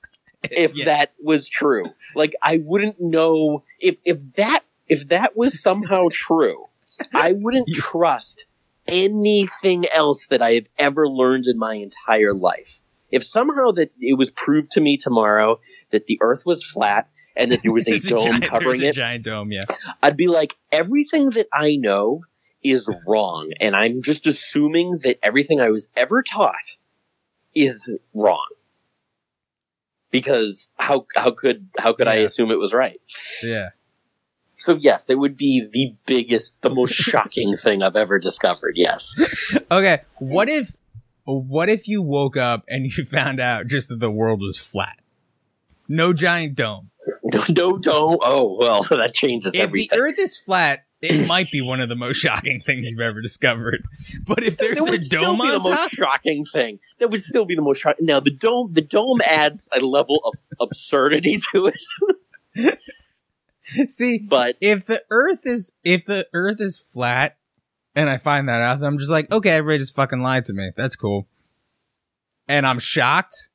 if 0.51 0.77
Yeah. 0.77 0.85
that 0.87 1.13
was 1.23 1.49
true. 1.49 1.85
Like 2.15 2.35
I 2.43 2.61
wouldn't 2.65 3.01
know 3.01 3.63
if 3.81 3.97
if 4.05 4.35
that 4.37 4.61
if 4.89 5.09
that 5.09 5.37
was 5.37 5.61
somehow 5.63 6.09
true, 6.13 6.67
I 7.15 7.33
wouldn't 7.37 7.69
trust 7.75 8.45
anything 8.87 9.87
else 9.95 10.27
that 10.27 10.43
I 10.43 10.53
have 10.53 10.69
ever 10.79 11.09
learned 11.09 11.47
in 11.47 11.59
my 11.59 11.75
entire 11.75 12.35
life. 12.35 12.81
If 13.11 13.25
somehow 13.25 13.71
that 13.73 13.93
it 14.01 14.19
was 14.19 14.31
proved 14.31 14.73
to 14.73 14.81
me 14.81 14.97
tomorrow 14.97 15.61
that 15.91 16.07
the 16.07 16.19
earth 16.21 16.45
was 16.45 16.65
flat 16.65 17.09
and 17.37 17.51
that 17.53 17.63
there 17.63 17.73
was 17.73 17.89
a 17.89 17.99
dome 18.09 18.25
giant, 18.25 18.45
covering 18.45 18.83
a 18.83 18.87
it, 18.89 18.95
giant 18.97 19.25
dome. 19.25 19.53
Yeah. 19.53 19.61
I'd 20.03 20.17
be 20.17 20.27
like, 20.29 20.55
everything 20.73 21.31
that 21.31 21.47
I 21.53 21.77
know 21.77 22.25
is 22.65 22.91
wrong. 23.07 23.53
And 23.61 23.77
I'm 23.77 24.03
just 24.03 24.27
assuming 24.27 24.99
that 25.05 25.19
everything 25.23 25.61
I 25.61 25.69
was 25.71 25.89
ever 25.97 26.23
taught 26.23 26.55
is 27.55 27.89
wrong. 28.15 28.49
Because 30.11 30.71
how 30.77 31.07
how 31.15 31.31
could 31.33 31.69
how 31.79 31.93
could 31.93 32.09
I 32.09 32.17
assume 32.17 32.51
it 32.51 32.59
was 32.59 32.73
right? 32.73 33.01
Yeah. 33.43 33.71
So 34.57 34.77
yes, 34.77 35.11
it 35.11 35.19
would 35.19 35.37
be 35.37 35.67
the 35.71 35.95
biggest, 36.07 36.55
the 36.63 36.71
most 36.71 36.95
shocking 36.95 37.57
thing 37.57 37.83
I've 37.83 37.97
ever 37.97 38.19
discovered. 38.19 38.75
Yes. 38.77 39.15
Okay. 39.71 40.03
What 40.19 40.49
if 40.49 40.71
what 41.25 41.69
if 41.69 41.89
you 41.89 42.01
woke 42.01 42.37
up 42.37 42.65
and 42.69 42.87
you 42.87 43.05
found 43.11 43.41
out 43.41 43.67
just 43.67 43.89
that 43.89 43.99
the 43.99 44.11
world 44.11 44.41
was 44.41 44.57
flat? 44.59 45.01
No 45.89 46.13
giant 46.13 46.55
dome. 46.55 46.91
no, 47.51 47.77
don't. 47.79 48.23
Oh 48.25 48.57
well, 48.59 48.83
that 48.85 49.15
changes 49.15 49.55
If 49.55 49.61
everything. 49.63 49.89
the 49.91 50.03
earth 50.03 50.19
is 50.19 50.39
flat, 50.39 50.85
it 51.05 51.29
might 51.29 51.51
be 51.51 51.61
one 51.67 51.81
of 51.81 51.89
the 51.89 51.95
most 51.95 52.17
shocking 52.17 52.61
things 52.61 52.89
you've 52.91 53.01
ever 53.01 53.21
discovered. 53.21 53.85
But 54.27 54.43
if 54.43 54.57
there's 54.57 54.79
that 54.79 54.89
a 54.89 54.91
would 54.91 55.05
still 55.05 55.21
dome 55.21 55.39
be 55.39 55.49
the 55.49 55.55
on 55.55 55.61
top, 55.61 55.71
most 55.71 55.91
shocking 55.93 56.45
thing. 56.47 56.79
That 56.99 57.11
would 57.11 57.23
still 57.23 57.45
be 57.45 57.55
the 57.55 57.63
most 57.63 57.81
shocking. 57.81 58.07
Now 58.07 58.21
the 58.21 58.31
dome, 58.31 58.73
the 58.73 58.83
dome 58.83 59.21
adds 59.27 59.69
a 59.77 59.81
level 59.85 60.21
of 60.25 60.35
absurdity 60.61 61.39
to 61.53 61.71
it. 62.55 62.79
see, 63.91 64.19
But 64.19 64.57
if 64.61 64.87
the 64.87 65.03
earth 65.11 65.47
is 65.47 65.73
if 65.83 66.05
the 66.07 66.27
earth 66.33 66.61
is 66.61 66.79
flat 66.79 67.37
and 67.95 68.09
I 68.09 68.17
find 68.17 68.49
that 68.49 68.61
out, 68.61 68.81
then 68.81 68.89
I'm 68.89 68.99
just 68.99 69.11
like, 69.11 69.31
okay, 69.31 69.51
everybody 69.51 69.79
just 69.79 69.95
fucking 69.95 70.21
lied 70.23 70.45
to 70.47 70.53
me. 70.53 70.73
That's 70.77 70.97
cool. 70.97 71.27
And 72.49 72.67
I'm 72.67 72.79
shocked. 72.79 73.51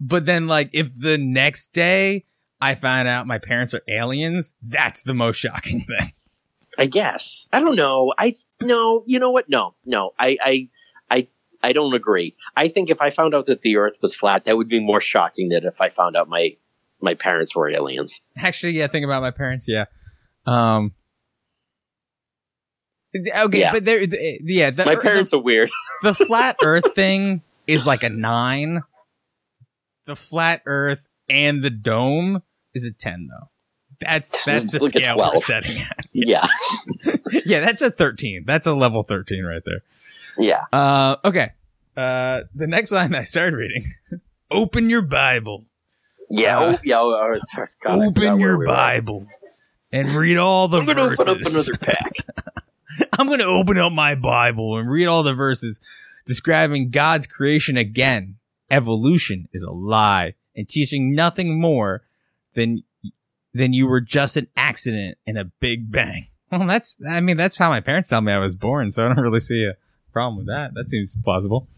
But 0.00 0.26
then 0.26 0.46
like 0.46 0.70
if 0.72 0.90
the 0.96 1.18
next 1.18 1.72
day 1.72 2.24
I 2.60 2.74
find 2.74 3.06
out 3.08 3.26
my 3.26 3.38
parents 3.38 3.74
are 3.74 3.82
aliens, 3.88 4.54
that's 4.62 5.02
the 5.02 5.14
most 5.14 5.36
shocking 5.36 5.84
thing. 5.98 6.12
I 6.78 6.86
guess 6.86 7.48
I 7.52 7.60
don't 7.60 7.76
know. 7.76 8.14
I 8.16 8.36
no. 8.62 9.02
You 9.06 9.18
know 9.18 9.30
what? 9.30 9.48
No, 9.48 9.74
no. 9.84 10.12
I 10.18 10.38
I 10.42 10.68
I 11.10 11.28
I 11.62 11.72
don't 11.72 11.92
agree. 11.94 12.36
I 12.56 12.68
think 12.68 12.88
if 12.88 13.02
I 13.02 13.10
found 13.10 13.34
out 13.34 13.46
that 13.46 13.62
the 13.62 13.76
Earth 13.76 13.98
was 14.00 14.14
flat, 14.14 14.44
that 14.44 14.56
would 14.56 14.68
be 14.68 14.80
more 14.80 15.00
shocking 15.00 15.48
than 15.48 15.64
if 15.66 15.80
I 15.80 15.88
found 15.88 16.16
out 16.16 16.28
my 16.28 16.56
my 17.00 17.14
parents 17.14 17.54
were 17.54 17.68
aliens. 17.68 18.20
Actually, 18.38 18.72
yeah, 18.78 18.86
think 18.86 19.04
about 19.04 19.22
my 19.22 19.30
parents, 19.32 19.66
yeah. 19.68 19.86
Um 20.46 20.92
Okay, 23.16 23.60
Yeah. 23.60 23.72
but 23.72 23.84
there 23.84 24.06
th- 24.06 24.40
yeah, 24.44 24.70
the, 24.70 24.84
My 24.84 24.94
parents 24.96 25.32
are 25.32 25.40
weird. 25.40 25.70
the, 26.02 26.12
the 26.12 26.24
flat 26.26 26.56
earth 26.62 26.94
thing 26.94 27.42
is 27.66 27.86
like 27.86 28.02
a 28.02 28.10
9. 28.10 28.82
The 30.04 30.14
flat 30.16 30.62
earth 30.66 31.08
and 31.28 31.62
the 31.64 31.70
dome 31.70 32.42
is 32.74 32.84
a 32.84 32.92
10 32.92 33.28
though. 33.30 33.48
That's 34.00 34.44
that's 34.46 34.74
Look 34.74 34.94
at 34.96 35.04
scale 35.04 35.16
we're 35.18 35.38
setting 35.38 35.78
at. 35.82 36.06
Yeah, 36.12 36.46
Yeah, 37.46 37.60
that's 37.60 37.82
a 37.82 37.90
13. 37.90 38.44
That's 38.46 38.66
a 38.66 38.74
level 38.74 39.02
13 39.02 39.44
right 39.44 39.62
there. 39.64 39.82
yeah. 40.36 40.64
Uh 40.72 41.16
okay. 41.24 41.50
Uh 41.96 42.42
the 42.54 42.66
next 42.66 42.92
line 42.92 43.14
I 43.14 43.24
started 43.24 43.56
reading. 43.56 43.92
Open 44.50 44.88
your 44.90 45.02
Bible. 45.02 45.64
Yeah, 46.30 46.58
Uh, 46.58 46.72
oh, 46.76 46.78
yeah. 46.84 46.98
Oh, 46.98 47.08
was, 47.30 47.42
God, 47.82 47.98
open 48.08 48.38
your 48.40 48.58
we. 48.58 48.66
Bible 48.66 49.26
and 49.92 50.08
read 50.08 50.36
all 50.36 50.68
the 50.68 50.78
I'm 50.78 50.86
gonna 50.86 51.08
verses. 51.08 51.20
open 51.28 51.40
up 51.42 51.46
another 51.46 51.76
pack. 51.76 52.12
I'm 53.12 53.26
going 53.26 53.38
to 53.38 53.44
open 53.46 53.78
up 53.78 53.92
my 53.92 54.14
Bible 54.14 54.76
and 54.78 54.90
read 54.90 55.06
all 55.06 55.22
the 55.22 55.34
verses 55.34 55.78
describing 56.26 56.90
God's 56.90 57.26
creation 57.26 57.76
again. 57.76 58.36
Evolution 58.70 59.48
is 59.52 59.62
a 59.62 59.70
lie 59.70 60.34
and 60.56 60.68
teaching 60.68 61.14
nothing 61.14 61.60
more 61.60 62.02
than 62.54 62.82
than 63.54 63.72
you 63.72 63.86
were 63.86 64.00
just 64.00 64.36
an 64.36 64.46
accident 64.56 65.18
in 65.26 65.36
a 65.36 65.44
big 65.44 65.90
bang. 65.90 66.26
Well, 66.50 66.66
that's 66.66 66.96
I 67.06 67.20
mean 67.20 67.36
that's 67.36 67.58
how 67.58 67.68
my 67.68 67.80
parents 67.80 68.08
tell 68.08 68.22
me 68.22 68.32
I 68.32 68.38
was 68.38 68.54
born, 68.54 68.90
so 68.90 69.04
I 69.04 69.08
don't 69.14 69.22
really 69.22 69.38
see 69.40 69.64
a 69.66 69.74
problem 70.14 70.38
with 70.38 70.46
that. 70.46 70.72
That 70.72 70.88
seems 70.88 71.14
plausible. 71.22 71.68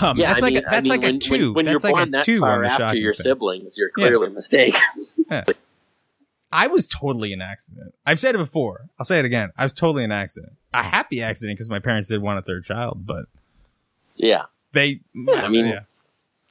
Um, 0.00 0.16
Yeah, 0.16 0.28
that's 0.34 0.42
I 0.42 0.46
like 0.46 0.54
mean, 0.54 0.64
a, 0.64 0.68
I 0.68 0.70
that's 0.70 0.82
mean, 0.84 0.90
like 0.90 1.00
when, 1.02 1.16
a 1.16 1.18
two. 1.18 1.52
When, 1.52 1.54
when 1.54 1.64
that's 1.64 1.82
you're 1.84 1.92
like 1.92 1.98
born 2.00 2.08
a 2.08 2.10
that 2.12 2.24
two 2.24 2.38
far 2.38 2.62
after 2.62 2.96
your 2.96 3.12
thing. 3.12 3.24
siblings, 3.24 3.76
you're 3.76 3.90
clearly 3.90 4.28
mistaken. 4.30 4.80
I 6.52 6.66
was 6.68 6.86
totally 6.86 7.32
an 7.32 7.40
accident. 7.40 7.92
I've 8.06 8.20
said 8.20 8.34
it 8.34 8.38
before. 8.38 8.88
I'll 9.00 9.04
say 9.06 9.18
it 9.18 9.24
again. 9.24 9.50
I 9.56 9.64
was 9.64 9.72
totally 9.72 10.04
an 10.04 10.12
accident. 10.12 10.52
A 10.72 10.82
happy 10.84 11.20
accident 11.20 11.56
because 11.58 11.68
my 11.68 11.78
parents 11.80 12.08
did 12.08 12.22
want 12.22 12.38
a 12.38 12.42
third 12.42 12.64
child, 12.64 13.04
but 13.06 13.24
yeah, 14.14 14.44
they. 14.72 15.00
I 15.34 15.48
mean, 15.48 15.66
yeah. 15.66 15.80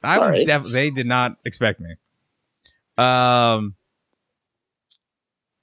I 0.02 0.18
was 0.18 0.32
sorry. 0.32 0.44
def- 0.44 0.66
They 0.70 0.90
did 0.90 1.06
not 1.06 1.36
expect 1.46 1.80
me. 1.80 1.94
Um, 2.98 3.74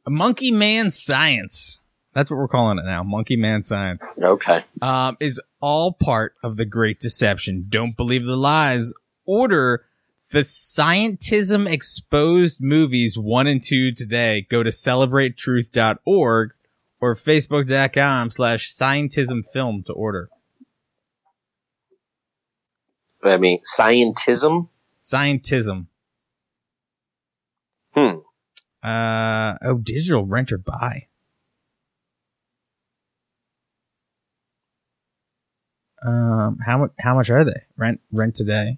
Monkey 0.09 0.51
Man 0.51 0.91
Science. 0.91 1.79
That's 2.13 2.29
what 2.31 2.37
we're 2.37 2.47
calling 2.47 2.79
it 2.79 2.85
now. 2.85 3.03
Monkey 3.03 3.35
Man 3.35 3.63
Science. 3.63 4.03
okay. 4.21 4.63
Um, 4.81 5.17
is 5.19 5.39
all 5.61 5.93
part 5.93 6.35
of 6.43 6.57
the 6.57 6.65
Great 6.65 6.99
Deception. 6.99 7.65
Don't 7.69 7.95
believe 7.95 8.25
the 8.25 8.37
lies. 8.37 8.93
Order 9.25 9.85
the 10.31 10.39
Scientism 10.39 11.71
Exposed 11.71 12.59
movies 12.61 13.17
one 13.17 13.47
and 13.47 13.63
two 13.63 13.91
today. 13.91 14.45
Go 14.49 14.63
to 14.63 14.69
celebratetruth.org 14.69 16.53
or 17.01 17.15
facebook.com 17.15 18.31
slash 18.31 18.75
scientism 18.75 19.41
film 19.51 19.83
to 19.83 19.93
order. 19.93 20.29
I 23.23 23.37
mean, 23.37 23.59
scientism. 23.61 24.69
Scientism. 25.01 25.87
Hmm. 27.95 28.19
Uh, 28.83 29.55
oh, 29.61 29.77
digital 29.77 30.25
rent 30.25 30.51
or 30.51 30.57
buy. 30.57 31.07
Um, 36.01 36.59
how 36.65 36.77
much, 36.77 36.91
how 36.99 37.15
much 37.15 37.29
are 37.29 37.43
they? 37.43 37.63
Rent, 37.75 37.99
rent 38.11 38.35
today. 38.35 38.77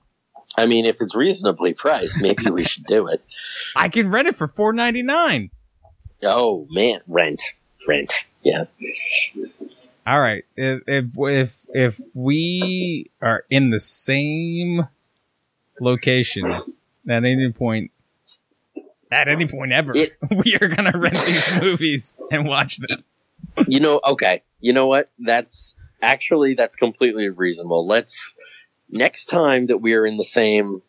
I 0.57 0.65
mean, 0.65 0.85
if 0.85 0.97
it's 1.01 1.15
reasonably 1.15 1.73
priced, 1.73 2.19
maybe 2.21 2.49
we 2.49 2.63
should 2.63 2.85
do 2.85 3.07
it. 3.07 3.21
I 3.75 3.89
can 3.89 4.09
rent 4.09 4.27
it 4.27 4.35
for 4.35 4.47
four 4.47 4.73
ninety 4.73 5.03
nine. 5.03 5.51
Oh 6.23 6.67
man, 6.71 7.01
rent, 7.07 7.41
rent. 7.87 8.13
Yeah. 8.43 8.65
All 10.05 10.19
right. 10.19 10.43
If 10.55 10.81
if 10.87 11.05
if 11.17 11.59
if 11.73 12.01
we 12.13 13.11
are 13.21 13.45
in 13.49 13.69
the 13.69 13.79
same 13.79 14.87
location 15.79 16.51
at 17.07 17.23
any 17.23 17.51
point, 17.51 17.91
at 19.12 19.28
any 19.28 19.47
point 19.47 19.72
ever, 19.72 19.91
It- 19.95 20.18
we 20.45 20.55
are 20.62 20.68
gonna 20.68 20.97
rent 20.97 21.20
these 21.26 21.51
movies 21.62 22.16
and 22.32 22.47
watch 22.47 22.78
them. 22.78 23.03
You 23.68 23.80
know, 23.80 23.99
okay. 24.05 24.43
You 24.59 24.74
know 24.74 24.88
what? 24.88 25.09
That's 25.20 25.76
actually 26.01 26.53
that's 26.53 26.76
completely 26.76 27.30
reasonable. 27.30 27.86
Let's 27.88 28.36
next 28.89 29.26
time 29.28 29.68
that 29.68 29.80
we 29.80 29.93
are 29.95 30.05
in 30.05 30.18
the 30.18 30.24
same 30.24 30.82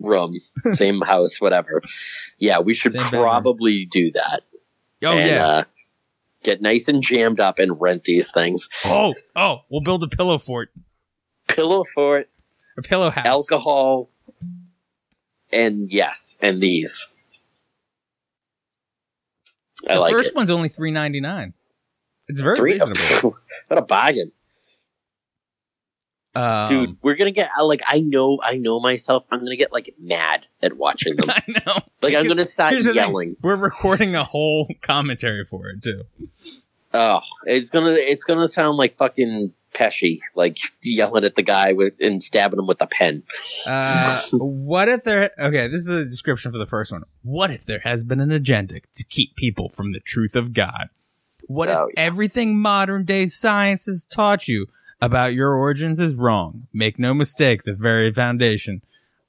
room, 0.00 0.34
same 0.72 1.00
house, 1.00 1.40
whatever. 1.40 1.82
Yeah, 2.38 2.58
we 2.60 2.74
should 2.74 2.92
Same 2.92 3.02
bedroom. 3.02 3.22
probably 3.22 3.86
do 3.86 4.10
that. 4.12 4.40
Oh 5.02 5.12
and, 5.12 5.30
yeah. 5.30 5.46
Uh, 5.46 5.64
get 6.42 6.60
nice 6.60 6.88
and 6.88 7.02
jammed 7.02 7.40
up 7.40 7.58
and 7.58 7.80
rent 7.80 8.04
these 8.04 8.30
things. 8.32 8.68
oh 8.84 9.14
oh, 9.36 9.62
we'll 9.70 9.80
build 9.82 10.02
a 10.02 10.08
pillow 10.08 10.38
fort, 10.38 10.70
Pillow 11.48 11.84
fort, 11.84 12.28
a 12.76 12.82
pillow 12.82 13.10
house. 13.10 13.24
alcohol, 13.26 14.08
and 15.52 15.90
yes, 15.92 16.36
and 16.42 16.60
these. 16.60 17.06
I 19.88 19.94
the 19.94 20.00
like 20.00 20.12
first 20.12 20.30
it. 20.30 20.36
one's 20.36 20.50
only 20.50 20.68
three 20.68 20.90
ninety 20.90 21.20
nine. 21.20 21.54
It's 22.28 22.40
very 22.40 22.56
Three, 22.56 22.72
reasonable. 22.72 23.36
what 23.68 23.78
a 23.78 23.82
bargain, 23.82 24.32
Um, 26.34 26.68
dude. 26.68 26.96
We're 27.02 27.16
gonna 27.16 27.30
get 27.30 27.50
like 27.62 27.82
I 27.86 28.00
know, 28.00 28.38
I 28.42 28.56
know 28.56 28.80
myself. 28.80 29.24
I'm 29.30 29.40
gonna 29.40 29.56
get 29.56 29.72
like 29.72 29.94
mad 30.00 30.46
at 30.62 30.72
watching 30.76 31.16
them. 31.16 31.28
I 31.30 31.42
know. 31.48 31.78
Like 32.02 32.14
I'm 32.14 32.26
gonna 32.26 32.44
start 32.44 32.80
thing. 32.80 32.94
yelling. 32.94 33.36
We're 33.42 33.56
recording 33.56 34.14
a 34.16 34.24
whole 34.24 34.68
commentary 34.82 35.44
for 35.44 35.68
it 35.68 35.82
too. 35.82 36.02
Oh, 36.92 37.20
it's 37.44 37.70
gonna 37.70 37.92
it's 37.92 38.24
gonna 38.24 38.46
sound 38.48 38.76
like 38.78 38.94
fucking 38.94 39.52
Pesci, 39.74 40.18
like 40.34 40.56
yelling 40.82 41.24
at 41.24 41.34
the 41.36 41.42
guy 41.42 41.72
with 41.72 41.94
and 42.00 42.22
stabbing 42.22 42.58
him 42.58 42.66
with 42.66 42.80
a 42.80 42.86
pen. 42.86 43.22
Uh, 43.66 44.22
what 44.32 44.88
if 44.88 45.04
there? 45.04 45.30
Okay, 45.38 45.66
this 45.68 45.82
is 45.82 45.88
a 45.88 46.04
description 46.04 46.50
for 46.52 46.58
the 46.58 46.66
first 46.66 46.92
one. 46.92 47.02
What 47.22 47.50
if 47.50 47.66
there 47.66 47.80
has 47.80 48.04
been 48.04 48.20
an 48.20 48.30
agenda 48.32 48.80
to 48.80 49.04
keep 49.04 49.36
people 49.36 49.68
from 49.68 49.92
the 49.92 50.00
truth 50.00 50.34
of 50.36 50.52
God? 50.52 50.88
What 51.46 51.68
Oh, 51.68 51.88
if 51.88 51.94
yeah. 51.96 52.02
everything 52.04 52.58
modern 52.58 53.04
day 53.04 53.26
science 53.26 53.84
has 53.86 54.04
taught 54.04 54.48
you 54.48 54.66
about 55.00 55.34
your 55.34 55.54
origins 55.54 56.00
is 56.00 56.14
wrong? 56.14 56.68
Make 56.72 56.98
no 56.98 57.12
mistake, 57.12 57.64
the 57.64 57.74
very 57.74 58.10
foundation. 58.12 58.80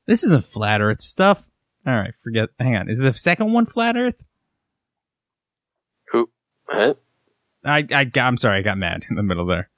This 0.05 0.23
isn't 0.23 0.45
flat 0.45 0.79
Earth 0.81 1.01
stuff. 1.01 1.49
All 1.85 1.93
right, 1.95 2.13
forget. 2.23 2.49
Hang 2.59 2.75
on. 2.75 2.89
Is 2.89 2.99
the 2.99 3.11
second 3.13 3.51
one 3.51 3.65
flat 3.65 3.97
Earth? 3.97 4.23
Who? 6.11 6.29
What? 6.67 6.99
I, 7.63 7.77
I, 7.91 8.03
got- 8.05 8.27
I'm 8.27 8.37
sorry, 8.37 8.59
I 8.59 8.61
got 8.61 8.77
mad 8.77 9.05
in 9.09 9.15
the 9.15 9.23
middle 9.23 9.45
there. 9.45 9.69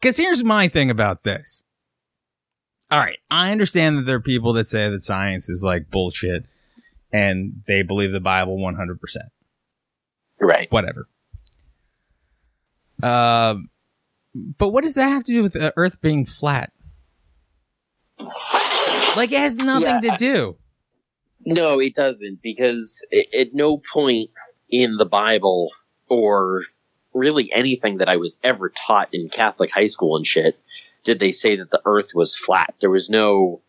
Because 0.00 0.16
here's 0.16 0.44
my 0.44 0.68
thing 0.68 0.90
about 0.90 1.24
this. 1.24 1.64
All 2.90 2.98
right, 2.98 3.18
I 3.30 3.50
understand 3.52 3.98
that 3.98 4.02
there 4.02 4.16
are 4.16 4.20
people 4.20 4.52
that 4.54 4.68
say 4.68 4.88
that 4.88 5.02
science 5.02 5.48
is 5.48 5.62
like 5.62 5.90
bullshit, 5.90 6.44
and 7.12 7.62
they 7.66 7.82
believe 7.82 8.12
the 8.12 8.20
Bible 8.20 8.58
100. 8.58 9.00
percent 9.00 9.26
Right. 10.40 10.70
Whatever. 10.70 11.08
Um, 13.02 13.70
but 14.34 14.68
what 14.68 14.84
does 14.84 14.94
that 14.94 15.08
have 15.08 15.24
to 15.24 15.32
do 15.32 15.42
with 15.42 15.52
the 15.54 15.72
Earth 15.76 16.00
being 16.00 16.24
flat? 16.26 16.72
Like 19.16 19.32
it 19.32 19.38
has 19.40 19.56
nothing 19.56 20.00
Yeah, 20.02 20.12
to 20.12 20.16
do. 20.16 20.56
No, 21.44 21.80
it 21.80 21.94
doesn't 21.94 22.40
because 22.42 23.04
at 23.38 23.48
no 23.52 23.78
point 23.78 24.30
in 24.70 24.96
the 24.96 25.06
Bible 25.06 25.70
or 26.08 26.64
really 27.14 27.52
anything 27.52 27.98
that 27.98 28.08
I 28.08 28.16
was 28.16 28.38
ever 28.42 28.68
taught 28.68 29.08
in 29.12 29.28
Catholic 29.28 29.70
high 29.70 29.86
school 29.86 30.16
and 30.16 30.26
shit 30.26 30.58
did 31.04 31.18
they 31.18 31.30
say 31.30 31.56
that 31.56 31.70
the 31.70 31.80
Earth 31.84 32.10
was 32.14 32.36
flat. 32.36 32.74
There 32.80 32.90
was 32.90 33.08
no 33.08 33.62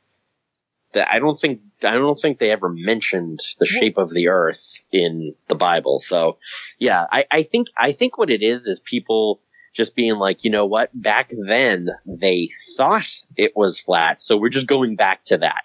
that 0.94 1.12
I 1.12 1.20
don't 1.20 1.40
think 1.40 1.62
I 1.84 1.92
don't 1.92 2.20
think 2.20 2.40
they 2.40 2.52
ever 2.52 2.70
mentioned 2.70 3.40
the 3.60 3.66
shape 3.66 3.98
of 3.98 4.14
the 4.14 4.30
Earth 4.30 4.82
in 4.92 5.36
the 5.48 5.56
Bible. 5.56 6.00
So 6.00 6.38
yeah, 6.80 7.06
I, 7.12 7.26
I 7.32 7.44
think 7.44 7.68
I 7.78 7.92
think 7.92 8.18
what 8.18 8.30
it 8.30 8.42
is 8.42 8.66
is 8.68 8.80
people 8.80 9.42
just 9.74 9.96
being 9.96 10.16
like, 10.16 10.44
you 10.44 10.50
know 10.50 10.66
what, 10.66 10.90
back 11.00 11.30
then 11.46 11.90
they 12.06 12.50
thought 12.76 13.22
it 13.38 13.56
was 13.56 13.80
flat, 13.80 14.20
so 14.20 14.36
we're 14.36 14.50
just 14.50 14.68
going 14.68 14.96
back 14.96 15.24
to 15.26 15.38
that. 15.38 15.64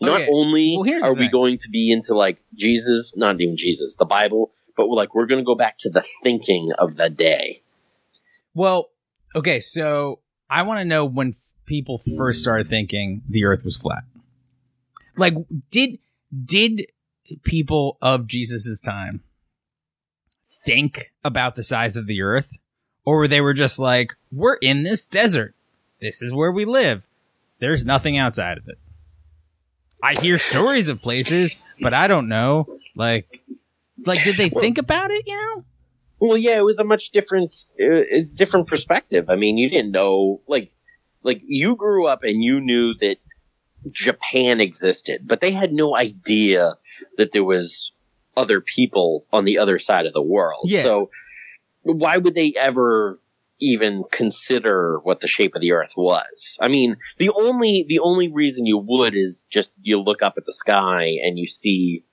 Not 0.00 0.22
only 0.30 0.76
well, 0.76 1.04
are 1.04 1.14
we 1.14 1.28
going 1.28 1.58
to 1.58 1.68
be 1.70 1.90
into 1.90 2.14
like 2.14 2.38
Jesus, 2.54 3.16
not 3.16 3.40
even 3.40 3.56
Jesus, 3.56 3.96
the 3.96 4.04
Bible, 4.04 4.52
but 4.78 4.88
we're 4.88 4.96
like 4.96 5.14
we're 5.14 5.26
going 5.26 5.40
to 5.40 5.44
go 5.44 5.56
back 5.56 5.76
to 5.78 5.90
the 5.90 6.04
thinking 6.22 6.70
of 6.78 6.94
the 6.94 7.10
day. 7.10 7.58
Well, 8.54 8.88
okay, 9.34 9.60
so 9.60 10.20
I 10.48 10.62
want 10.62 10.78
to 10.78 10.84
know 10.86 11.04
when 11.04 11.34
people 11.66 12.00
first 12.16 12.40
started 12.40 12.68
thinking 12.68 13.22
the 13.28 13.44
Earth 13.44 13.64
was 13.64 13.76
flat. 13.76 14.04
Like, 15.16 15.34
did 15.70 15.98
did 16.44 16.86
people 17.42 17.98
of 18.00 18.26
Jesus's 18.26 18.80
time 18.80 19.22
think 20.64 21.12
about 21.24 21.56
the 21.56 21.64
size 21.64 21.96
of 21.96 22.06
the 22.06 22.22
Earth, 22.22 22.56
or 23.04 23.18
were 23.18 23.28
they 23.28 23.40
were 23.40 23.54
just 23.54 23.78
like, 23.78 24.14
"We're 24.32 24.58
in 24.62 24.84
this 24.84 25.04
desert. 25.04 25.54
This 26.00 26.22
is 26.22 26.32
where 26.32 26.52
we 26.52 26.64
live. 26.64 27.04
There's 27.58 27.84
nothing 27.84 28.16
outside 28.16 28.56
of 28.56 28.68
it." 28.68 28.78
I 30.00 30.14
hear 30.22 30.38
stories 30.38 30.88
of 30.88 31.02
places, 31.02 31.56
but 31.80 31.92
I 31.92 32.06
don't 32.06 32.28
know. 32.28 32.66
Like, 32.94 33.42
like, 34.04 34.22
did 34.22 34.36
they 34.36 34.48
think 34.48 34.78
about 34.78 35.10
it? 35.10 35.26
You 35.26 35.34
know? 35.34 35.64
Well, 36.20 36.36
yeah, 36.36 36.56
it 36.56 36.64
was 36.64 36.78
a 36.78 36.84
much 36.84 37.10
different, 37.10 37.54
uh, 37.80 38.02
it's 38.10 38.34
different 38.34 38.66
perspective. 38.66 39.30
I 39.30 39.36
mean, 39.36 39.56
you 39.56 39.70
didn't 39.70 39.92
know, 39.92 40.40
like, 40.48 40.70
like 41.22 41.40
you 41.46 41.76
grew 41.76 42.06
up 42.06 42.24
and 42.24 42.42
you 42.42 42.60
knew 42.60 42.94
that 42.94 43.18
Japan 43.90 44.60
existed, 44.60 45.22
but 45.26 45.40
they 45.40 45.52
had 45.52 45.72
no 45.72 45.96
idea 45.96 46.74
that 47.16 47.32
there 47.32 47.44
was 47.44 47.92
other 48.36 48.60
people 48.60 49.24
on 49.32 49.44
the 49.44 49.58
other 49.58 49.78
side 49.78 50.06
of 50.06 50.12
the 50.12 50.22
world. 50.22 50.64
Yeah. 50.64 50.82
So, 50.82 51.10
why 51.82 52.16
would 52.16 52.34
they 52.34 52.54
ever 52.58 53.18
even 53.60 54.04
consider 54.10 55.00
what 55.02 55.20
the 55.20 55.26
shape 55.26 55.54
of 55.54 55.60
the 55.60 55.72
Earth 55.72 55.94
was? 55.96 56.58
I 56.60 56.68
mean, 56.68 56.96
the 57.18 57.30
only 57.30 57.84
the 57.88 58.00
only 58.00 58.28
reason 58.28 58.66
you 58.66 58.78
would 58.78 59.14
is 59.14 59.44
just 59.50 59.72
you 59.82 60.00
look 60.00 60.22
up 60.22 60.34
at 60.36 60.44
the 60.44 60.52
sky 60.52 61.16
and 61.22 61.38
you 61.38 61.46
see 61.46 62.04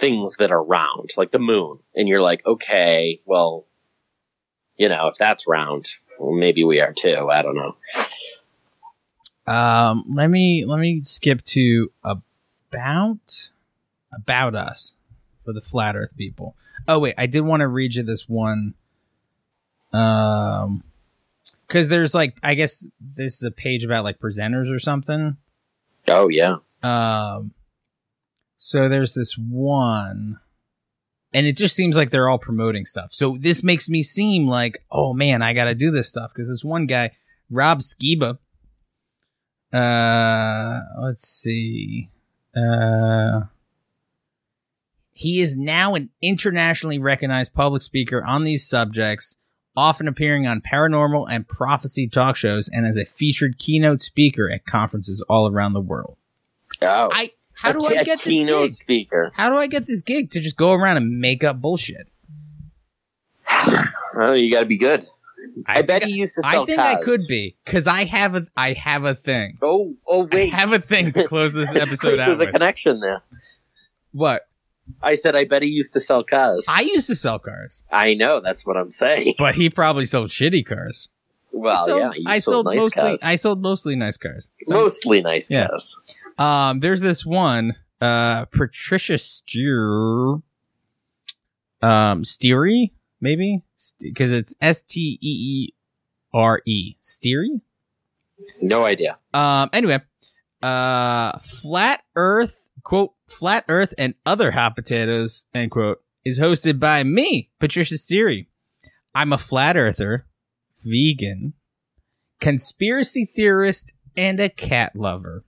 things 0.00 0.36
that 0.38 0.50
are 0.50 0.62
round, 0.62 1.10
like 1.16 1.30
the 1.30 1.38
moon, 1.38 1.78
and 1.94 2.08
you're 2.08 2.22
like, 2.22 2.44
okay, 2.46 3.20
well, 3.26 3.66
you 4.76 4.88
know, 4.88 5.08
if 5.08 5.16
that's 5.16 5.46
round, 5.46 5.86
well, 6.18 6.32
maybe 6.32 6.64
we 6.64 6.80
are 6.80 6.92
too. 6.92 7.28
I 7.30 7.42
don't 7.42 7.56
know. 7.56 7.76
Um, 9.46 10.04
let 10.08 10.28
me 10.28 10.64
let 10.64 10.78
me 10.78 11.02
skip 11.02 11.42
to 11.44 11.90
about 12.04 13.48
about 14.12 14.54
us 14.54 14.94
for 15.44 15.52
the 15.52 15.60
flat 15.60 15.96
Earth 15.96 16.16
people. 16.16 16.54
Oh 16.88 16.98
wait, 16.98 17.14
I 17.18 17.26
did 17.26 17.40
want 17.42 17.60
to 17.60 17.68
read 17.68 17.94
you 17.94 18.02
this 18.02 18.28
one. 18.28 18.74
Um, 19.92 20.84
because 21.66 21.88
there's 21.88 22.14
like 22.14 22.36
I 22.42 22.54
guess 22.54 22.86
this 23.00 23.36
is 23.36 23.42
a 23.42 23.50
page 23.50 23.84
about 23.84 24.04
like 24.04 24.18
presenters 24.18 24.74
or 24.74 24.78
something. 24.78 25.36
Oh 26.08 26.28
yeah, 26.28 26.56
Um, 26.82 27.52
so 28.62 28.90
there's 28.90 29.14
this 29.14 29.38
one, 29.38 30.38
and 31.32 31.46
it 31.46 31.56
just 31.56 31.74
seems 31.74 31.96
like 31.96 32.10
they're 32.10 32.28
all 32.28 32.38
promoting 32.38 32.84
stuff. 32.84 33.14
So 33.14 33.38
this 33.40 33.64
makes 33.64 33.88
me 33.88 34.02
seem 34.02 34.46
like, 34.46 34.84
oh 34.92 35.14
man, 35.14 35.40
I 35.40 35.54
got 35.54 35.64
to 35.64 35.74
do 35.74 35.90
this 35.90 36.10
stuff 36.10 36.30
because 36.32 36.46
this 36.46 36.62
one 36.62 36.84
guy, 36.84 37.12
Rob 37.50 37.80
Skiba. 37.80 38.36
Uh, 39.72 40.80
let's 41.00 41.26
see. 41.26 42.10
Uh, 42.54 43.44
he 45.10 45.40
is 45.40 45.56
now 45.56 45.94
an 45.94 46.10
internationally 46.20 46.98
recognized 46.98 47.54
public 47.54 47.80
speaker 47.80 48.22
on 48.22 48.44
these 48.44 48.68
subjects, 48.68 49.38
often 49.74 50.06
appearing 50.06 50.46
on 50.46 50.60
paranormal 50.60 51.26
and 51.30 51.48
prophecy 51.48 52.06
talk 52.06 52.36
shows 52.36 52.68
and 52.70 52.84
as 52.84 52.98
a 52.98 53.06
featured 53.06 53.56
keynote 53.56 54.02
speaker 54.02 54.50
at 54.50 54.66
conferences 54.66 55.24
all 55.30 55.50
around 55.50 55.72
the 55.72 55.80
world. 55.80 56.18
oh, 56.82 57.08
I 57.10 57.32
how 57.60 57.72
do 57.72 57.84
I 57.86 58.02
get 58.04 58.20
this 58.20 58.24
gig? 58.24 58.70
speaker? 58.70 59.30
How 59.34 59.50
do 59.50 59.56
I 59.56 59.66
get 59.66 59.86
this 59.86 60.00
gig 60.00 60.30
to 60.30 60.40
just 60.40 60.56
go 60.56 60.72
around 60.72 60.96
and 60.96 61.20
make 61.20 61.44
up 61.44 61.60
bullshit? 61.60 62.08
Oh, 64.12 64.32
you 64.34 64.50
got 64.50 64.60
to 64.60 64.66
be 64.66 64.76
good. 64.76 65.04
I, 65.66 65.82
bet 65.82 66.04
he 66.04 66.12
used 66.12 66.34
to 66.34 66.42
sell 66.42 66.52
cars. 66.52 66.62
I 66.62 66.66
think 66.66 66.80
cars. 66.80 66.96
I 66.96 67.04
could 67.04 67.20
be 67.28 67.56
because 67.64 67.86
I 67.86 68.04
have 68.04 68.34
a 68.34 68.46
I 68.56 68.72
have 68.72 69.04
a 69.04 69.14
thing. 69.14 69.56
Oh, 69.62 69.94
oh 70.06 70.28
wait, 70.30 70.52
I 70.52 70.56
have 70.56 70.72
a 70.72 70.80
thing 70.80 71.12
to 71.12 71.26
close 71.28 71.52
this 71.52 71.70
episode 71.74 72.18
out 72.18 72.26
There's 72.26 72.40
a 72.40 72.50
connection 72.50 73.00
there. 73.00 73.22
What? 74.12 74.48
I 75.00 75.14
said 75.14 75.36
I 75.36 75.44
bet 75.44 75.62
he 75.62 75.68
used 75.68 75.92
to 75.92 76.00
sell 76.00 76.24
cars. 76.24 76.66
I 76.68 76.80
used 76.80 77.06
to 77.06 77.14
sell 77.14 77.38
cars, 77.38 77.84
I 77.90 78.14
know 78.14 78.40
that's 78.40 78.66
what 78.66 78.76
I'm 78.76 78.90
saying. 78.90 79.34
but 79.38 79.54
he 79.54 79.70
probably 79.70 80.06
sold 80.06 80.30
shitty 80.30 80.66
cars. 80.66 81.08
Well, 81.52 81.76
I 81.80 81.86
sold, 81.86 82.00
yeah, 82.16 82.30
I 82.30 82.38
sold, 82.40 82.54
sold 82.54 82.66
nice 82.66 82.76
mostly. 82.76 83.02
cars. 83.02 83.22
I 83.24 83.36
sold 83.36 83.62
mostly 83.62 83.96
nice 83.96 84.16
cars. 84.16 84.50
So- 84.66 84.74
Mostly 84.74 85.20
nice 85.20 85.50
Yeah. 85.50 85.68
cars. 85.68 85.96
Um, 86.40 86.80
there's 86.80 87.02
this 87.02 87.26
one, 87.26 87.76
uh, 88.00 88.46
Patricia 88.46 89.18
Steer, 89.18 90.40
um, 91.82 92.22
Steery, 92.22 92.92
maybe? 93.20 93.62
Because 94.00 94.30
it's 94.30 94.54
S 94.60 94.80
T 94.80 95.18
E 95.20 95.28
E 95.28 95.74
R 96.32 96.62
E. 96.66 96.96
Steery? 97.02 97.60
No 98.62 98.86
idea. 98.86 99.18
Um, 99.34 99.68
anyway, 99.74 100.00
uh, 100.62 101.38
Flat 101.38 102.02
Earth, 102.16 102.56
quote, 102.82 103.12
Flat 103.28 103.66
Earth 103.68 103.92
and 103.98 104.14
Other 104.24 104.52
Hot 104.52 104.74
Potatoes, 104.74 105.44
end 105.54 105.70
quote, 105.70 106.02
is 106.24 106.40
hosted 106.40 106.80
by 106.80 107.04
me, 107.04 107.50
Patricia 107.58 107.96
Steery. 107.96 108.46
I'm 109.14 109.32
a 109.32 109.38
flat 109.38 109.76
earther, 109.76 110.26
vegan, 110.82 111.52
conspiracy 112.40 113.26
theorist, 113.26 113.92
and 114.16 114.40
a 114.40 114.48
cat 114.48 114.96
lover. 114.96 115.44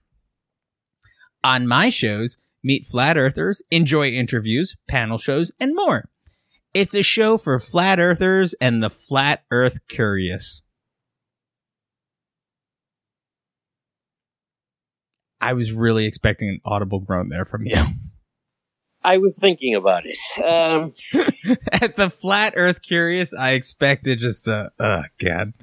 On 1.43 1.67
my 1.67 1.89
shows, 1.89 2.37
meet 2.63 2.87
flat 2.87 3.17
earthers, 3.17 3.61
enjoy 3.69 4.09
interviews, 4.09 4.75
panel 4.87 5.17
shows, 5.17 5.51
and 5.59 5.75
more. 5.75 6.09
It's 6.73 6.95
a 6.95 7.03
show 7.03 7.37
for 7.37 7.59
flat 7.59 7.99
earthers 7.99 8.55
and 8.61 8.81
the 8.81 8.89
flat 8.89 9.43
earth 9.51 9.79
curious. 9.87 10.61
I 15.41 15.51
was 15.51 15.73
really 15.73 16.05
expecting 16.05 16.47
an 16.47 16.61
audible 16.63 17.01
groan 17.01 17.27
there 17.27 17.43
from 17.43 17.65
you. 17.65 17.75
I 19.03 19.17
was 19.17 19.37
thinking 19.37 19.75
about 19.75 20.03
it. 20.05 20.17
Um, 20.41 20.89
At 21.73 21.97
the 21.97 22.09
flat 22.09 22.53
Earth 22.55 22.81
curious, 22.81 23.33
I 23.33 23.51
expected 23.51 24.19
just 24.19 24.47
a 24.47 24.71
oh 24.79 25.03
god. 25.19 25.53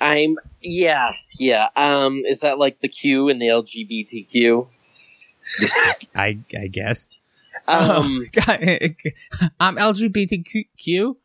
I'm 0.00 0.36
yeah, 0.60 1.12
yeah. 1.38 1.68
Um, 1.76 2.22
is 2.24 2.40
that 2.40 2.58
like 2.58 2.80
the 2.80 2.88
Q 2.88 3.28
in 3.28 3.38
the 3.38 3.46
LGBTQ? 3.46 4.66
I 6.14 6.38
I 6.58 6.66
guess. 6.70 7.08
Um, 7.68 8.26
I'm 9.60 9.76
LGBTQ. 9.76 11.16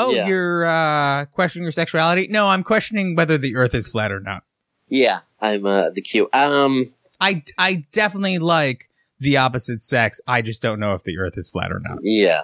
Oh, 0.00 0.12
Yeah. 0.14 0.28
you're 0.28 0.64
uh, 0.66 1.24
questioning 1.26 1.64
your 1.64 1.72
sexuality? 1.72 2.28
No, 2.28 2.46
I'm 2.48 2.62
questioning 2.62 3.16
whether 3.16 3.36
the 3.36 3.56
Earth 3.56 3.74
is 3.74 3.88
flat 3.88 4.12
or 4.12 4.20
not. 4.20 4.44
yeah, 4.88 5.20
I'm 5.40 5.66
uh, 5.66 5.90
the 5.90 6.00
Q. 6.02 6.28
Um, 6.32 6.84
I 7.20 7.42
I 7.58 7.84
definitely 7.92 8.38
like 8.38 8.88
the 9.18 9.36
opposite 9.38 9.82
sex. 9.82 10.20
I 10.26 10.40
just 10.42 10.62
don't 10.62 10.78
know 10.78 10.94
if 10.94 11.02
the 11.02 11.18
Earth 11.18 11.34
is 11.36 11.48
flat 11.48 11.72
or 11.72 11.80
not. 11.80 11.98
yeah. 12.02 12.42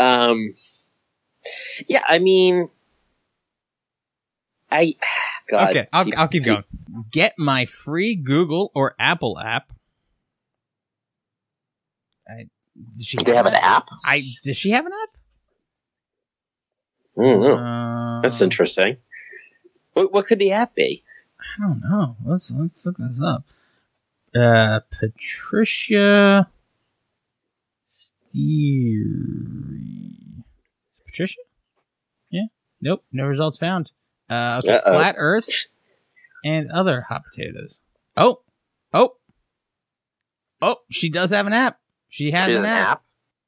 Um, 0.00 0.50
yeah. 1.88 2.02
I 2.08 2.18
mean, 2.18 2.68
I. 4.70 4.94
God. 5.48 5.70
okay, 5.70 5.86
I'll 5.92 6.04
keep- 6.06 6.18
I'll 6.18 6.28
keep 6.28 6.44
going. 6.44 6.64
Get 7.12 7.34
my 7.38 7.66
free 7.66 8.14
Google 8.16 8.72
or 8.74 8.94
Apple 8.98 9.38
app. 9.38 9.72
I, 12.28 12.48
does 12.96 13.06
she 13.06 13.16
Do 13.16 13.24
they 13.24 13.36
have 13.36 13.46
an 13.46 13.54
app? 13.54 13.88
I 14.04 14.22
does 14.44 14.56
she 14.56 14.70
have 14.70 14.86
an 14.86 14.92
app? 14.92 15.16
I 17.16 17.22
don't 17.22 17.40
know. 17.40 17.54
Uh, 17.54 18.20
That's 18.22 18.40
interesting. 18.40 18.96
What, 19.92 20.12
what 20.12 20.26
could 20.26 20.38
the 20.38 20.52
app 20.52 20.74
be? 20.74 21.02
I 21.38 21.62
don't 21.62 21.80
know. 21.80 22.16
Let's 22.24 22.50
let's 22.50 22.84
look 22.84 22.96
this 22.98 23.20
up. 23.20 23.44
Uh, 24.34 24.80
Patricia 24.90 26.50
Steery. 28.34 29.04
Is 30.92 30.98
it 30.98 31.06
Patricia? 31.06 31.40
Yeah. 32.30 32.46
Nope. 32.80 33.04
No 33.12 33.26
results 33.26 33.56
found. 33.58 33.92
Uh, 34.28 34.60
okay. 34.64 34.76
Uh-oh. 34.76 34.92
Flat 34.94 35.14
Earth 35.18 35.48
and 36.44 36.70
other 36.72 37.02
hot 37.02 37.22
potatoes. 37.30 37.78
Oh, 38.16 38.40
oh, 38.92 39.16
oh! 40.60 40.76
She 40.90 41.08
does 41.08 41.30
have 41.30 41.46
an 41.46 41.52
app. 41.52 41.78
She 42.14 42.30
has 42.30 42.46
She 42.46 42.52
has 42.52 42.60
an, 42.60 42.66
an 42.66 42.70
app. 42.70 42.88
app? 42.90 43.02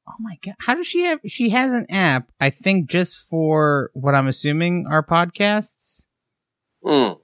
Oh 0.09 0.15
my 0.19 0.35
god! 0.43 0.55
How 0.59 0.75
does 0.75 0.85
she 0.87 1.03
have? 1.03 1.19
She 1.25 1.51
has 1.51 1.71
an 1.71 1.85
app. 1.89 2.33
I 2.41 2.49
think 2.49 2.89
just 2.89 3.17
for 3.29 3.91
what 3.93 4.13
I'm 4.13 4.27
assuming 4.27 4.85
are 4.89 5.01
podcasts 5.01 6.07
Mm. 6.83 7.17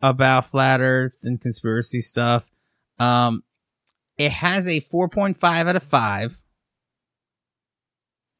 about 0.00 0.46
flat 0.46 0.80
earth 0.80 1.16
and 1.24 1.40
conspiracy 1.40 2.00
stuff. 2.00 2.48
Um, 3.00 3.42
it 4.16 4.30
has 4.30 4.68
a 4.68 4.80
4.5 4.82 5.66
out 5.66 5.74
of 5.74 5.82
5. 5.82 6.40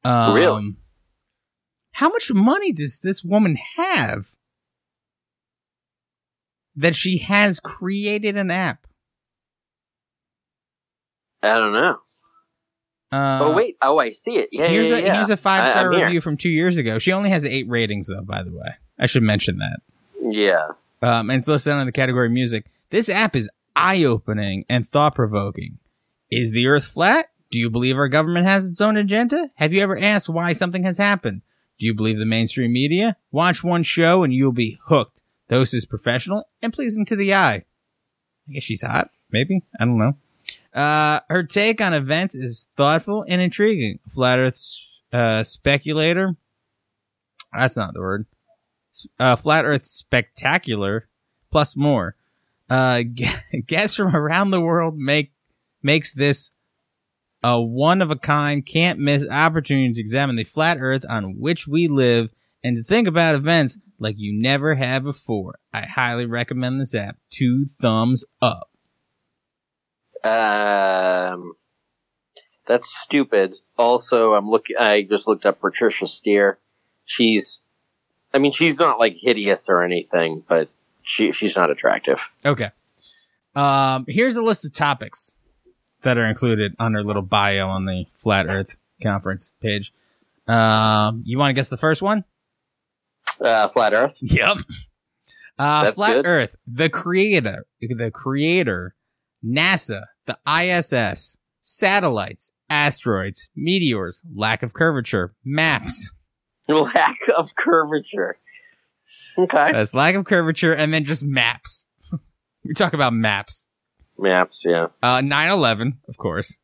Um, 0.05 0.33
Really? 0.33 0.75
How 1.91 2.07
much 2.07 2.31
money 2.31 2.71
does 2.71 3.01
this 3.01 3.21
woman 3.21 3.57
have 3.75 4.27
that 6.73 6.95
she 6.95 7.17
has 7.17 7.59
created 7.59 8.37
an 8.37 8.49
app? 8.49 8.87
I 11.43 11.59
don't 11.59 11.73
know. 11.73 11.99
Uh, 13.11 13.39
oh 13.41 13.53
wait. 13.53 13.77
Oh, 13.81 13.97
I 13.97 14.11
see 14.11 14.35
it. 14.37 14.49
Yeah, 14.51 14.67
here's 14.67 14.89
yeah, 14.89 14.95
a 14.95 15.01
yeah. 15.01 15.15
here's 15.15 15.29
a 15.29 15.37
five 15.37 15.69
star 15.69 15.87
I'm 15.87 15.93
here. 15.93 16.05
review 16.05 16.21
from 16.21 16.37
two 16.37 16.49
years 16.49 16.77
ago. 16.77 16.99
She 16.99 17.11
only 17.11 17.29
has 17.29 17.45
eight 17.45 17.67
ratings 17.69 18.07
though. 18.07 18.21
By 18.21 18.43
the 18.43 18.51
way, 18.51 18.75
I 18.99 19.05
should 19.05 19.23
mention 19.23 19.59
that. 19.59 19.79
Yeah. 20.21 20.67
um, 21.01 21.29
and 21.29 21.39
it's 21.39 21.47
listed 21.47 21.73
under 21.73 21.85
the 21.85 21.91
category 21.91 22.29
music. 22.29 22.65
This 22.89 23.09
app 23.09 23.35
is 23.35 23.49
eye 23.75 24.03
opening 24.03 24.65
and 24.69 24.87
thought 24.89 25.15
provoking. 25.15 25.77
Is 26.31 26.51
the 26.51 26.67
earth 26.67 26.85
flat? 26.85 27.27
Do 27.51 27.59
you 27.59 27.69
believe 27.69 27.97
our 27.97 28.07
government 28.07 28.47
has 28.47 28.67
its 28.67 28.81
own 28.81 28.97
agenda? 28.97 29.49
Have 29.55 29.71
you 29.71 29.81
ever 29.81 29.97
asked 29.97 30.27
why 30.27 30.53
something 30.53 30.83
has 30.83 30.97
happened? 30.97 31.41
Do 31.79 31.85
you 31.85 31.93
believe 31.93 32.17
the 32.17 32.25
mainstream 32.25 32.73
media? 32.73 33.17
Watch 33.31 33.63
one 33.63 33.83
show 33.83 34.23
and 34.23 34.33
you'll 34.33 34.51
be 34.51 34.79
hooked. 34.85 35.21
The 35.47 35.55
host 35.55 35.73
is 35.73 35.85
professional 35.85 36.47
and 36.61 36.73
pleasing 36.73 37.05
to 37.05 37.15
the 37.15 37.33
eye. 37.33 37.65
I 38.49 38.51
guess 38.53 38.63
she's 38.63 38.81
hot, 38.81 39.09
maybe? 39.29 39.61
I 39.79 39.85
don't 39.85 39.97
know. 39.97 40.15
Uh, 40.75 41.21
her 41.29 41.43
take 41.43 41.79
on 41.79 41.93
events 41.93 42.35
is 42.35 42.67
thoughtful 42.75 43.25
and 43.27 43.41
intriguing. 43.41 43.99
Flat 44.13 44.37
Earth 44.37 44.61
uh, 45.13 45.43
speculator. 45.43 46.35
That's 47.53 47.77
not 47.77 47.93
the 47.93 48.01
word 48.01 48.25
uh, 49.19 49.35
Flat 49.35 49.65
Earth 49.65 49.85
Spectacular, 49.85 51.07
plus 51.51 51.75
more. 51.75 52.15
Uh, 52.69 53.03
gu- 53.15 53.61
guests 53.65 53.95
from 53.95 54.15
around 54.15 54.51
the 54.51 54.61
world 54.61 54.97
make 54.97 55.31
makes 55.81 56.13
this 56.13 56.51
a 57.43 57.61
one 57.61 58.01
of 58.01 58.09
a 58.09 58.15
kind, 58.15 58.65
can't 58.65 58.99
miss 58.99 59.27
opportunity 59.27 59.93
to 59.93 59.99
examine 59.99 60.35
the 60.35 60.43
flat 60.43 60.77
Earth 60.79 61.05
on 61.07 61.39
which 61.39 61.67
we 61.67 61.87
live 61.87 62.29
and 62.63 62.77
to 62.77 62.83
think 62.83 63.07
about 63.07 63.35
events 63.35 63.77
like 63.99 64.15
you 64.17 64.33
never 64.33 64.75
have 64.75 65.03
before. 65.03 65.59
I 65.71 65.85
highly 65.85 66.25
recommend 66.25 66.81
this 66.81 66.95
app. 66.95 67.17
Two 67.29 67.67
thumbs 67.79 68.25
up. 68.41 68.71
Um, 70.25 71.53
that's 72.65 72.89
stupid. 72.89 73.53
Also, 73.77 74.33
I'm 74.33 74.49
looking. 74.49 74.77
I 74.77 75.03
just 75.03 75.27
looked 75.27 75.45
up 75.45 75.59
Patricia 75.61 76.07
Steer. 76.07 76.57
She's, 77.05 77.61
I 78.33 78.39
mean, 78.39 78.51
she's 78.51 78.79
not 78.79 78.99
like 78.99 79.15
hideous 79.15 79.69
or 79.69 79.83
anything, 79.83 80.43
but 80.47 80.69
she 81.03 81.31
she's 81.31 81.55
not 81.55 81.69
attractive. 81.69 82.27
Okay. 82.43 82.71
Um, 83.55 84.05
here's 84.07 84.35
a 84.35 84.41
list 84.41 84.65
of 84.65 84.73
topics 84.73 85.35
that 86.01 86.17
are 86.17 86.25
included 86.25 86.75
on 86.79 86.93
her 86.93 87.03
little 87.03 87.21
bio 87.21 87.67
on 87.67 87.85
the 87.85 88.05
Flat 88.11 88.47
Earth 88.47 88.75
conference 89.01 89.51
page. 89.61 89.93
Um, 90.47 91.23
you 91.25 91.37
want 91.37 91.49
to 91.49 91.53
guess 91.53 91.69
the 91.69 91.77
first 91.77 92.01
one? 92.01 92.25
Uh, 93.39 93.67
flat 93.67 93.93
Earth. 93.93 94.19
Yep. 94.21 94.57
Uh, 95.57 95.83
That's 95.85 95.97
Flat 95.97 96.13
good. 96.15 96.25
Earth, 96.25 96.55
the 96.67 96.89
creator, 96.89 97.65
the 97.81 98.11
creator, 98.11 98.93
NASA, 99.43 100.03
the 100.25 100.37
ISS, 100.47 101.37
satellites, 101.61 102.51
asteroids, 102.69 103.49
meteors, 103.55 104.21
lack 104.33 104.63
of 104.63 104.73
curvature, 104.73 105.33
maps. 105.43 106.11
Lack 106.67 107.17
of 107.37 107.55
curvature. 107.55 108.37
Okay. 109.37 109.71
That's 109.71 109.93
lack 109.93 110.15
of 110.15 110.25
curvature, 110.25 110.73
and 110.73 110.91
then 110.91 111.05
just 111.05 111.23
maps. 111.23 111.85
we 112.63 112.73
talk 112.73 112.93
about 112.93 113.13
maps. 113.13 113.67
Maps. 114.17 114.63
Yeah. 114.65 114.87
Uh, 115.03 115.19
9-11, 115.19 115.97
of 116.07 116.17
course. 116.17 116.57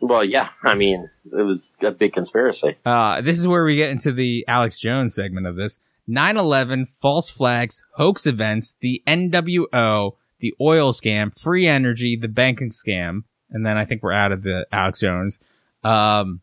Well, 0.00 0.24
yeah. 0.24 0.48
I 0.64 0.74
mean, 0.74 1.10
it 1.26 1.42
was 1.42 1.74
a 1.82 1.90
big 1.90 2.12
conspiracy. 2.12 2.76
Uh, 2.84 3.20
this 3.20 3.38
is 3.38 3.46
where 3.46 3.64
we 3.64 3.76
get 3.76 3.90
into 3.90 4.12
the 4.12 4.44
Alex 4.48 4.80
Jones 4.80 5.14
segment 5.14 5.46
of 5.46 5.56
this. 5.56 5.78
9-11, 6.08 6.88
false 6.88 7.28
flags, 7.28 7.84
hoax 7.94 8.26
events, 8.26 8.76
the 8.80 9.02
NWO, 9.06 10.16
the 10.40 10.54
oil 10.60 10.92
scam, 10.92 11.36
free 11.38 11.66
energy, 11.66 12.16
the 12.16 12.28
banking 12.28 12.70
scam, 12.70 13.24
and 13.50 13.64
then 13.64 13.76
I 13.76 13.84
think 13.84 14.02
we're 14.02 14.12
out 14.12 14.32
of 14.32 14.42
the 14.42 14.66
Alex 14.72 15.00
Jones. 15.00 15.38
Um, 15.84 16.40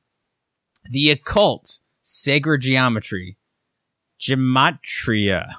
the 0.89 1.11
occult, 1.11 1.79
sacred 2.01 2.61
geometry, 2.61 3.37
gematria. 4.19 5.55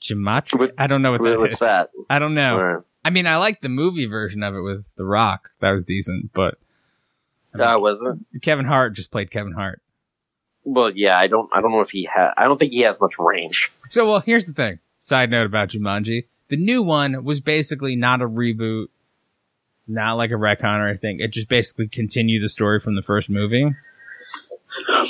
Gematria? 0.00 0.58
What- 0.58 0.74
I 0.78 0.86
don't 0.86 1.02
know 1.02 1.12
what 1.12 1.22
that 1.22 1.38
What's 1.38 1.54
is. 1.54 1.58
that? 1.60 1.90
I 2.08 2.18
don't 2.18 2.34
know. 2.34 2.56
Or- 2.56 2.84
I 3.04 3.10
mean, 3.10 3.26
I 3.26 3.36
like 3.36 3.60
the 3.60 3.68
movie 3.68 4.06
version 4.06 4.42
of 4.42 4.54
it 4.54 4.60
with 4.60 4.86
The 4.96 5.04
Rock. 5.04 5.50
That 5.60 5.70
was 5.72 5.84
decent, 5.84 6.32
but 6.32 6.58
I 7.54 7.58
mean, 7.58 7.66
Uh, 7.66 7.78
wasn't. 7.78 8.26
Kevin 8.42 8.66
Hart 8.66 8.92
just 8.94 9.10
played 9.10 9.30
Kevin 9.30 9.52
Hart. 9.52 9.82
Well, 10.64 10.90
yeah. 10.94 11.18
I 11.18 11.26
don't. 11.26 11.48
I 11.52 11.60
don't 11.62 11.72
know 11.72 11.80
if 11.80 11.90
he 11.90 12.04
had. 12.12 12.32
I 12.36 12.44
don't 12.44 12.58
think 12.58 12.72
he 12.72 12.80
has 12.80 13.00
much 13.00 13.18
range. 13.18 13.72
So, 13.88 14.08
well, 14.08 14.20
here's 14.20 14.46
the 14.46 14.52
thing. 14.52 14.78
Side 15.00 15.30
note 15.30 15.46
about 15.46 15.70
Jumanji. 15.70 16.26
The 16.50 16.56
new 16.56 16.82
one 16.82 17.24
was 17.24 17.40
basically 17.40 17.96
not 17.96 18.20
a 18.20 18.28
reboot, 18.28 18.88
not 19.86 20.16
like 20.18 20.30
a 20.30 20.34
retcon 20.34 20.80
or 20.80 20.88
anything. 20.88 21.20
It 21.20 21.32
just 21.32 21.48
basically 21.48 21.88
continued 21.88 22.42
the 22.42 22.48
story 22.48 22.80
from 22.80 22.96
the 22.96 23.02
first 23.02 23.30
movie. 23.30 23.74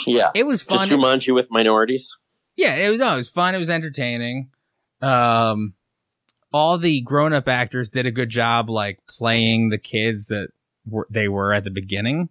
Yeah. 0.07 0.31
It 0.35 0.47
was 0.47 0.63
fun. 0.63 0.87
Just 0.87 0.93
Jumanji 0.93 1.35
with 1.35 1.51
minorities. 1.51 2.17
yeah, 2.57 2.77
it 2.77 2.91
was, 2.91 3.01
no, 3.01 3.15
it 3.15 3.17
was 3.17 3.29
fun. 3.29 3.55
It 3.55 3.59
was 3.59 3.71
entertaining. 3.71 4.51
Um, 5.03 5.75
all 6.53 6.79
the 6.79 7.01
grown 7.01 7.33
up 7.33 7.49
actors 7.49 7.91
did 7.91 8.07
a 8.07 8.11
good 8.11 8.29
job, 8.29 8.69
like 8.71 9.01
playing 9.07 9.71
the 9.71 9.79
kids 9.79 10.29
that 10.29 10.51
were, 10.87 11.07
they 11.11 11.29
were 11.29 11.53
at 11.53 11.65
the 11.65 11.71
beginning. 11.71 12.29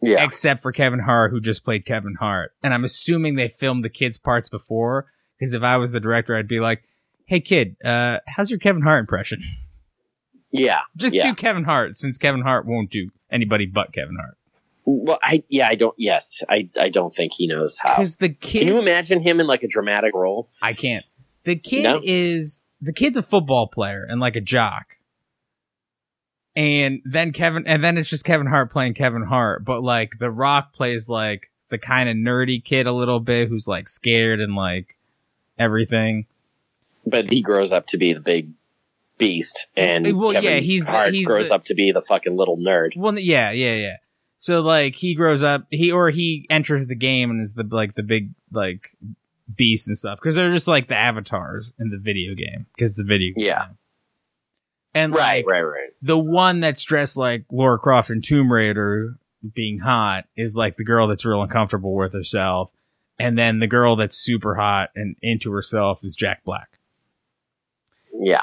Yeah. 0.00 0.22
except 0.24 0.62
for 0.62 0.70
Kevin 0.72 1.00
Hart, 1.00 1.32
who 1.32 1.40
just 1.40 1.64
played 1.64 1.84
Kevin 1.84 2.14
Hart. 2.14 2.54
And 2.62 2.72
I'm 2.72 2.84
assuming 2.84 3.34
they 3.34 3.48
filmed 3.48 3.84
the 3.84 3.90
kids' 3.90 4.18
parts 4.18 4.48
before, 4.48 5.06
because 5.36 5.52
if 5.52 5.62
I 5.62 5.76
was 5.78 5.92
the 5.92 6.00
director, 6.00 6.34
I'd 6.34 6.46
be 6.48 6.60
like, 6.60 6.84
"Hey, 7.30 7.38
kid, 7.40 7.76
uh, 7.84 8.18
how's 8.26 8.50
your 8.50 8.58
Kevin 8.58 8.82
Hart 8.82 8.98
impression? 8.98 9.40
Yeah. 10.50 10.80
Just 10.96 11.14
Yeah. 11.14 11.28
do 11.30 11.34
Kevin 11.36 11.62
Hart, 11.62 11.96
since 11.96 12.18
Kevin 12.18 12.40
Hart 12.40 12.66
won't 12.66 12.90
do 12.90 13.10
anybody 13.30 13.66
but 13.66 13.92
Kevin 13.92 14.16
Hart. 14.16 14.36
Well, 14.84 15.20
I 15.22 15.44
yeah. 15.48 15.68
I 15.68 15.76
don't. 15.76 15.94
Yes. 15.96 16.42
I. 16.48 16.68
I 16.78 16.88
don't 16.88 17.12
think 17.12 17.32
he 17.32 17.46
knows 17.46 17.78
how. 17.78 17.94
Because 17.98 18.16
the 18.16 18.30
kid, 18.30 18.58
Can 18.60 18.66
you 18.68 18.78
imagine 18.78 19.20
him 19.20 19.38
in 19.38 19.46
like 19.46 19.62
a 19.62 19.68
dramatic 19.68 20.12
role? 20.12 20.48
I 20.60 20.72
can't. 20.72 21.04
The 21.44 21.54
kid 21.54 21.84
No? 21.84 22.00
is 22.02 22.64
the 22.80 22.92
kid's 22.92 23.16
a 23.16 23.22
football 23.22 23.68
player 23.68 24.04
and 24.08 24.20
like 24.20 24.34
a 24.34 24.40
jock. 24.40 24.96
And 26.56 27.00
then 27.04 27.30
Kevin, 27.32 27.64
and 27.66 27.84
then 27.84 27.96
it's 27.96 28.08
just 28.08 28.24
Kevin 28.24 28.48
Hart 28.48 28.72
playing 28.72 28.94
Kevin 28.94 29.22
Hart, 29.22 29.64
but 29.64 29.84
like 29.84 30.18
The 30.18 30.32
Rock 30.32 30.72
plays 30.72 31.08
like 31.08 31.50
the 31.68 31.78
kind 31.78 32.08
of 32.08 32.16
nerdy 32.16 32.62
kid 32.64 32.88
a 32.88 32.92
little 32.92 33.20
bit 33.20 33.48
who's 33.48 33.68
like 33.68 33.88
scared 33.88 34.40
and 34.40 34.56
like 34.56 34.96
everything. 35.60 36.26
But 37.06 37.30
he 37.30 37.40
grows 37.42 37.72
up 37.72 37.86
to 37.88 37.98
be 37.98 38.12
the 38.12 38.20
big 38.20 38.50
beast, 39.18 39.66
and 39.76 40.16
Well, 40.18 40.30
Kevin 40.32 40.50
yeah, 40.50 40.58
he's 40.60 40.84
the- 40.84 40.90
Hart 40.90 41.14
he's 41.14 41.26
grows 41.26 41.48
the- 41.48 41.54
up 41.56 41.64
to 41.64 41.74
be 41.74 41.92
the 41.92 42.00
fucking 42.00 42.34
little 42.36 42.56
nerd. 42.56 42.96
Well, 42.96 43.18
yeah, 43.18 43.50
yeah, 43.50 43.74
yeah. 43.74 43.96
So 44.38 44.60
like 44.60 44.94
he 44.94 45.14
grows 45.14 45.42
up, 45.42 45.66
he 45.70 45.92
or 45.92 46.10
he 46.10 46.46
enters 46.48 46.86
the 46.86 46.94
game 46.94 47.30
and 47.30 47.42
is 47.42 47.52
the 47.54 47.64
like 47.70 47.94
the 47.94 48.02
big 48.02 48.30
like 48.52 48.96
beast 49.54 49.88
and 49.88 49.98
stuff 49.98 50.18
because 50.20 50.34
they're 50.34 50.52
just 50.52 50.66
like 50.68 50.88
the 50.88 50.96
avatars 50.96 51.72
in 51.78 51.90
the 51.90 51.98
video 51.98 52.34
game 52.34 52.66
because 52.74 52.94
the 52.94 53.04
video 53.04 53.34
game. 53.34 53.44
Yeah. 53.46 53.66
And 54.94 55.14
Right, 55.14 55.44
like 55.44 55.46
right, 55.46 55.60
right. 55.62 55.90
the 56.02 56.18
one 56.18 56.60
that's 56.60 56.82
dressed 56.82 57.16
like 57.16 57.44
Laura 57.52 57.78
Croft 57.78 58.10
in 58.10 58.22
Tomb 58.22 58.52
Raider 58.52 59.16
being 59.54 59.78
hot 59.80 60.24
is 60.36 60.56
like 60.56 60.76
the 60.76 60.84
girl 60.84 61.06
that's 61.06 61.24
real 61.24 61.42
uncomfortable 61.42 61.94
with 61.94 62.12
herself. 62.12 62.70
And 63.18 63.36
then 63.38 63.58
the 63.60 63.66
girl 63.66 63.94
that's 63.96 64.16
super 64.16 64.54
hot 64.56 64.90
and 64.96 65.14
into 65.22 65.52
herself 65.52 66.02
is 66.02 66.16
Jack 66.16 66.42
Black. 66.44 66.78
Yeah, 68.22 68.42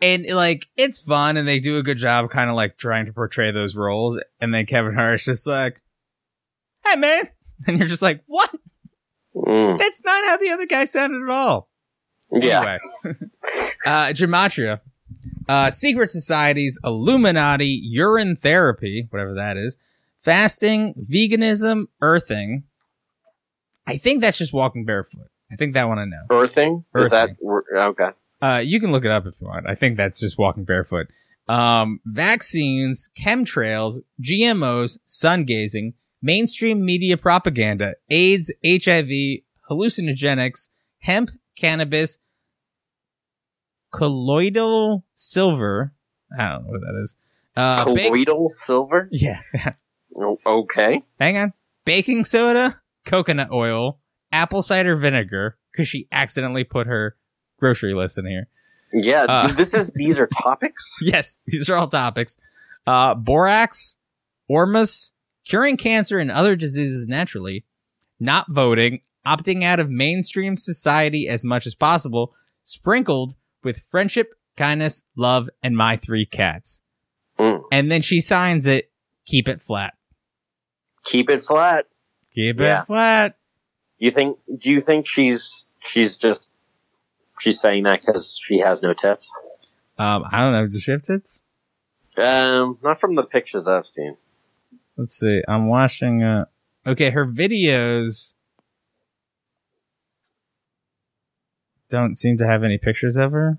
And 0.00 0.26
like 0.26 0.66
it's 0.76 0.98
fun 0.98 1.36
and 1.36 1.46
they 1.46 1.60
do 1.60 1.78
a 1.78 1.82
good 1.82 1.98
job 1.98 2.28
kind 2.30 2.50
of 2.50 2.56
like 2.56 2.76
trying 2.76 3.06
to 3.06 3.12
portray 3.12 3.50
those 3.52 3.76
roles. 3.76 4.18
And 4.40 4.52
then 4.52 4.66
Kevin 4.66 4.94
Hart's 4.94 5.24
just 5.24 5.46
like, 5.46 5.80
Hey 6.84 6.96
man. 6.96 7.28
And 7.66 7.78
you're 7.78 7.86
just 7.88 8.02
like, 8.02 8.22
What? 8.26 8.50
Mm. 9.36 9.78
That's 9.78 10.02
not 10.04 10.24
how 10.24 10.36
the 10.36 10.50
other 10.50 10.66
guy 10.66 10.84
sounded 10.84 11.22
at 11.22 11.30
all. 11.30 11.68
yeah. 12.32 12.76
Anyway. 13.04 13.18
uh, 13.86 14.06
Gematria. 14.08 14.80
Uh, 15.48 15.70
secret 15.70 16.08
societies, 16.10 16.78
Illuminati, 16.84 17.80
urine 17.82 18.36
therapy, 18.36 19.06
whatever 19.10 19.34
that 19.34 19.56
is, 19.56 19.76
fasting, 20.20 20.94
veganism, 21.10 21.86
earthing. 22.00 22.64
I 23.86 23.96
think 23.98 24.22
that's 24.22 24.38
just 24.38 24.52
walking 24.52 24.84
barefoot. 24.84 25.28
I 25.50 25.56
think 25.56 25.74
that 25.74 25.88
one 25.88 25.98
I 25.98 26.04
know. 26.04 26.22
Earthing 26.30 26.84
is 26.94 27.10
that 27.10 27.30
Earthing. 27.46 27.76
okay? 27.76 28.10
Uh, 28.42 28.58
you 28.58 28.80
can 28.80 28.90
look 28.92 29.04
it 29.04 29.10
up 29.10 29.24
if 29.26 29.34
you 29.40 29.46
want. 29.46 29.66
I 29.68 29.74
think 29.76 29.96
that's 29.96 30.18
just 30.20 30.36
walking 30.36 30.64
barefoot. 30.64 31.06
Um, 31.48 32.00
vaccines, 32.04 33.08
chemtrails, 33.18 34.00
GMOs, 34.20 34.98
sun 35.06 35.44
gazing, 35.44 35.94
mainstream 36.20 36.84
media 36.84 37.16
propaganda, 37.16 37.94
AIDS, 38.10 38.52
HIV, 38.64 39.40
hallucinogenics, 39.70 40.70
hemp, 40.98 41.30
cannabis, 41.56 42.18
colloidal 43.92 45.04
silver. 45.14 45.94
I 46.36 46.48
don't 46.52 46.64
know 46.64 46.70
what 46.72 46.80
that 46.80 47.00
is. 47.02 47.16
Uh, 47.54 47.84
Colloidal 47.84 48.48
silver. 48.48 49.08
yeah. 49.12 49.40
O- 50.20 50.38
Okay. 50.46 51.02
Hang 51.20 51.36
on. 51.36 51.52
Baking 51.84 52.24
soda, 52.24 52.80
coconut 53.04 53.50
oil, 53.52 53.98
apple 54.30 54.62
cider 54.62 54.96
vinegar, 54.96 55.58
because 55.70 55.86
she 55.88 56.06
accidentally 56.12 56.64
put 56.64 56.86
her 56.86 57.16
grocery 57.62 57.94
list 57.94 58.18
in 58.18 58.26
here. 58.26 58.48
Yeah, 58.92 59.24
Uh, 59.28 59.46
this 59.52 59.72
is 59.72 59.90
these 59.94 60.18
are 60.18 60.26
topics. 60.26 60.96
Yes, 61.00 61.38
these 61.46 61.70
are 61.70 61.76
all 61.76 61.86
topics. 61.88 62.36
Uh, 62.86 63.14
borax, 63.14 63.96
ormus, 64.48 65.12
curing 65.46 65.76
cancer 65.76 66.18
and 66.18 66.30
other 66.30 66.56
diseases 66.56 67.06
naturally, 67.06 67.64
not 68.18 68.46
voting, 68.50 69.00
opting 69.24 69.62
out 69.62 69.78
of 69.78 69.88
mainstream 69.88 70.56
society 70.56 71.28
as 71.28 71.44
much 71.44 71.66
as 71.66 71.76
possible, 71.76 72.34
sprinkled 72.64 73.34
with 73.62 73.84
friendship, 73.88 74.34
kindness, 74.56 75.04
love, 75.16 75.48
and 75.62 75.76
my 75.76 75.96
three 75.96 76.26
cats. 76.26 76.80
Mm. 77.38 77.62
And 77.70 77.90
then 77.92 78.02
she 78.02 78.20
signs 78.20 78.66
it, 78.66 78.90
keep 79.24 79.46
it 79.48 79.62
flat. 79.62 79.94
Keep 81.04 81.30
it 81.30 81.40
flat. 81.40 81.86
Keep 82.34 82.58
Yeah. 82.60 82.82
it 82.82 82.86
flat. 82.86 83.36
You 83.98 84.10
think? 84.10 84.38
Do 84.56 84.72
you 84.72 84.80
think 84.80 85.06
she's 85.06 85.66
she's 85.84 86.16
just 86.16 86.50
she's 87.42 87.60
saying 87.60 87.82
that 87.82 88.00
because 88.00 88.38
she 88.42 88.60
has 88.60 88.82
no 88.82 88.92
tits? 88.94 89.30
Um, 89.98 90.24
I 90.30 90.40
don't 90.40 90.52
know, 90.52 90.66
does 90.66 90.82
she 90.82 90.90
have 90.92 91.02
tits? 91.02 91.42
Um, 92.16 92.78
not 92.82 93.00
from 93.00 93.14
the 93.14 93.24
pictures 93.24 93.68
I've 93.68 93.86
seen. 93.86 94.16
Let's 94.96 95.14
see. 95.14 95.42
I'm 95.48 95.68
watching. 95.68 96.22
Uh, 96.22 96.44
okay, 96.86 97.10
her 97.10 97.26
videos 97.26 98.34
don't 101.88 102.18
seem 102.18 102.38
to 102.38 102.46
have 102.46 102.62
any 102.62 102.78
pictures 102.78 103.16
of 103.16 103.32
her. 103.32 103.58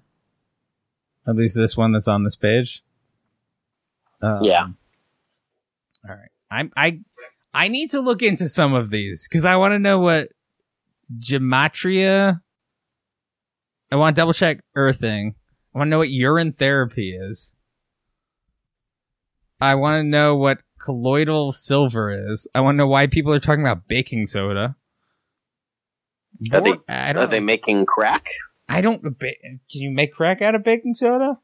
At 1.26 1.36
least 1.36 1.56
this 1.56 1.76
one 1.76 1.92
that's 1.92 2.08
on 2.08 2.24
this 2.24 2.36
page. 2.36 2.84
Um, 4.22 4.40
Yeah. 4.42 4.66
All 6.08 6.16
right. 6.16 6.30
I'm 6.52 6.72
I 6.78 7.00
I 7.54 7.68
need 7.68 7.90
to 7.92 8.02
look 8.02 8.22
into 8.22 8.48
some 8.48 8.74
of 8.74 8.90
these 8.90 9.28
because 9.28 9.46
I 9.46 9.56
want 9.56 9.74
to 9.74 9.80
know 9.80 10.00
what 10.00 10.30
gematria. 11.20 12.42
I 13.94 13.96
want 13.96 14.16
to 14.16 14.20
double 14.22 14.34
check 14.34 14.60
earthing. 14.76 15.36
I 15.74 15.78
want 15.78 15.88
to 15.88 15.90
know 15.92 16.00
what 16.00 16.10
urine 16.10 16.52
therapy 16.52 17.12
is. 17.16 17.54
I 19.62 19.76
want 19.76 20.00
to 20.02 20.08
know 20.08 20.36
what 20.36 20.62
colloidal 20.82 21.52
silver 21.52 22.12
is. 22.32 22.48
I 22.56 22.62
want 22.62 22.74
to 22.74 22.78
know 22.80 22.88
why 22.88 23.06
people 23.06 23.32
are 23.34 23.40
talking 23.40 23.62
about 23.64 23.88
baking 23.88 24.26
soda. 24.26 24.76
Are 26.52 26.60
they- 26.60 26.72
Bor- 26.72 26.84
I 26.90 27.14
don't 27.14 27.24
Are 27.24 27.28
they 27.28 27.40
making 27.40 27.86
crack? 27.86 28.26
I 28.68 28.82
don't. 28.82 29.04
Can 29.04 29.60
you 29.70 29.92
make 29.92 30.12
crack 30.14 30.42
out 30.42 30.56
of 30.56 30.64
baking 30.64 30.96
soda? 30.96 31.38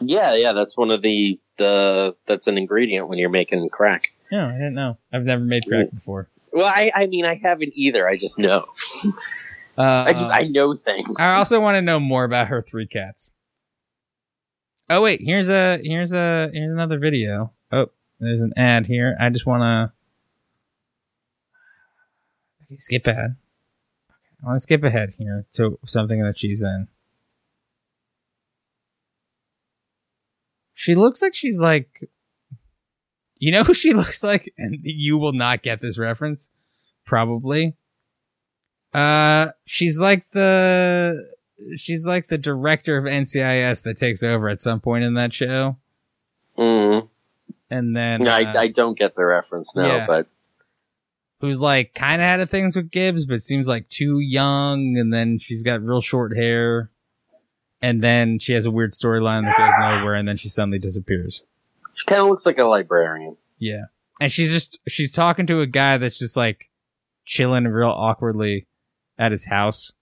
Yeah, 0.00 0.36
yeah. 0.36 0.52
That's 0.52 0.76
one 0.76 0.92
of 0.92 1.02
the 1.02 1.40
the 1.56 2.14
that's 2.26 2.46
an 2.46 2.58
ingredient 2.58 3.08
when 3.08 3.18
you're 3.18 3.28
making 3.28 3.68
crack. 3.70 4.12
No, 4.30 4.46
I 4.46 4.52
didn't 4.52 4.74
know. 4.74 4.98
I've 5.12 5.24
never 5.24 5.42
made 5.42 5.64
crack 5.66 5.90
before. 5.92 6.28
Well, 6.52 6.66
I 6.72 6.92
I 6.94 7.06
mean 7.08 7.24
I 7.24 7.34
haven't 7.42 7.72
either. 7.74 8.06
I 8.08 8.16
just 8.16 8.38
know. 8.38 8.66
Uh, 9.78 10.04
I 10.06 10.12
just 10.12 10.30
I 10.30 10.42
know 10.42 10.74
things. 10.74 11.20
I 11.20 11.34
also 11.34 11.60
want 11.66 11.76
to 11.76 11.82
know 11.82 12.00
more 12.00 12.24
about 12.24 12.48
her 12.48 12.62
three 12.62 12.86
cats. 12.86 13.32
Oh 14.88 15.02
wait, 15.02 15.20
here's 15.22 15.48
a 15.48 15.78
here's 15.82 16.12
a 16.12 16.50
here's 16.52 16.72
another 16.72 16.98
video. 16.98 17.52
Oh, 17.72 17.86
there's 18.20 18.40
an 18.40 18.52
ad 18.56 18.86
here. 18.86 19.16
I 19.20 19.30
just 19.30 19.46
want 19.46 19.62
to 19.62 19.92
okay, 22.64 22.78
skip 22.78 23.06
ahead. 23.06 23.36
Okay, 24.10 24.36
I 24.42 24.46
want 24.46 24.56
to 24.56 24.60
skip 24.60 24.84
ahead 24.84 25.14
here 25.18 25.44
to 25.54 25.78
something 25.86 26.22
that 26.22 26.38
she's 26.38 26.62
in. 26.62 26.88
She 30.72 30.94
looks 30.94 31.20
like 31.20 31.34
she's 31.34 31.60
like 31.60 32.08
you 33.38 33.52
know 33.52 33.64
who 33.64 33.74
she 33.74 33.92
looks 33.94 34.22
like 34.22 34.52
and 34.56 34.78
you 34.82 35.18
will 35.18 35.32
not 35.32 35.62
get 35.62 35.80
this 35.80 35.98
reference 35.98 36.50
probably. 37.04 37.74
Uh 38.96 39.52
she's 39.66 40.00
like 40.00 40.30
the 40.30 41.28
she's 41.76 42.06
like 42.06 42.28
the 42.28 42.38
director 42.38 42.96
of 42.96 43.04
NCIS 43.04 43.82
that 43.82 43.96
takes 43.98 44.22
over 44.22 44.48
at 44.48 44.60
some 44.60 44.80
point 44.80 45.04
in 45.04 45.14
that 45.14 45.34
show. 45.34 45.76
Mm. 46.56 47.08
And 47.70 47.96
then 47.96 48.20
No, 48.20 48.30
uh, 48.30 48.34
I, 48.34 48.58
I 48.58 48.68
don't 48.68 48.96
get 48.96 49.14
the 49.14 49.26
reference 49.26 49.76
now, 49.76 49.96
yeah. 49.96 50.06
but 50.06 50.28
who's 51.40 51.60
like 51.60 51.94
kind 51.94 52.22
of 52.22 52.26
had 52.26 52.40
a 52.40 52.46
things 52.46 52.76
with 52.76 52.90
Gibbs, 52.90 53.26
but 53.26 53.42
seems 53.42 53.68
like 53.68 53.88
too 53.88 54.18
young. 54.20 54.96
And 54.96 55.12
then 55.12 55.38
she's 55.38 55.62
got 55.62 55.82
real 55.82 56.00
short 56.00 56.36
hair. 56.36 56.90
And 57.82 58.02
then 58.02 58.38
she 58.38 58.54
has 58.54 58.64
a 58.64 58.70
weird 58.70 58.92
storyline 58.92 59.42
that 59.42 59.58
goes 59.58 59.74
nowhere. 59.78 60.14
And 60.14 60.26
then 60.26 60.36
she 60.36 60.48
suddenly 60.48 60.78
disappears. 60.78 61.42
she 61.92 62.06
kind 62.06 62.22
of 62.22 62.28
looks 62.28 62.46
like 62.46 62.58
a 62.58 62.64
librarian. 62.64 63.36
Yeah. 63.58 63.84
And 64.20 64.32
she's 64.32 64.50
just, 64.50 64.78
she's 64.88 65.12
talking 65.12 65.46
to 65.48 65.60
a 65.60 65.66
guy 65.66 65.98
that's 65.98 66.18
just 66.18 66.36
like 66.36 66.70
chilling 67.26 67.64
real 67.64 67.90
awkwardly 67.90 68.66
at 69.18 69.32
his 69.32 69.46
house. 69.46 69.92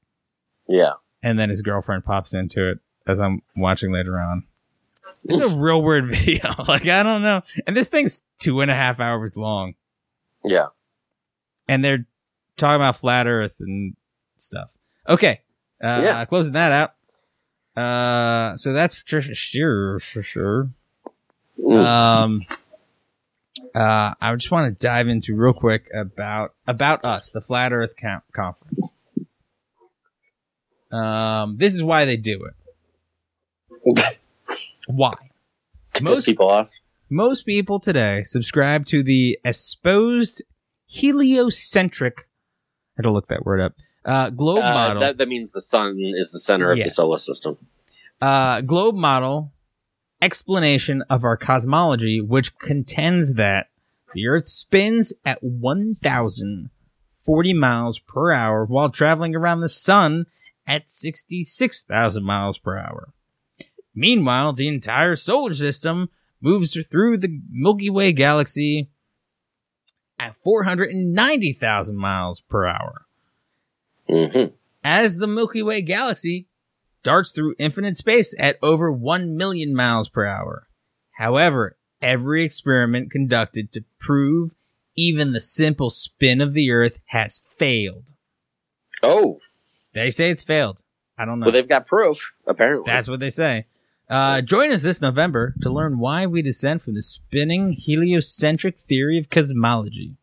Yeah. 0.69 0.95
And 1.23 1.39
then 1.39 1.49
his 1.51 1.63
girlfriend 1.63 2.05
pops 2.05 2.35
into 2.35 2.71
it 2.71 2.79
as 3.07 3.19
I'm 3.21 3.43
watching 3.57 3.93
later 3.93 4.19
on. 4.19 4.45
It's 5.25 5.43
a 5.43 5.57
real 5.59 5.83
weird 5.83 6.07
video. 6.09 6.55
like, 6.69 6.87
I 6.87 7.03
don't 7.03 7.23
know. 7.23 7.43
And 7.67 7.77
this 7.77 7.89
thing's 7.89 8.23
two 8.39 8.61
and 8.61 8.71
a 8.71 8.75
half 8.75 9.01
hours 9.01 9.37
long. 9.37 9.75
Yeah. 10.45 10.67
and 11.69 11.83
they're 11.83 12.07
talking 12.59 12.77
about 12.77 12.97
flat 12.97 13.27
Earth 13.27 13.55
and 13.61 13.97
stuff. 14.37 14.71
Okay, 15.09 15.41
uh, 15.83 16.01
Yeah. 16.05 16.25
closing 16.27 16.53
that 16.53 16.73
out. 17.77 17.83
Uh, 17.83 18.57
so 18.57 18.73
that's 18.75 18.95
for 18.97 19.21
sure, 19.23 19.99
for 19.99 20.23
sure. 20.23 20.69
Um, 21.67 22.45
uh, 23.75 24.15
I 24.21 24.35
just 24.37 24.51
want 24.51 24.79
to 24.79 24.87
dive 24.87 25.09
into 25.09 25.35
real 25.35 25.53
quick 25.55 25.89
about 25.95 26.55
about 26.67 27.07
us, 27.07 27.31
the 27.31 27.41
Flat 27.41 27.73
Earth 27.73 27.95
Con- 28.01 28.23
Conference. 28.33 28.93
Um, 30.95 31.57
this 31.57 31.75
is 31.75 31.83
why 31.83 32.05
they 32.05 32.17
do 32.17 32.45
it. 32.45 32.55
Why? 34.87 35.13
Most 36.03 36.25
people 36.25 36.49
off. 36.51 36.71
most 37.11 37.45
people 37.47 37.81
today 37.81 38.23
subscribe 38.25 38.87
to 38.87 39.03
the 39.03 39.39
exposed 39.45 40.43
heliocentric. 40.87 42.21
I 42.21 42.25
had 42.99 43.03
to 43.05 43.11
look 43.13 43.29
that 43.29 43.45
word 43.45 43.61
up. 43.61 43.73
Uh, 44.05 44.31
globe 44.31 44.59
Uh, 44.63 44.75
model. 44.75 45.01
that, 45.01 45.19
that 45.19 45.29
means 45.29 45.53
the 45.53 45.61
sun 45.61 45.97
is 46.17 46.31
the 46.33 46.39
center 46.41 46.71
of 46.73 46.79
the 46.79 46.89
solar 46.91 47.19
system. 47.19 47.57
uh, 48.21 48.61
globe 48.61 48.95
model, 48.97 49.53
explanation 50.23 51.03
of 51.11 51.25
our 51.25 51.37
cosmology, 51.37 52.21
which 52.21 52.57
contends 52.59 53.35
that 53.35 53.69
the 54.15 54.27
Earth 54.29 54.47
spins 54.49 55.13
at 55.25 55.43
1,040 55.43 57.55
miles 57.55 57.99
per 57.99 58.31
hour 58.33 58.65
while 58.65 58.89
traveling 58.91 59.35
around 59.35 59.61
the 59.61 59.69
Sun 59.69 60.27
at 60.67 60.91
66,000 60.91 62.23
miles 62.23 62.59
per 62.59 62.77
hour. 62.79 63.13
Meanwhile, 63.95 64.55
the 64.55 64.69
entire 64.69 65.17
solar 65.17 65.55
system 65.55 66.09
moves 66.41 66.77
through 66.91 67.19
the 67.19 67.41
Milky 67.51 67.91
Way 67.91 68.13
galaxy 68.13 68.91
at 70.19 70.37
490,000 70.37 71.97
miles 71.97 72.41
per 72.41 72.67
hour. 72.67 73.07
hmm 74.09 74.47
As 74.83 75.17
the 75.17 75.27
Milky 75.27 75.63
Way 75.63 75.83
galaxy 75.83 76.49
darts 77.03 77.31
through 77.31 77.55
infinite 77.59 77.97
space 77.97 78.35
at 78.39 78.59
over 78.63 78.91
1 78.91 79.37
million 79.37 79.75
miles 79.75 80.09
per 80.09 80.25
hour. 80.25 80.69
However, 81.13 81.77
every 82.03 82.43
experiment 82.43 83.11
conducted 83.11 83.73
to 83.73 83.85
prove 83.99 84.55
even 84.97 85.33
the 85.33 85.41
simple 85.41 85.91
spin 85.91 86.41
of 86.41 86.55
the 86.55 86.71
Earth 86.71 86.99
has 87.07 87.41
failed. 87.59 88.13
Oh, 89.03 89.39
They 89.95 90.11
say 90.11 90.31
it's 90.31 90.43
failed. 90.43 90.79
I 91.17 91.25
don't 91.25 91.39
know. 91.39 91.47
well, 91.47 91.53
they've 91.53 91.69
got 91.69 91.87
proof, 91.87 92.33
apparently. 92.47 92.91
That's 92.91 93.09
what 93.09 93.21
they 93.21 93.31
say. 93.31 93.67
Uh, 94.11 94.43
join 94.43 94.71
us 94.71 94.83
this 94.83 95.01
November 95.01 95.55
to 95.63 95.71
learn 95.71 95.99
why 95.99 96.27
we 96.27 96.43
descend 96.43 96.83
from 96.83 96.95
the 96.95 97.03
spinning 97.03 97.73
heliocentric 97.73 98.79
theory 98.79 99.19
of 99.19 99.31
cosmology 99.31 100.17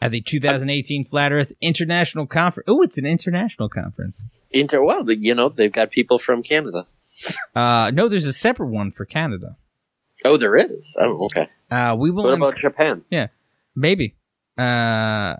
at 0.00 0.10
the 0.12 0.20
2018 0.20 1.04
Flat 1.04 1.32
Earth 1.32 1.52
International 1.60 2.26
Conference. 2.26 2.64
Oh, 2.68 2.82
it's 2.82 2.96
an 2.96 3.04
international 3.06 3.68
conference. 3.68 4.24
Inter, 4.50 4.82
well, 4.82 5.10
you 5.10 5.34
know, 5.34 5.48
they've 5.48 5.72
got 5.72 5.90
people 5.90 6.18
from 6.18 6.42
Canada. 6.42 6.86
Uh, 7.54 7.90
no, 7.94 8.08
there's 8.08 8.26
a 8.26 8.32
separate 8.32 8.66
one 8.68 8.90
for 8.90 9.04
Canada. 9.06 9.56
Oh, 10.24 10.36
there 10.36 10.56
is. 10.56 10.96
Oh, 11.00 11.26
okay. 11.26 11.48
Uh, 11.70 11.94
we 11.98 12.10
will 12.10 12.24
What 12.24 12.34
about 12.34 12.56
Japan? 12.56 13.02
Yeah, 13.08 13.28
maybe. 13.74 14.16
Uh, 14.58 15.36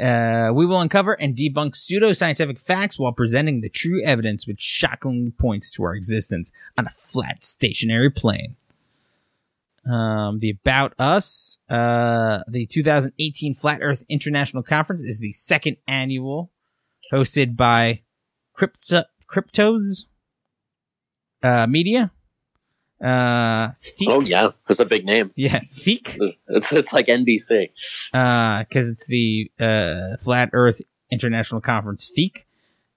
uh, 0.00 0.50
we 0.54 0.64
will 0.66 0.80
uncover 0.80 1.14
and 1.14 1.36
debunk 1.36 1.74
pseudoscientific 1.74 2.58
facts 2.58 2.98
while 2.98 3.12
presenting 3.12 3.60
the 3.60 3.68
true 3.68 4.02
evidence 4.04 4.46
which 4.46 4.60
shockingly 4.60 5.30
points 5.30 5.70
to 5.72 5.82
our 5.82 5.94
existence 5.94 6.50
on 6.76 6.86
a 6.86 6.90
flat 6.90 7.42
stationary 7.42 8.10
plane. 8.10 8.56
Um, 9.90 10.40
the 10.40 10.50
About 10.50 10.92
Us, 10.98 11.58
uh, 11.70 12.40
the 12.46 12.66
2018 12.66 13.54
Flat 13.54 13.78
Earth 13.82 14.04
International 14.08 14.62
Conference 14.62 15.02
is 15.02 15.18
the 15.18 15.32
second 15.32 15.78
annual 15.86 16.50
hosted 17.12 17.56
by 17.56 18.02
Crypto, 18.52 19.04
Cryptos, 19.28 20.04
uh, 21.42 21.66
Media, 21.66 22.10
uh, 23.00 23.68
Feek. 23.82 24.08
Oh, 24.08 24.20
yeah. 24.20 24.50
That's 24.66 24.80
a 24.80 24.84
big 24.84 25.04
name. 25.04 25.30
Yeah, 25.36 25.60
Feek. 25.60 26.18
It's, 26.48 26.72
it's 26.72 26.92
like 26.92 27.06
NBC. 27.06 27.70
Uh, 28.12 28.60
because 28.60 28.88
it's 28.88 29.06
the 29.06 29.50
uh, 29.60 30.16
Flat 30.22 30.50
Earth 30.52 30.80
International 31.10 31.60
Conference 31.60 32.10
FEIC. 32.16 32.44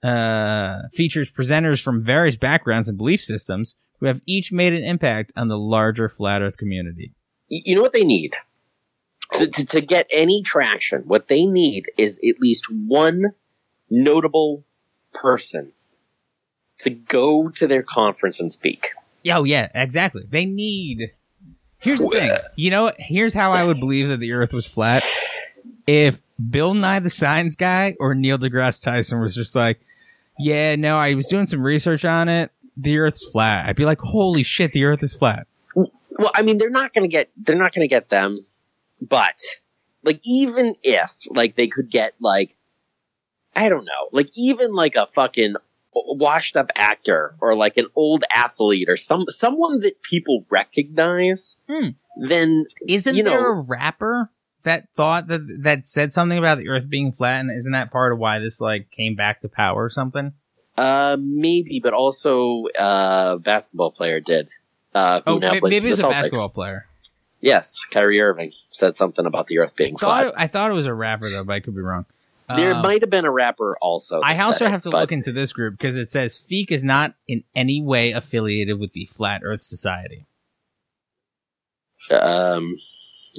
Uh, 0.02 0.88
features 0.94 1.30
presenters 1.30 1.82
from 1.82 2.04
various 2.04 2.36
backgrounds 2.36 2.90
and 2.90 2.98
belief 2.98 3.22
systems 3.22 3.76
who 4.00 4.08
have 4.08 4.22
each 4.26 4.52
made 4.52 4.74
an 4.74 4.84
impact 4.84 5.32
on 5.36 5.48
the 5.48 5.58
larger 5.58 6.10
flat 6.10 6.42
Earth 6.42 6.58
community. 6.58 7.14
You 7.50 7.76
know 7.76 7.82
what 7.82 7.94
they 7.94 8.04
need? 8.04 8.36
To, 9.34 9.48
to, 9.48 9.66
to 9.66 9.82
get 9.82 10.08
any 10.12 10.42
traction, 10.42 11.04
what 11.04 11.28
they 11.28 11.46
need 11.46 11.92
is 11.98 12.20
at 12.28 12.40
least 12.40 12.66
one 12.70 13.34
notable 13.90 14.64
person 15.14 15.72
to 16.80 16.90
go 16.90 17.50
to 17.50 17.68
their 17.68 17.84
conference 17.84 18.40
and 18.40 18.52
speak. 18.52 18.88
Yeah, 19.24 19.38
Oh 19.38 19.44
yeah, 19.44 19.70
exactly. 19.74 20.24
They 20.30 20.46
need. 20.46 21.12
Here's 21.80 22.00
the 22.00 22.10
thing. 22.10 22.32
You 22.56 22.70
know, 22.70 22.92
here's 22.98 23.34
how 23.34 23.52
I 23.52 23.64
would 23.64 23.80
believe 23.80 24.08
that 24.10 24.20
the 24.20 24.34
Earth 24.34 24.54
was 24.54 24.68
flat. 24.68 25.04
If 25.88 26.22
Bill 26.50 26.74
Nye 26.74 27.00
the 27.00 27.10
Science 27.10 27.56
Guy 27.56 27.96
or 28.00 28.14
Neil 28.14 28.38
deGrasse 28.38 28.84
Tyson 28.84 29.20
was 29.20 29.34
just 29.34 29.56
like, 29.56 29.82
"Yeah, 30.38 30.76
no, 30.76 30.98
I 30.98 31.16
was 31.16 31.28
doing 31.28 31.48
some 31.48 31.62
research 31.62 32.06
on 32.06 32.30
it. 32.30 32.52
The 32.78 32.98
Earth's 32.98 33.26
flat," 33.26 33.68
I'd 33.68 33.76
be 33.76 33.86
like, 33.86 34.00
"Holy 34.00 34.44
shit, 34.44 34.74
the 34.74 34.86
Earth 34.86 35.02
is 35.02 35.14
flat." 35.14 35.48
Well, 35.76 36.32
I 36.36 36.44
mean, 36.44 36.60
they're 36.60 36.70
not 36.70 36.94
going 36.94 37.10
to 37.10 37.12
get 37.12 37.30
they're 37.36 37.58
not 37.58 37.74
going 37.74 37.84
to 37.84 37.90
get 37.90 38.10
them, 38.10 38.40
but 39.02 39.40
like 40.04 40.20
even 40.24 40.76
if 40.84 41.18
like 41.32 41.56
they 41.56 41.68
could 41.68 41.90
get 41.90 42.14
like 42.20 42.56
I 43.56 43.70
don't 43.70 43.86
know, 43.86 44.10
like 44.12 44.30
even 44.36 44.74
like 44.74 44.96
a 44.96 45.08
fucking 45.08 45.56
washed 45.94 46.56
up 46.56 46.72
actor 46.76 47.36
or 47.42 47.56
like 47.56 47.78
an 47.78 47.88
old 47.96 48.24
athlete 48.34 48.88
or 48.90 48.98
some 48.98 49.26
someone 49.30 49.78
that 49.80 50.02
people 50.02 50.46
recognize, 50.50 51.56
Hmm. 51.70 51.90
then 52.18 52.66
Isn't 52.88 53.16
You 53.16 53.24
know- 53.24 53.30
there 53.32 53.52
a 53.52 53.56
rapper 53.62 54.30
that 54.64 54.88
thought 54.96 55.28
that 55.28 55.42
that 55.64 55.88
said 55.88 56.14
something 56.14 56.38
about 56.38 56.58
the 56.60 56.70
Earth 56.70 56.88
being 56.90 57.12
flat, 57.12 57.40
and 57.42 57.52
isn't 57.52 57.72
that 57.72 57.92
part 57.92 58.14
of 58.14 58.20
why 58.20 58.40
this 58.40 58.62
like 58.62 58.92
came 58.92 59.16
back 59.16 59.42
to 59.42 59.50
power 59.50 59.84
or 59.86 59.90
something? 59.90 60.34
uh 60.78 61.18
maybe, 61.20 61.80
but 61.82 61.94
also 61.94 62.66
uh 62.80 63.36
basketball 63.38 63.92
player 63.92 64.20
did. 64.22 64.50
Uh, 64.94 65.22
who 65.26 65.34
Oh, 65.34 65.38
now 65.38 65.52
maybe 65.64 65.90
it's 65.90 66.00
a 66.00 66.04
basketball 66.08 66.50
player. 66.50 66.86
Yes, 67.40 67.80
Kyrie 67.92 68.22
Irving 68.22 68.52
said 68.72 68.96
something 68.96 69.26
about 69.26 69.48
the 69.48 69.58
Earth 69.60 69.76
being 69.76 69.96
Thought 69.98 70.22
flat. 70.24 70.28
it- 70.28 70.34
I 70.38 70.48
thought 70.48 70.70
it 70.70 70.74
was 70.76 70.86
a 70.86 70.94
rapper 70.94 71.30
though, 71.30 71.44
but 71.44 71.54
I 71.54 71.60
could 71.60 71.76
be 71.76 71.82
wrong. 71.82 72.06
There 72.56 72.74
Um, 72.74 72.82
might 72.82 73.02
have 73.02 73.10
been 73.10 73.26
a 73.26 73.32
rapper 73.32 73.78
also. 73.82 74.20
I 74.22 74.38
also 74.40 74.60
said 74.60 74.68
it, 74.68 74.72
have 74.72 74.82
to 74.84 74.90
but- 74.92 75.00
look 75.02 75.12
into 75.12 75.32
this 75.32 75.52
group 75.54 75.78
because 75.78 75.96
it 75.96 76.10
says 76.12 76.40
Feek 76.40 76.72
is 76.72 76.84
not 76.84 77.16
in 77.28 77.44
any 77.56 77.82
way 77.82 78.12
affiliated 78.12 78.80
with 78.80 78.94
the 78.94 79.06
Flat 79.06 79.42
Earth 79.44 79.62
Society. 79.64 80.26
Um. 82.10 82.74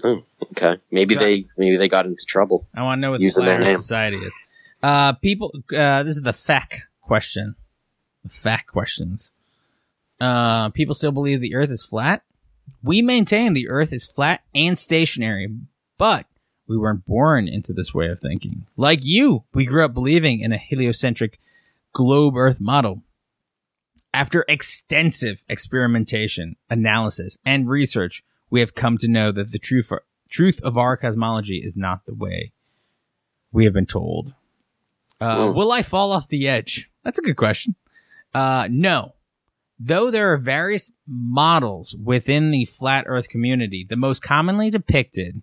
oh, 0.04 0.20
okay. 0.52 0.80
Maybe 0.90 1.14
Yeah. 1.14 1.20
they 1.20 1.46
maybe 1.58 1.76
they 1.76 1.88
got 1.88 2.06
into 2.06 2.24
trouble. 2.26 2.66
I 2.74 2.82
want 2.82 2.98
to 2.98 3.00
know 3.02 3.10
what 3.12 3.20
the 3.20 3.28
Flat 3.28 3.58
Earth 3.60 3.64
name. 3.66 3.76
Society 3.76 4.16
is. 4.18 4.34
Uh, 4.82 5.12
people, 5.14 5.52
uh, 5.76 6.02
this 6.02 6.16
is 6.16 6.22
the 6.22 6.32
fact 6.32 6.86
question. 7.00 7.54
The 8.24 8.30
fact 8.30 8.68
questions. 8.68 9.30
Uh, 10.20 10.70
people 10.70 10.94
still 10.94 11.12
believe 11.12 11.40
the 11.40 11.54
Earth 11.54 11.70
is 11.70 11.84
flat. 11.84 12.22
We 12.82 13.02
maintain 13.02 13.52
the 13.52 13.68
Earth 13.68 13.92
is 13.92 14.06
flat 14.06 14.42
and 14.54 14.78
stationary, 14.78 15.48
but 15.98 16.26
we 16.72 16.78
weren't 16.78 17.04
born 17.04 17.48
into 17.48 17.74
this 17.74 17.92
way 17.92 18.08
of 18.08 18.18
thinking. 18.18 18.66
Like 18.78 19.00
you, 19.02 19.44
we 19.52 19.66
grew 19.66 19.84
up 19.84 19.92
believing 19.92 20.40
in 20.40 20.52
a 20.52 20.56
heliocentric 20.56 21.38
globe 21.92 22.34
Earth 22.34 22.60
model. 22.60 23.02
After 24.14 24.46
extensive 24.48 25.44
experimentation, 25.50 26.56
analysis, 26.70 27.36
and 27.44 27.68
research, 27.68 28.24
we 28.48 28.60
have 28.60 28.74
come 28.74 28.96
to 28.98 29.08
know 29.08 29.32
that 29.32 29.52
the 29.52 29.58
truth, 29.58 29.92
truth 30.30 30.62
of 30.62 30.78
our 30.78 30.96
cosmology 30.96 31.58
is 31.58 31.76
not 31.76 32.06
the 32.06 32.14
way 32.14 32.52
we 33.52 33.64
have 33.64 33.74
been 33.74 33.86
told. 33.86 34.34
Uh. 35.20 35.52
Will 35.54 35.72
I 35.72 35.82
fall 35.82 36.10
off 36.10 36.28
the 36.28 36.48
edge? 36.48 36.90
That's 37.04 37.18
a 37.18 37.22
good 37.22 37.36
question. 37.36 37.76
Uh, 38.32 38.66
no. 38.70 39.12
Though 39.78 40.10
there 40.10 40.32
are 40.32 40.38
various 40.38 40.90
models 41.06 41.94
within 42.02 42.50
the 42.50 42.64
flat 42.64 43.04
Earth 43.06 43.28
community, 43.28 43.86
the 43.88 43.96
most 43.96 44.22
commonly 44.22 44.70
depicted 44.70 45.42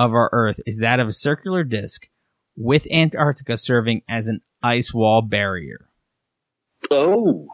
of 0.00 0.14
our 0.14 0.30
Earth 0.32 0.60
is 0.66 0.78
that 0.78 0.98
of 1.00 1.08
a 1.08 1.12
circular 1.12 1.62
disk 1.62 2.08
with 2.56 2.86
Antarctica 2.90 3.56
serving 3.56 4.02
as 4.08 4.26
an 4.28 4.40
ice 4.62 4.94
wall 4.94 5.20
barrier. 5.22 5.88
Oh, 6.90 7.48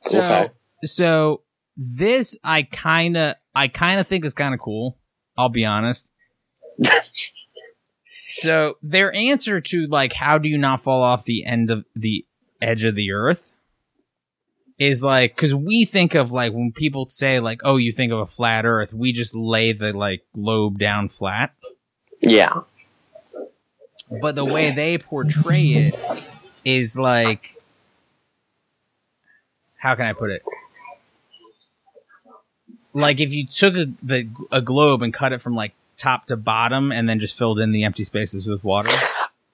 So, 0.00 0.18
Okay. 0.18 0.48
so 0.84 1.42
this 1.76 2.36
I 2.42 2.62
kind 2.62 3.16
of, 3.16 3.34
I 3.54 3.68
kind 3.68 4.00
of 4.00 4.06
think 4.06 4.24
is 4.24 4.34
kind 4.34 4.54
of 4.54 4.60
cool. 4.60 4.98
I'll 5.36 5.48
be 5.50 5.64
honest. 5.64 6.10
so 8.28 8.74
their 8.82 9.12
answer 9.14 9.60
to 9.60 9.86
like, 9.86 10.12
how 10.14 10.38
do 10.38 10.48
you 10.48 10.58
not 10.58 10.82
fall 10.82 11.02
off 11.02 11.24
the 11.24 11.44
end 11.44 11.70
of 11.70 11.84
the 11.94 12.26
edge 12.62 12.84
of 12.84 12.94
the 12.94 13.12
earth 13.12 13.50
is 14.78 15.02
like, 15.04 15.36
cause 15.36 15.54
we 15.54 15.84
think 15.84 16.14
of 16.14 16.32
like, 16.32 16.52
when 16.52 16.72
people 16.72 17.06
say 17.08 17.40
like, 17.40 17.60
oh, 17.64 17.76
you 17.76 17.92
think 17.92 18.12
of 18.12 18.18
a 18.18 18.26
flat 18.26 18.64
earth, 18.64 18.92
we 18.92 19.12
just 19.12 19.34
lay 19.34 19.72
the 19.72 19.92
like 19.92 20.24
globe 20.34 20.78
down 20.78 21.08
flat. 21.08 21.52
yeah. 22.20 22.60
But 24.20 24.34
the 24.34 24.44
way 24.44 24.70
they 24.70 24.98
portray 24.98 25.62
it 25.62 25.94
is 26.64 26.96
like, 26.96 27.56
how 29.76 29.94
can 29.94 30.06
I 30.06 30.12
put 30.12 30.30
it? 30.30 30.42
Like 32.92 33.20
if 33.20 33.32
you 33.32 33.46
took 33.46 33.74
a, 33.74 33.86
the, 34.02 34.28
a 34.52 34.60
globe 34.60 35.02
and 35.02 35.12
cut 35.12 35.32
it 35.32 35.40
from 35.40 35.54
like 35.54 35.72
top 35.96 36.26
to 36.26 36.36
bottom 36.36 36.92
and 36.92 37.08
then 37.08 37.18
just 37.18 37.36
filled 37.36 37.58
in 37.58 37.72
the 37.72 37.84
empty 37.84 38.04
spaces 38.04 38.46
with 38.46 38.62
water. 38.62 38.90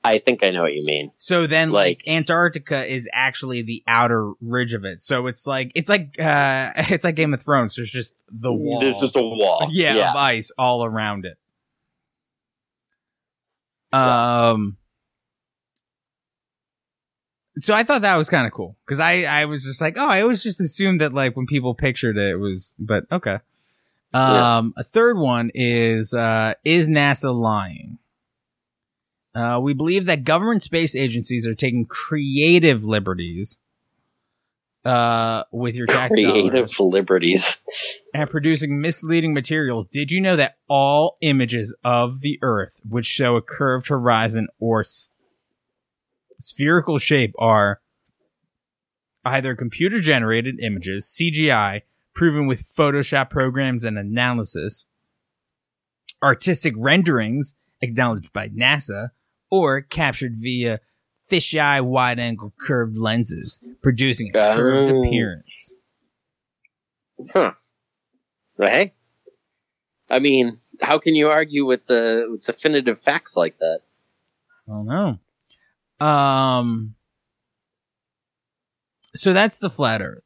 I 0.03 0.18
think 0.18 0.42
I 0.42 0.51
know 0.51 0.62
what 0.62 0.72
you 0.72 0.84
mean. 0.84 1.12
So 1.18 1.46
then 1.46 1.72
like, 1.72 2.03
Like- 2.07 2.14
Antarctica 2.16 2.86
is 2.90 3.09
actually 3.12 3.62
the 3.62 3.82
outer 3.86 4.32
ridge 4.40 4.72
of 4.72 4.84
it. 4.86 5.03
So 5.03 5.26
it's 5.26 5.46
like, 5.46 5.72
it's 5.74 5.90
like, 5.90 6.18
uh, 6.18 6.72
it's 6.76 7.05
like 7.05 7.16
Game 7.16 7.34
of 7.34 7.42
Thrones. 7.42 7.76
There's 7.76 7.90
just 7.90 8.14
the 8.30 8.53
wall. 8.53 8.80
There's 8.80 8.98
just 8.98 9.16
a 9.16 9.22
wall. 9.22 9.66
yeah, 9.70 9.94
yeah. 9.96 10.11
of 10.11 10.16
ice 10.16 10.51
all 10.57 10.84
around 10.84 11.26
it. 11.26 11.36
Um, 13.92 14.76
so 17.59 17.74
I 17.74 17.82
thought 17.84 18.03
that 18.03 18.16
was 18.16 18.28
kind 18.30 18.46
of 18.46 18.53
cool 18.53 18.76
because 18.86 19.01
I 19.01 19.22
I 19.24 19.44
was 19.46 19.64
just 19.64 19.80
like, 19.80 19.96
oh, 19.98 20.07
I 20.09 20.22
always 20.22 20.42
just 20.42 20.61
assumed 20.61 21.01
that 21.01 21.12
like 21.12 21.36
when 21.36 21.46
people 21.46 21.74
pictured 21.74 22.16
it, 22.16 22.30
it 22.30 22.36
was, 22.36 22.74
but 22.78 23.05
okay. 23.11 23.38
Um, 24.12 24.74
a 24.76 24.82
third 24.82 25.16
one 25.18 25.51
is 25.55 26.14
uh, 26.14 26.55
is 26.64 26.88
NASA 26.88 27.32
lying? 27.34 27.98
Uh, 29.35 29.61
we 29.62 29.72
believe 29.72 30.07
that 30.07 30.24
government 30.24 30.62
space 30.62 30.97
agencies 30.97 31.47
are 31.47 31.55
taking 31.55 31.87
creative 31.87 32.83
liberties 32.85 33.59
uh, 34.85 35.45
with 35.53 35.74
your 35.74 35.87
tax 35.87 36.14
Creative 36.14 36.53
dollars 36.53 36.81
liberties. 36.81 37.59
and 38.14 38.28
producing 38.28 38.81
misleading 38.81 39.33
material. 39.35 39.85
Did 39.85 40.11
you 40.11 40.20
know 40.20 40.37
that 40.37 40.57
all 40.68 41.16
images 41.20 41.74
of 41.85 42.20
the 42.22 42.39
Earth 42.43 42.81
which 42.89 43.07
show 43.07 43.37
a 43.37 43.43
curved 43.43 43.89
horizon 43.89 44.49
or 44.59 44.81
s- 44.81 45.11
spherical 46.41 46.99
shape 46.99 47.35
are 47.39 47.81
either 49.24 49.55
computer 49.55 50.01
generated 50.01 50.59
images, 50.61 51.07
CGI, 51.07 51.83
proven 52.14 52.47
with 52.47 52.74
Photoshop 52.74 53.31
programs 53.31 53.85
and 53.85 53.99
analysis, 53.99 54.87
artistic 56.22 56.74
renderings 56.76 57.55
acknowledged 57.83 58.33
by 58.33 58.49
NASA, 58.49 59.11
or 59.51 59.80
captured 59.82 60.36
via 60.36 60.80
fisheye 61.30 61.80
wide 61.84 62.18
angle 62.18 62.53
curved 62.59 62.96
lenses, 62.96 63.61
producing 63.82 64.28
a 64.30 64.32
curved 64.32 64.92
Oh. 64.92 65.03
appearance. 65.05 65.74
Huh. 67.32 67.53
Well, 68.57 68.70
hey. 68.70 68.94
I 70.09 70.18
mean, 70.18 70.53
how 70.82 70.98
can 70.98 71.14
you 71.14 71.28
argue 71.30 71.64
with 71.64 71.86
the 71.86 72.26
with 72.30 72.42
definitive 72.42 72.98
facts 72.98 73.36
like 73.36 73.59
that? 73.59 73.80
I 74.68 74.72
don't 74.72 74.86
know. 76.01 76.07
Um. 76.07 76.94
So 79.14 79.32
that's 79.32 79.59
the 79.59 79.70
flat 79.70 80.03
Earth. 80.03 80.24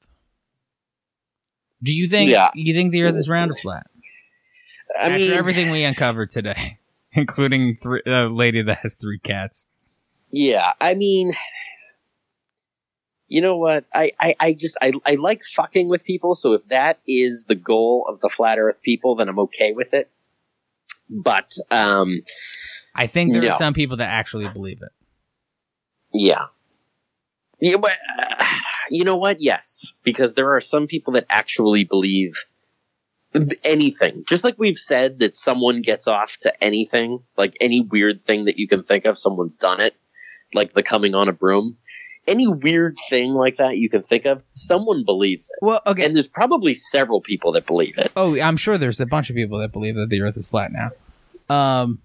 Do 1.82 1.94
you 1.94 2.08
think? 2.08 2.30
Yeah. 2.30 2.50
You 2.54 2.74
think 2.74 2.92
the 2.92 3.02
Earth 3.02 3.16
is 3.16 3.28
round 3.28 3.50
or 3.50 3.54
flat? 3.54 3.86
I 4.98 5.04
After 5.06 5.18
mean, 5.18 5.32
everything 5.32 5.70
we 5.70 5.82
uncovered 5.84 6.30
today, 6.30 6.78
including 7.16 7.76
three, 7.76 8.02
a 8.06 8.26
lady 8.28 8.62
that 8.62 8.78
has 8.78 8.94
three 8.94 9.18
cats. 9.18 9.66
yeah. 10.30 10.72
I 10.80 10.94
mean, 10.94 11.32
you 13.28 13.40
know 13.40 13.56
what? 13.56 13.84
I, 13.92 14.12
I, 14.20 14.36
I 14.38 14.52
just 14.52 14.76
I, 14.82 14.92
I 15.06 15.14
like 15.14 15.42
fucking 15.44 15.88
with 15.88 16.04
people. 16.04 16.34
So 16.34 16.52
if 16.52 16.66
that 16.68 16.98
is 17.06 17.44
the 17.48 17.54
goal 17.54 18.06
of 18.08 18.20
the 18.20 18.28
flat 18.28 18.58
Earth 18.58 18.80
people, 18.82 19.16
then 19.16 19.28
I'm 19.28 19.38
okay 19.40 19.72
with 19.72 19.94
it. 19.94 20.10
But 21.08 21.52
um, 21.70 22.22
I 22.94 23.06
think 23.06 23.32
there 23.32 23.42
No. 23.42 23.50
are 23.50 23.58
some 23.58 23.74
people 23.74 23.96
that 23.98 24.08
actually 24.10 24.48
believe 24.48 24.80
it. 24.82 24.90
Yeah. 26.12 26.46
Yeah, 27.60 27.76
but 27.78 27.92
uh, 28.20 28.44
you 28.90 29.04
know 29.04 29.16
what? 29.16 29.40
Yes, 29.40 29.86
because 30.02 30.34
there 30.34 30.54
are 30.54 30.60
some 30.60 30.86
people 30.86 31.14
that 31.14 31.24
actually 31.30 31.84
believe 31.84 32.44
anything. 33.64 34.24
Just 34.26 34.44
like 34.44 34.54
we've 34.58 34.76
said 34.76 35.18
that 35.18 35.34
someone 35.34 35.82
gets 35.82 36.06
off 36.06 36.36
to 36.38 36.64
anything, 36.64 37.20
like 37.36 37.54
any 37.60 37.82
weird 37.82 38.20
thing 38.20 38.44
that 38.44 38.58
you 38.58 38.68
can 38.68 38.82
think 38.82 39.04
of, 39.04 39.18
someone's 39.18 39.56
done 39.56 39.80
it, 39.80 39.94
like 40.52 40.72
the 40.72 40.82
coming 40.82 41.14
on 41.14 41.28
a 41.28 41.32
broom. 41.32 41.76
Any 42.26 42.48
weird 42.48 42.96
thing 43.10 43.34
like 43.34 43.56
that 43.56 43.76
you 43.76 43.90
can 43.90 44.02
think 44.02 44.24
of, 44.24 44.42
someone 44.54 45.04
believes 45.04 45.50
it. 45.50 45.58
Well, 45.60 45.80
okay. 45.86 46.06
And 46.06 46.16
there's 46.16 46.28
probably 46.28 46.74
several 46.74 47.20
people 47.20 47.52
that 47.52 47.66
believe 47.66 47.98
it. 47.98 48.12
Oh, 48.16 48.40
I'm 48.40 48.56
sure 48.56 48.78
there's 48.78 49.00
a 49.00 49.06
bunch 49.06 49.28
of 49.28 49.36
people 49.36 49.58
that 49.58 49.72
believe 49.72 49.94
that 49.96 50.08
the 50.08 50.22
Earth 50.22 50.36
is 50.38 50.48
flat 50.48 50.72
now. 50.72 50.90
Um, 51.54 52.00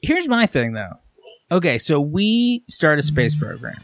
here's 0.00 0.28
my 0.28 0.46
thing 0.46 0.72
though. 0.72 0.94
Okay, 1.52 1.76
so 1.76 2.00
we 2.00 2.64
start 2.70 2.98
a 2.98 3.02
space 3.02 3.34
program. 3.34 3.76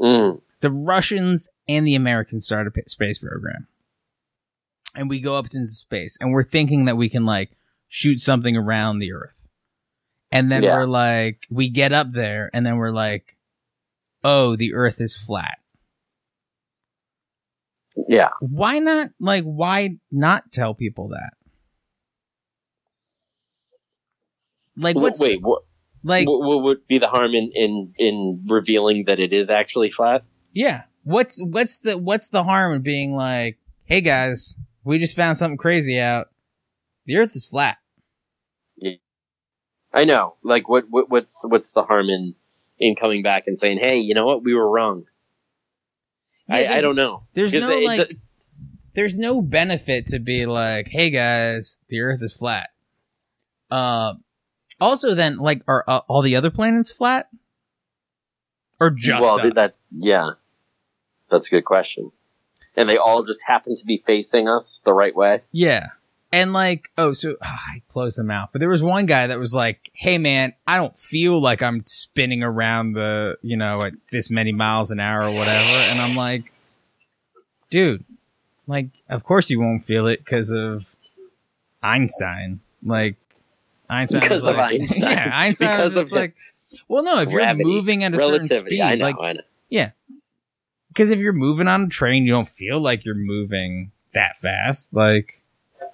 Mm, 0.00 0.40
the 0.60 0.70
Russians 0.70 1.48
and 1.68 1.86
the 1.86 1.94
Americans 1.94 2.44
start 2.44 2.66
a 2.66 2.70
p- 2.72 2.82
space 2.86 3.18
program. 3.18 3.68
And 4.96 5.08
we 5.10 5.20
go 5.20 5.36
up 5.36 5.46
into 5.52 5.68
space 5.68 6.16
and 6.20 6.32
we're 6.32 6.42
thinking 6.42 6.86
that 6.86 6.96
we 6.96 7.08
can 7.08 7.24
like 7.24 7.50
shoot 7.88 8.20
something 8.20 8.56
around 8.56 8.98
the 8.98 9.12
earth. 9.12 9.46
And 10.32 10.50
then 10.50 10.62
Yeah. 10.62 10.76
we're 10.78 10.86
like, 10.86 11.40
we 11.50 11.68
get 11.68 11.92
up 11.92 12.12
there 12.12 12.50
and 12.52 12.64
then 12.66 12.76
we're 12.76 12.90
like, 12.90 13.36
oh, 14.24 14.56
the 14.56 14.74
earth 14.74 14.96
is 15.00 15.16
flat. 15.16 15.58
yeah. 18.08 18.30
Why 18.40 18.78
not, 18.78 19.10
like, 19.20 19.44
why 19.44 19.96
not 20.10 20.50
tell 20.52 20.74
people 20.74 21.08
that? 21.08 21.32
Like, 24.76 24.96
what's, 24.96 25.18
Wait, 25.20 25.40
what, 25.40 25.62
like, 26.02 26.28
what, 26.28 26.40
what 26.40 26.62
would 26.62 26.86
be 26.86 26.98
the 26.98 27.08
harm 27.08 27.32
in, 27.32 27.50
in, 27.54 27.94
in 27.98 28.44
revealing 28.46 29.04
that 29.06 29.18
it 29.18 29.32
is 29.32 29.48
actually 29.48 29.90
flat? 29.90 30.24
Yeah. 30.52 30.82
What's 31.04 31.40
what's 31.40 31.78
the 31.78 31.96
what's 31.96 32.30
the 32.30 32.42
harm 32.42 32.72
in 32.74 32.82
being 32.82 33.14
like, 33.14 33.58
hey 33.84 34.00
guys, 34.00 34.56
we 34.86 34.98
just 34.98 35.16
found 35.16 35.36
something 35.36 35.58
crazy 35.58 35.98
out. 35.98 36.28
The 37.06 37.16
Earth 37.16 37.34
is 37.34 37.44
flat. 37.44 37.78
Yeah. 38.82 38.94
I 39.92 40.04
know. 40.04 40.36
Like, 40.42 40.68
what, 40.68 40.86
what 40.88 41.10
what's 41.10 41.44
what's 41.46 41.72
the 41.72 41.82
harm 41.82 42.08
in 42.08 42.34
in 42.78 42.94
coming 42.94 43.22
back 43.22 43.44
and 43.46 43.58
saying, 43.58 43.78
"Hey, 43.78 43.98
you 43.98 44.14
know 44.14 44.26
what? 44.26 44.44
We 44.44 44.54
were 44.54 44.68
wrong." 44.68 45.04
Yeah, 46.48 46.56
I, 46.56 46.76
I 46.76 46.80
don't 46.80 46.96
know. 46.96 47.24
There's 47.34 47.52
no 47.52 47.70
it- 47.70 47.84
like, 47.84 48.00
it- 48.10 48.20
there's 48.94 49.14
no 49.14 49.42
benefit 49.42 50.06
to 50.06 50.18
be 50.18 50.46
like, 50.46 50.88
hey 50.88 51.10
guys, 51.10 51.76
the 51.88 52.00
Earth 52.00 52.22
is 52.22 52.34
flat. 52.34 52.70
Uh, 53.70 54.14
also, 54.80 55.14
then 55.14 55.36
like, 55.36 55.60
are 55.68 55.84
uh, 55.86 56.00
all 56.08 56.22
the 56.22 56.34
other 56.34 56.50
planets 56.50 56.90
flat, 56.90 57.28
or 58.80 58.90
just 58.90 59.20
well, 59.20 59.38
us? 59.38 59.52
that 59.54 59.74
yeah, 59.90 60.30
that's 61.28 61.48
a 61.48 61.50
good 61.50 61.64
question. 61.66 62.10
And 62.76 62.88
they 62.88 62.96
all 62.98 63.22
just 63.22 63.40
happen 63.46 63.74
to 63.74 63.84
be 63.86 64.02
facing 64.04 64.48
us 64.48 64.80
the 64.84 64.92
right 64.92 65.14
way. 65.16 65.42
Yeah. 65.52 65.88
And 66.32 66.52
like, 66.52 66.90
oh, 66.98 67.12
so 67.12 67.36
ah, 67.42 67.62
I 67.68 67.82
closed 67.88 68.18
them 68.18 68.30
out. 68.30 68.50
But 68.52 68.58
there 68.58 68.68
was 68.68 68.82
one 68.82 69.06
guy 69.06 69.28
that 69.28 69.38
was 69.38 69.54
like, 69.54 69.90
"Hey, 69.94 70.18
man, 70.18 70.52
I 70.66 70.76
don't 70.76 70.98
feel 70.98 71.40
like 71.40 71.62
I'm 71.62 71.82
spinning 71.86 72.42
around 72.42 72.92
the, 72.92 73.38
you 73.42 73.56
know, 73.56 73.82
at 73.82 73.94
this 74.10 74.30
many 74.30 74.52
miles 74.52 74.90
an 74.90 75.00
hour 75.00 75.22
or 75.22 75.30
whatever." 75.30 75.78
And 75.90 76.00
I'm 76.00 76.16
like, 76.16 76.52
"Dude, 77.70 78.00
like, 78.66 78.88
of 79.08 79.22
course 79.24 79.48
you 79.50 79.60
won't 79.60 79.84
feel 79.84 80.06
it 80.08 80.18
because 80.24 80.50
of 80.50 80.84
Einstein. 81.82 82.60
Like, 82.82 83.16
Einstein 83.88 84.20
Because 84.20 84.44
of 84.44 84.56
like- 84.56 84.74
Einstein. 84.80 85.10
Yeah, 85.12 85.30
Einstein 85.32 85.70
Because 85.70 85.94
was 85.94 86.12
of 86.12 86.18
like, 86.18 86.34
well, 86.88 87.04
no, 87.04 87.20
if 87.20 87.30
gravity, 87.30 87.64
you're 87.64 87.72
moving 87.76 88.04
at 88.04 88.12
a 88.12 88.18
certain 88.18 88.32
Relativity. 88.32 88.76
speed, 88.76 88.80
I 88.82 88.94
know. 88.96 89.04
like, 89.04 89.16
I 89.20 89.32
know. 89.34 89.40
Because 90.96 91.10
if 91.10 91.18
you're 91.18 91.32
moving 91.34 91.68
on 91.68 91.82
a 91.82 91.88
train, 91.88 92.24
you 92.24 92.32
don't 92.32 92.48
feel 92.48 92.80
like 92.80 93.04
you're 93.04 93.14
moving 93.14 93.92
that 94.14 94.36
fast, 94.40 94.94
like 94.94 95.42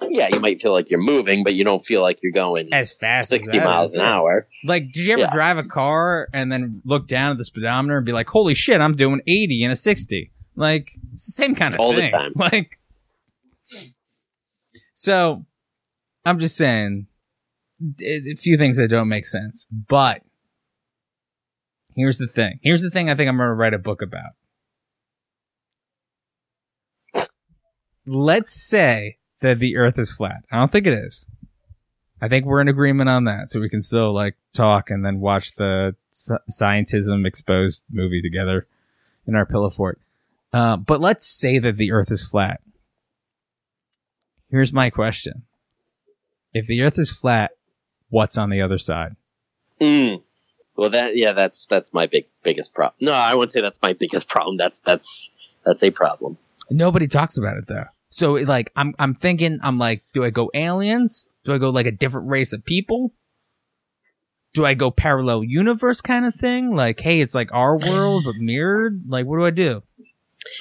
Yeah, 0.02 0.28
you 0.32 0.38
might 0.38 0.60
feel 0.60 0.72
like 0.72 0.90
you're 0.90 1.00
moving, 1.02 1.42
but 1.42 1.54
you 1.54 1.64
don't 1.64 1.80
feel 1.82 2.02
like 2.02 2.18
you're 2.22 2.30
going 2.32 2.72
as 2.72 2.92
fast 2.92 3.30
sixty 3.30 3.58
that 3.58 3.64
miles 3.64 3.92
is. 3.92 3.96
an 3.96 4.02
hour. 4.04 4.46
Like, 4.64 4.92
did 4.92 5.06
you 5.06 5.12
ever 5.14 5.22
Yeah. 5.22 5.30
drive 5.32 5.58
a 5.58 5.64
car 5.64 6.28
and 6.32 6.52
then 6.52 6.82
look 6.84 7.08
down 7.08 7.32
at 7.32 7.38
the 7.38 7.44
speedometer 7.44 7.96
and 7.96 8.06
be 8.06 8.12
like, 8.12 8.28
"Holy 8.28 8.54
shit, 8.54 8.80
I'm 8.80 8.94
doing 8.94 9.20
80 9.26 9.64
in 9.64 9.70
a 9.72 9.76
60"? 9.76 10.30
Like, 10.54 10.92
it's 11.14 11.26
the 11.26 11.32
same 11.32 11.54
kind 11.56 11.74
of 11.74 11.80
All 11.80 11.92
the 11.92 12.06
time. 12.06 12.32
Like, 12.36 12.78
so 14.94 15.46
I'm 16.24 16.38
just 16.38 16.56
saying 16.56 17.06
a 18.04 18.34
few 18.36 18.56
things 18.56 18.76
that 18.76 18.88
don't 18.88 19.08
make 19.08 19.26
sense. 19.26 19.66
But 19.70 20.22
here's 21.96 22.18
the 22.18 22.28
thing. 22.28 22.60
Here's 22.62 22.82
the 22.82 22.90
thing. 22.90 23.10
I 23.10 23.14
think 23.16 23.28
I'm 23.28 23.36
going 23.36 23.48
to 23.48 23.54
write 23.54 23.74
a 23.74 23.78
book 23.78 24.02
about. 24.02 24.32
Let's 28.06 28.52
say 28.52 29.18
that 29.40 29.58
the 29.58 29.76
Earth 29.76 29.98
is 29.98 30.12
flat. 30.12 30.44
I 30.50 30.58
don't 30.58 30.72
think 30.72 30.86
it 30.86 30.94
is. 30.94 31.26
I 32.20 32.28
think 32.28 32.46
we're 32.46 32.60
in 32.60 32.68
agreement 32.68 33.08
on 33.08 33.24
that, 33.24 33.50
so 33.50 33.60
we 33.60 33.68
can 33.68 33.82
still 33.82 34.12
like 34.12 34.36
talk 34.54 34.90
and 34.90 35.04
then 35.04 35.20
watch 35.20 35.56
the 35.56 35.96
sci- 36.12 36.34
scientism 36.50 37.26
exposed 37.26 37.82
movie 37.90 38.22
together 38.22 38.66
in 39.26 39.34
our 39.34 39.44
pillow 39.44 39.70
fort. 39.70 40.00
Uh, 40.52 40.76
but 40.76 41.00
let's 41.00 41.26
say 41.26 41.58
that 41.58 41.76
the 41.76 41.90
Earth 41.90 42.10
is 42.10 42.24
flat. 42.24 42.60
Here's 44.50 44.72
my 44.72 44.88
question: 44.88 45.42
If 46.54 46.66
the 46.66 46.82
Earth 46.82 46.98
is 46.98 47.10
flat, 47.10 47.52
what's 48.08 48.38
on 48.38 48.50
the 48.50 48.62
other 48.62 48.78
side? 48.78 49.16
Mm. 49.80 50.24
Well, 50.76 50.90
that 50.90 51.16
yeah, 51.16 51.32
that's 51.32 51.66
that's 51.66 51.92
my 51.92 52.06
big 52.06 52.26
biggest 52.42 52.72
problem. 52.72 52.96
No, 53.00 53.12
I 53.12 53.34
wouldn't 53.34 53.50
say 53.50 53.60
that's 53.60 53.82
my 53.82 53.92
biggest 53.98 54.28
problem. 54.28 54.56
That's 54.56 54.80
that's 54.80 55.30
that's 55.64 55.82
a 55.82 55.90
problem. 55.90 56.38
Nobody 56.70 57.08
talks 57.08 57.36
about 57.36 57.56
it 57.56 57.66
though. 57.66 57.86
So 58.10 58.32
like, 58.34 58.72
I'm 58.76 58.94
I'm 58.98 59.14
thinking, 59.14 59.58
I'm 59.62 59.78
like, 59.78 60.04
do 60.12 60.24
I 60.24 60.30
go 60.30 60.50
aliens? 60.54 61.28
Do 61.44 61.52
I 61.54 61.58
go 61.58 61.70
like 61.70 61.86
a 61.86 61.92
different 61.92 62.28
race 62.28 62.52
of 62.52 62.64
people? 62.64 63.12
Do 64.54 64.66
I 64.66 64.74
go 64.74 64.90
parallel 64.90 65.44
universe 65.44 66.00
kind 66.02 66.26
of 66.26 66.34
thing? 66.34 66.76
Like, 66.76 67.00
hey, 67.00 67.20
it's 67.20 67.34
like 67.34 67.52
our 67.52 67.78
world 67.78 68.24
but 68.26 68.34
mirrored. 68.36 69.04
Like, 69.08 69.24
what 69.24 69.38
do 69.38 69.46
I 69.46 69.50
do? 69.50 69.82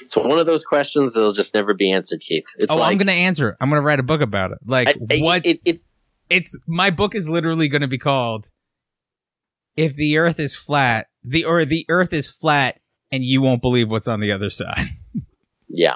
It's 0.01 0.15
one 0.15 0.39
of 0.39 0.45
those 0.45 0.63
questions 0.63 1.13
that'll 1.13 1.33
just 1.33 1.53
never 1.53 1.73
be 1.73 1.91
answered, 1.91 2.21
Keith. 2.21 2.45
It's 2.57 2.71
oh, 2.71 2.77
like 2.77 2.91
I'm 2.91 2.97
gonna 2.97 3.11
answer 3.11 3.49
it. 3.49 3.57
I'm 3.59 3.69
gonna 3.69 3.81
write 3.81 3.99
a 3.99 4.03
book 4.03 4.21
about 4.21 4.51
it. 4.51 4.59
Like, 4.65 4.87
I- 4.87 5.15
I- 5.15 5.19
what? 5.19 5.45
it- 5.45 5.61
it's 5.65 5.83
it's 6.29 6.57
my 6.65 6.89
book 6.89 7.15
is 7.15 7.27
literally 7.27 7.67
gonna 7.67 7.87
be 7.87 7.97
called 7.97 8.49
"If 9.75 9.95
the 9.95 10.17
Earth 10.17 10.39
is 10.39 10.55
flat, 10.55 11.07
the 11.23 11.43
or 11.43 11.65
the 11.65 11.85
Earth 11.89 12.13
is 12.13 12.29
flat 12.29 12.79
and 13.11 13.25
you 13.25 13.41
won't 13.41 13.61
believe 13.61 13.89
what's 13.89 14.07
on 14.07 14.21
the 14.21 14.31
other 14.31 14.49
side. 14.49 14.87
Yeah. 15.73 15.95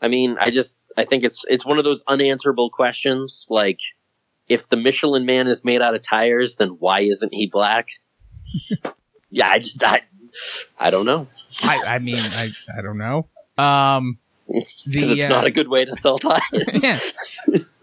I 0.00 0.08
mean, 0.08 0.36
I 0.38 0.50
just 0.50 0.78
I 0.96 1.04
think 1.04 1.24
it's 1.24 1.44
it's 1.48 1.64
one 1.64 1.78
of 1.78 1.84
those 1.84 2.02
unanswerable 2.06 2.70
questions 2.70 3.46
like 3.50 3.80
if 4.48 4.68
the 4.68 4.76
Michelin 4.76 5.24
man 5.24 5.46
is 5.46 5.64
made 5.64 5.80
out 5.80 5.94
of 5.94 6.02
tires, 6.02 6.56
then 6.56 6.68
why 6.78 7.00
isn't 7.00 7.32
he 7.32 7.46
black? 7.46 7.88
yeah, 9.30 9.48
I 9.48 9.58
just 9.58 9.82
I 9.82 10.02
I 10.78 10.90
don't 10.90 11.06
know. 11.06 11.28
I, 11.62 11.82
I 11.86 11.98
mean, 11.98 12.18
I, 12.18 12.52
I 12.76 12.82
don't 12.82 12.98
know. 12.98 13.28
Um, 13.56 14.18
Because 14.86 15.10
it's 15.12 15.26
uh, 15.26 15.28
not 15.28 15.46
a 15.46 15.50
good 15.50 15.68
way 15.68 15.84
to 15.84 15.94
sell 15.94 16.18
tires. 16.18 16.82
yeah. 16.82 17.00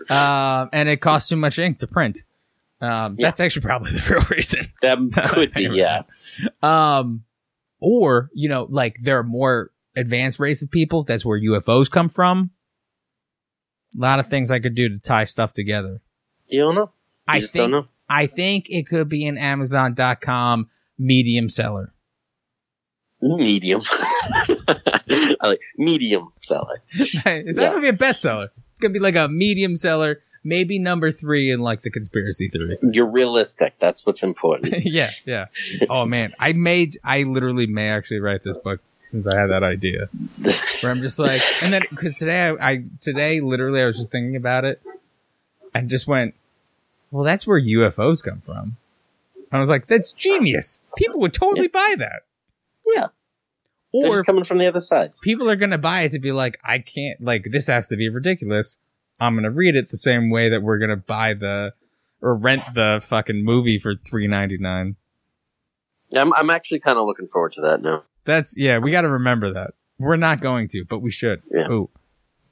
Um, 0.09 0.70
and 0.74 0.89
it 0.89 0.97
costs 0.97 1.30
too 1.30 1.38
much 1.38 1.57
ink 1.59 1.80
to 1.80 1.88
print. 1.88 2.20
Um, 2.82 3.16
Yeah. 3.18 3.28
that's 3.28 3.39
actually 3.39 3.62
probably 3.64 3.91
the 3.99 4.01
real 4.09 4.26
reason. 4.30 4.72
that 4.82 5.30
could 5.30 5.53
be, 5.53 5.70
yeah. 5.72 6.03
Um, 6.62 7.24
or, 7.80 8.30
you 8.34 8.49
know, 8.49 8.68
like 8.70 8.97
there 9.01 9.18
are 9.20 9.24
more 9.24 9.72
advanced 9.95 10.39
race 10.39 10.61
of 10.61 10.71
people. 10.71 11.03
That's 11.03 11.25
where 11.25 11.39
UFOs 11.39 11.89
come 11.89 12.09
from. 12.09 12.51
A 13.97 14.01
lot 14.01 14.19
of 14.19 14.27
things 14.29 14.51
I 14.51 14.59
could 14.59 14.75
do 14.75 14.87
to 14.89 14.99
tie 14.99 15.25
stuff 15.25 15.53
together. 15.53 15.99
You 16.47 16.61
don't 16.61 16.75
know. 16.75 16.81
You 16.81 16.89
I 17.27 17.39
think, 17.41 17.53
don't 17.53 17.71
know. 17.71 17.87
I 18.09 18.27
think 18.27 18.67
it 18.69 18.87
could 18.87 19.09
be 19.09 19.25
an 19.27 19.37
Amazon.com 19.37 20.69
medium 20.97 21.49
seller. 21.49 21.93
Medium. 23.21 23.81
I 23.91 25.35
like 25.43 25.61
medium 25.77 26.29
seller. 26.41 26.81
it's 26.93 27.13
Yeah. 27.25 27.41
not 27.43 27.55
going 27.73 27.73
to 27.73 27.81
be 27.81 27.87
a 27.89 27.93
bestseller. 27.93 28.49
It's 28.71 28.79
to 28.81 28.89
be 28.89 28.99
like 28.99 29.15
a 29.15 29.27
medium 29.27 29.75
seller, 29.75 30.21
maybe 30.43 30.79
number 30.79 31.11
three 31.11 31.51
in 31.51 31.59
like 31.59 31.83
the 31.83 31.91
conspiracy 31.91 32.49
theory. 32.49 32.77
You're 32.91 33.11
realistic. 33.11 33.75
That's 33.79 34.05
what's 34.05 34.23
important. 34.23 34.73
yeah, 34.85 35.09
yeah. 35.25 35.45
Oh 35.89 36.05
man, 36.05 36.33
I 36.39 36.53
made, 36.53 36.97
I 37.03 37.23
literally 37.23 37.67
may 37.67 37.89
actually 37.89 38.19
write 38.21 38.43
this 38.43 38.57
book 38.57 38.81
since 39.03 39.27
I 39.27 39.39
had 39.39 39.47
that 39.47 39.63
idea. 39.63 40.09
Where 40.81 40.91
I'm 40.91 41.01
just 41.01 41.19
like, 41.19 41.41
and 41.61 41.73
then 41.73 41.83
because 41.89 42.17
today 42.17 42.39
I, 42.39 42.71
I, 42.71 42.83
today 42.99 43.41
literally 43.41 43.81
I 43.81 43.85
was 43.85 43.97
just 43.97 44.11
thinking 44.11 44.35
about 44.35 44.65
it, 44.65 44.81
and 45.73 45.89
just 45.89 46.07
went, 46.07 46.35
well, 47.11 47.23
that's 47.23 47.45
where 47.45 47.61
UFOs 47.61 48.23
come 48.23 48.41
from. 48.41 48.77
I 49.51 49.59
was 49.59 49.69
like, 49.69 49.87
that's 49.87 50.13
genius. 50.13 50.81
People 50.95 51.19
would 51.19 51.33
totally 51.33 51.67
buy 51.67 51.95
that. 51.97 52.21
yeah. 52.85 53.07
Or 53.93 54.23
coming 54.23 54.45
from 54.45 54.57
the 54.57 54.67
other 54.67 54.79
side. 54.79 55.11
people 55.21 55.49
are 55.49 55.57
gonna 55.57 55.77
buy 55.77 56.03
it 56.03 56.11
to 56.13 56.19
be 56.19 56.31
like, 56.31 56.57
I 56.63 56.79
can't, 56.79 57.19
like, 57.21 57.47
this 57.51 57.67
has 57.67 57.89
to 57.89 57.97
be 57.97 58.07
ridiculous. 58.07 58.77
I'm 59.19 59.35
gonna 59.35 59.51
read 59.51 59.75
it 59.75 59.89
the 59.89 59.97
same 59.97 60.29
way 60.29 60.47
that 60.47 60.63
we're 60.63 60.77
gonna 60.77 60.95
buy 60.95 61.33
the 61.33 61.73
or 62.21 62.35
rent 62.35 62.61
the 62.73 63.01
fucking 63.03 63.43
movie 63.43 63.77
for 63.77 63.95
three 63.95 64.27
ninety 64.27 64.57
nine. 64.57 64.95
I'm 66.15 66.33
I'm 66.33 66.49
actually 66.49 66.79
kind 66.79 66.97
of 66.97 67.05
looking 67.05 67.27
forward 67.27 67.51
to 67.53 67.61
that 67.61 67.81
now. 67.81 68.03
That's 68.24 68.57
yeah, 68.57 68.78
we 68.78 68.91
got 68.91 69.01
to 69.01 69.09
remember 69.09 69.51
that. 69.53 69.74
We're 69.97 70.17
not 70.17 70.41
going 70.41 70.67
to, 70.69 70.86
but 70.86 70.99
we 70.99 71.11
should. 71.11 71.43
Yeah. 71.51 71.67
Oh, 71.69 71.89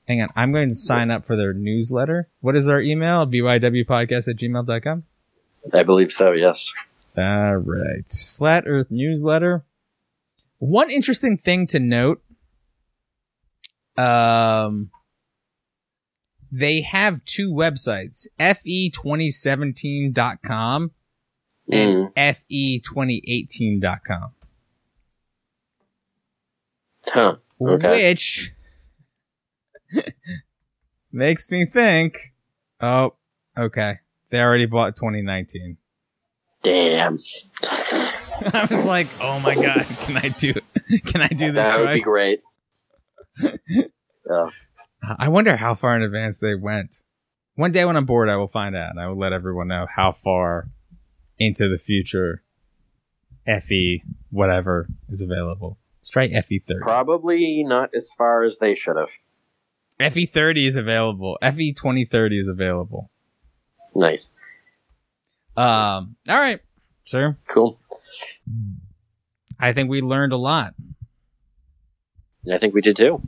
hang 0.08 0.22
on. 0.22 0.30
I'm 0.36 0.52
going 0.52 0.70
to 0.70 0.76
sign 0.76 1.10
up 1.10 1.26
for 1.26 1.36
their 1.36 1.54
newsletter. 1.54 2.30
What 2.42 2.56
is 2.56 2.68
our 2.68 2.80
email? 2.80 3.26
bywpodcast 3.26 4.28
at 4.28 4.36
gmail.com. 4.36 5.04
I 5.74 5.84
believe 5.84 6.12
so. 6.12 6.32
Yes. 6.32 6.72
All 7.18 7.58
right. 7.58 8.10
Flat 8.10 8.64
Earth 8.68 8.88
newsletter. 8.90 9.66
One 10.60 10.90
interesting 10.90 11.38
thing 11.38 11.68
to 11.68 11.80
note. 11.80 12.22
Um, 13.98 14.92
they 16.52 16.82
have 16.82 17.24
two 17.26 17.52
websites, 17.52 18.28
E 18.66 18.90
fe2017.com 18.92 20.92
and 21.72 22.10
E 22.50 22.82
fe2018.com. 22.82 24.32
Huh. 27.12 27.38
Okay. 27.62 28.10
Which 28.10 28.54
makes 31.12 31.52
me 31.52 31.66
think, 31.66 32.18
oh, 32.82 33.16
okay. 33.58 34.00
They 34.30 34.40
already 34.40 34.66
bought 34.66 34.96
2019. 34.96 35.78
Damn. 36.62 37.16
I 38.54 38.68
was 38.70 38.86
like, 38.86 39.08
oh 39.22 39.40
my 39.40 39.56
god, 39.56 39.86
can 40.02 40.18
I 40.18 40.30
do 40.30 40.54
can 41.06 41.22
I 41.22 41.28
do 41.28 41.52
this 41.52 41.56
That 41.56 41.80
would 41.80 41.94
be 41.94 42.02
great. 42.02 42.42
yeah. 43.40 44.50
I 45.18 45.30
wonder 45.30 45.56
how 45.58 45.76
far 45.76 45.96
in 45.96 46.04
advance 46.04 46.40
they 46.40 46.56
went. 46.56 47.04
One 47.56 47.72
day 47.72 47.86
when 47.86 47.98
I'm 47.98 48.06
bored, 48.06 48.30
I 48.30 48.36
will 48.38 48.48
find 48.48 48.76
out 48.76 48.92
and 48.92 49.00
I 49.00 49.08
will 49.08 49.18
let 49.18 49.34
everyone 49.34 49.68
know 49.68 49.88
how 49.94 50.12
far 50.12 50.70
into 51.38 51.68
the 51.70 51.78
future 51.78 52.44
FE 53.46 54.04
whatever 54.30 54.88
is 55.10 55.22
available. 55.22 55.78
Let's 56.00 56.10
try 56.10 56.30
FE30. 56.30 56.82
Probably 56.82 57.64
not 57.64 57.94
as 57.94 58.12
far 58.18 58.44
as 58.44 58.60
they 58.60 58.76
should 58.76 58.98
have. 58.98 59.12
FE30 60.00 60.66
is 60.66 60.76
available. 60.76 61.38
FE 61.42 61.74
2030 61.74 62.40
is 62.40 62.48
available. 62.48 63.10
Nice. 63.94 64.30
Um, 65.58 66.16
all 66.28 66.40
right, 66.40 66.62
sir. 67.04 67.38
Cool. 67.48 67.80
I 69.60 69.74
think 69.74 69.90
we 69.90 70.02
learned 70.02 70.32
a 70.32 70.38
lot. 70.38 70.74
I 72.52 72.58
think 72.60 72.74
we 72.74 72.82
did 72.82 72.96
too. 72.96 73.22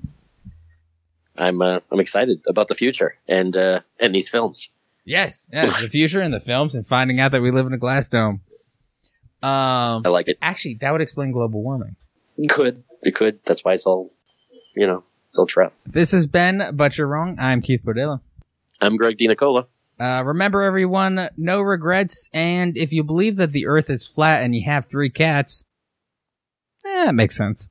I'm 1.37 1.61
uh, 1.61 1.79
I'm 1.91 1.99
excited 1.99 2.41
about 2.47 2.69
the 2.69 2.75
future 2.75 3.15
and 3.27 3.55
uh, 3.57 3.81
and 3.99 4.15
these 4.15 4.29
films. 4.29 4.69
Yes, 5.03 5.47
yes, 5.51 5.81
the 5.81 5.89
future 5.89 6.21
and 6.21 6.33
the 6.33 6.39
films 6.39 6.75
and 6.75 6.87
finding 6.87 7.19
out 7.19 7.31
that 7.31 7.41
we 7.41 7.51
live 7.51 7.65
in 7.65 7.73
a 7.73 7.77
glass 7.77 8.07
dome. 8.07 8.41
Um, 9.43 10.03
I 10.05 10.09
like 10.09 10.27
it. 10.27 10.37
actually, 10.41 10.75
that 10.75 10.91
would 10.91 11.01
explain 11.01 11.31
global 11.31 11.63
warming. 11.63 11.95
It 12.41 12.49
could. 12.53 12.83
It 13.03 13.15
could. 13.15 13.39
That's 13.45 13.63
why 13.63 13.73
it's 13.73 13.85
all, 13.85 14.09
you 14.75 14.87
know, 14.87 15.03
it's 15.27 15.37
all 15.37 15.45
trap. 15.45 15.73
This 15.85 16.11
has 16.11 16.25
been 16.25 16.71
But 16.73 16.97
You're 16.97 17.07
Wrong. 17.07 17.37
I'm 17.39 17.61
Keith 17.61 17.81
Bordilla. 17.83 18.21
I'm 18.79 18.97
Greg 18.97 19.17
DiNicola. 19.17 19.67
Uh, 19.99 20.23
remember, 20.25 20.63
everyone, 20.63 21.29
no 21.37 21.61
regrets. 21.61 22.27
And 22.33 22.75
if 22.75 22.91
you 22.91 23.03
believe 23.03 23.35
that 23.37 23.51
the 23.51 23.67
earth 23.67 23.89
is 23.89 24.07
flat 24.07 24.41
and 24.43 24.55
you 24.55 24.65
have 24.65 24.87
three 24.87 25.11
cats, 25.11 25.65
eh, 26.83 27.09
it 27.09 27.13
makes 27.13 27.37
sense. 27.37 27.69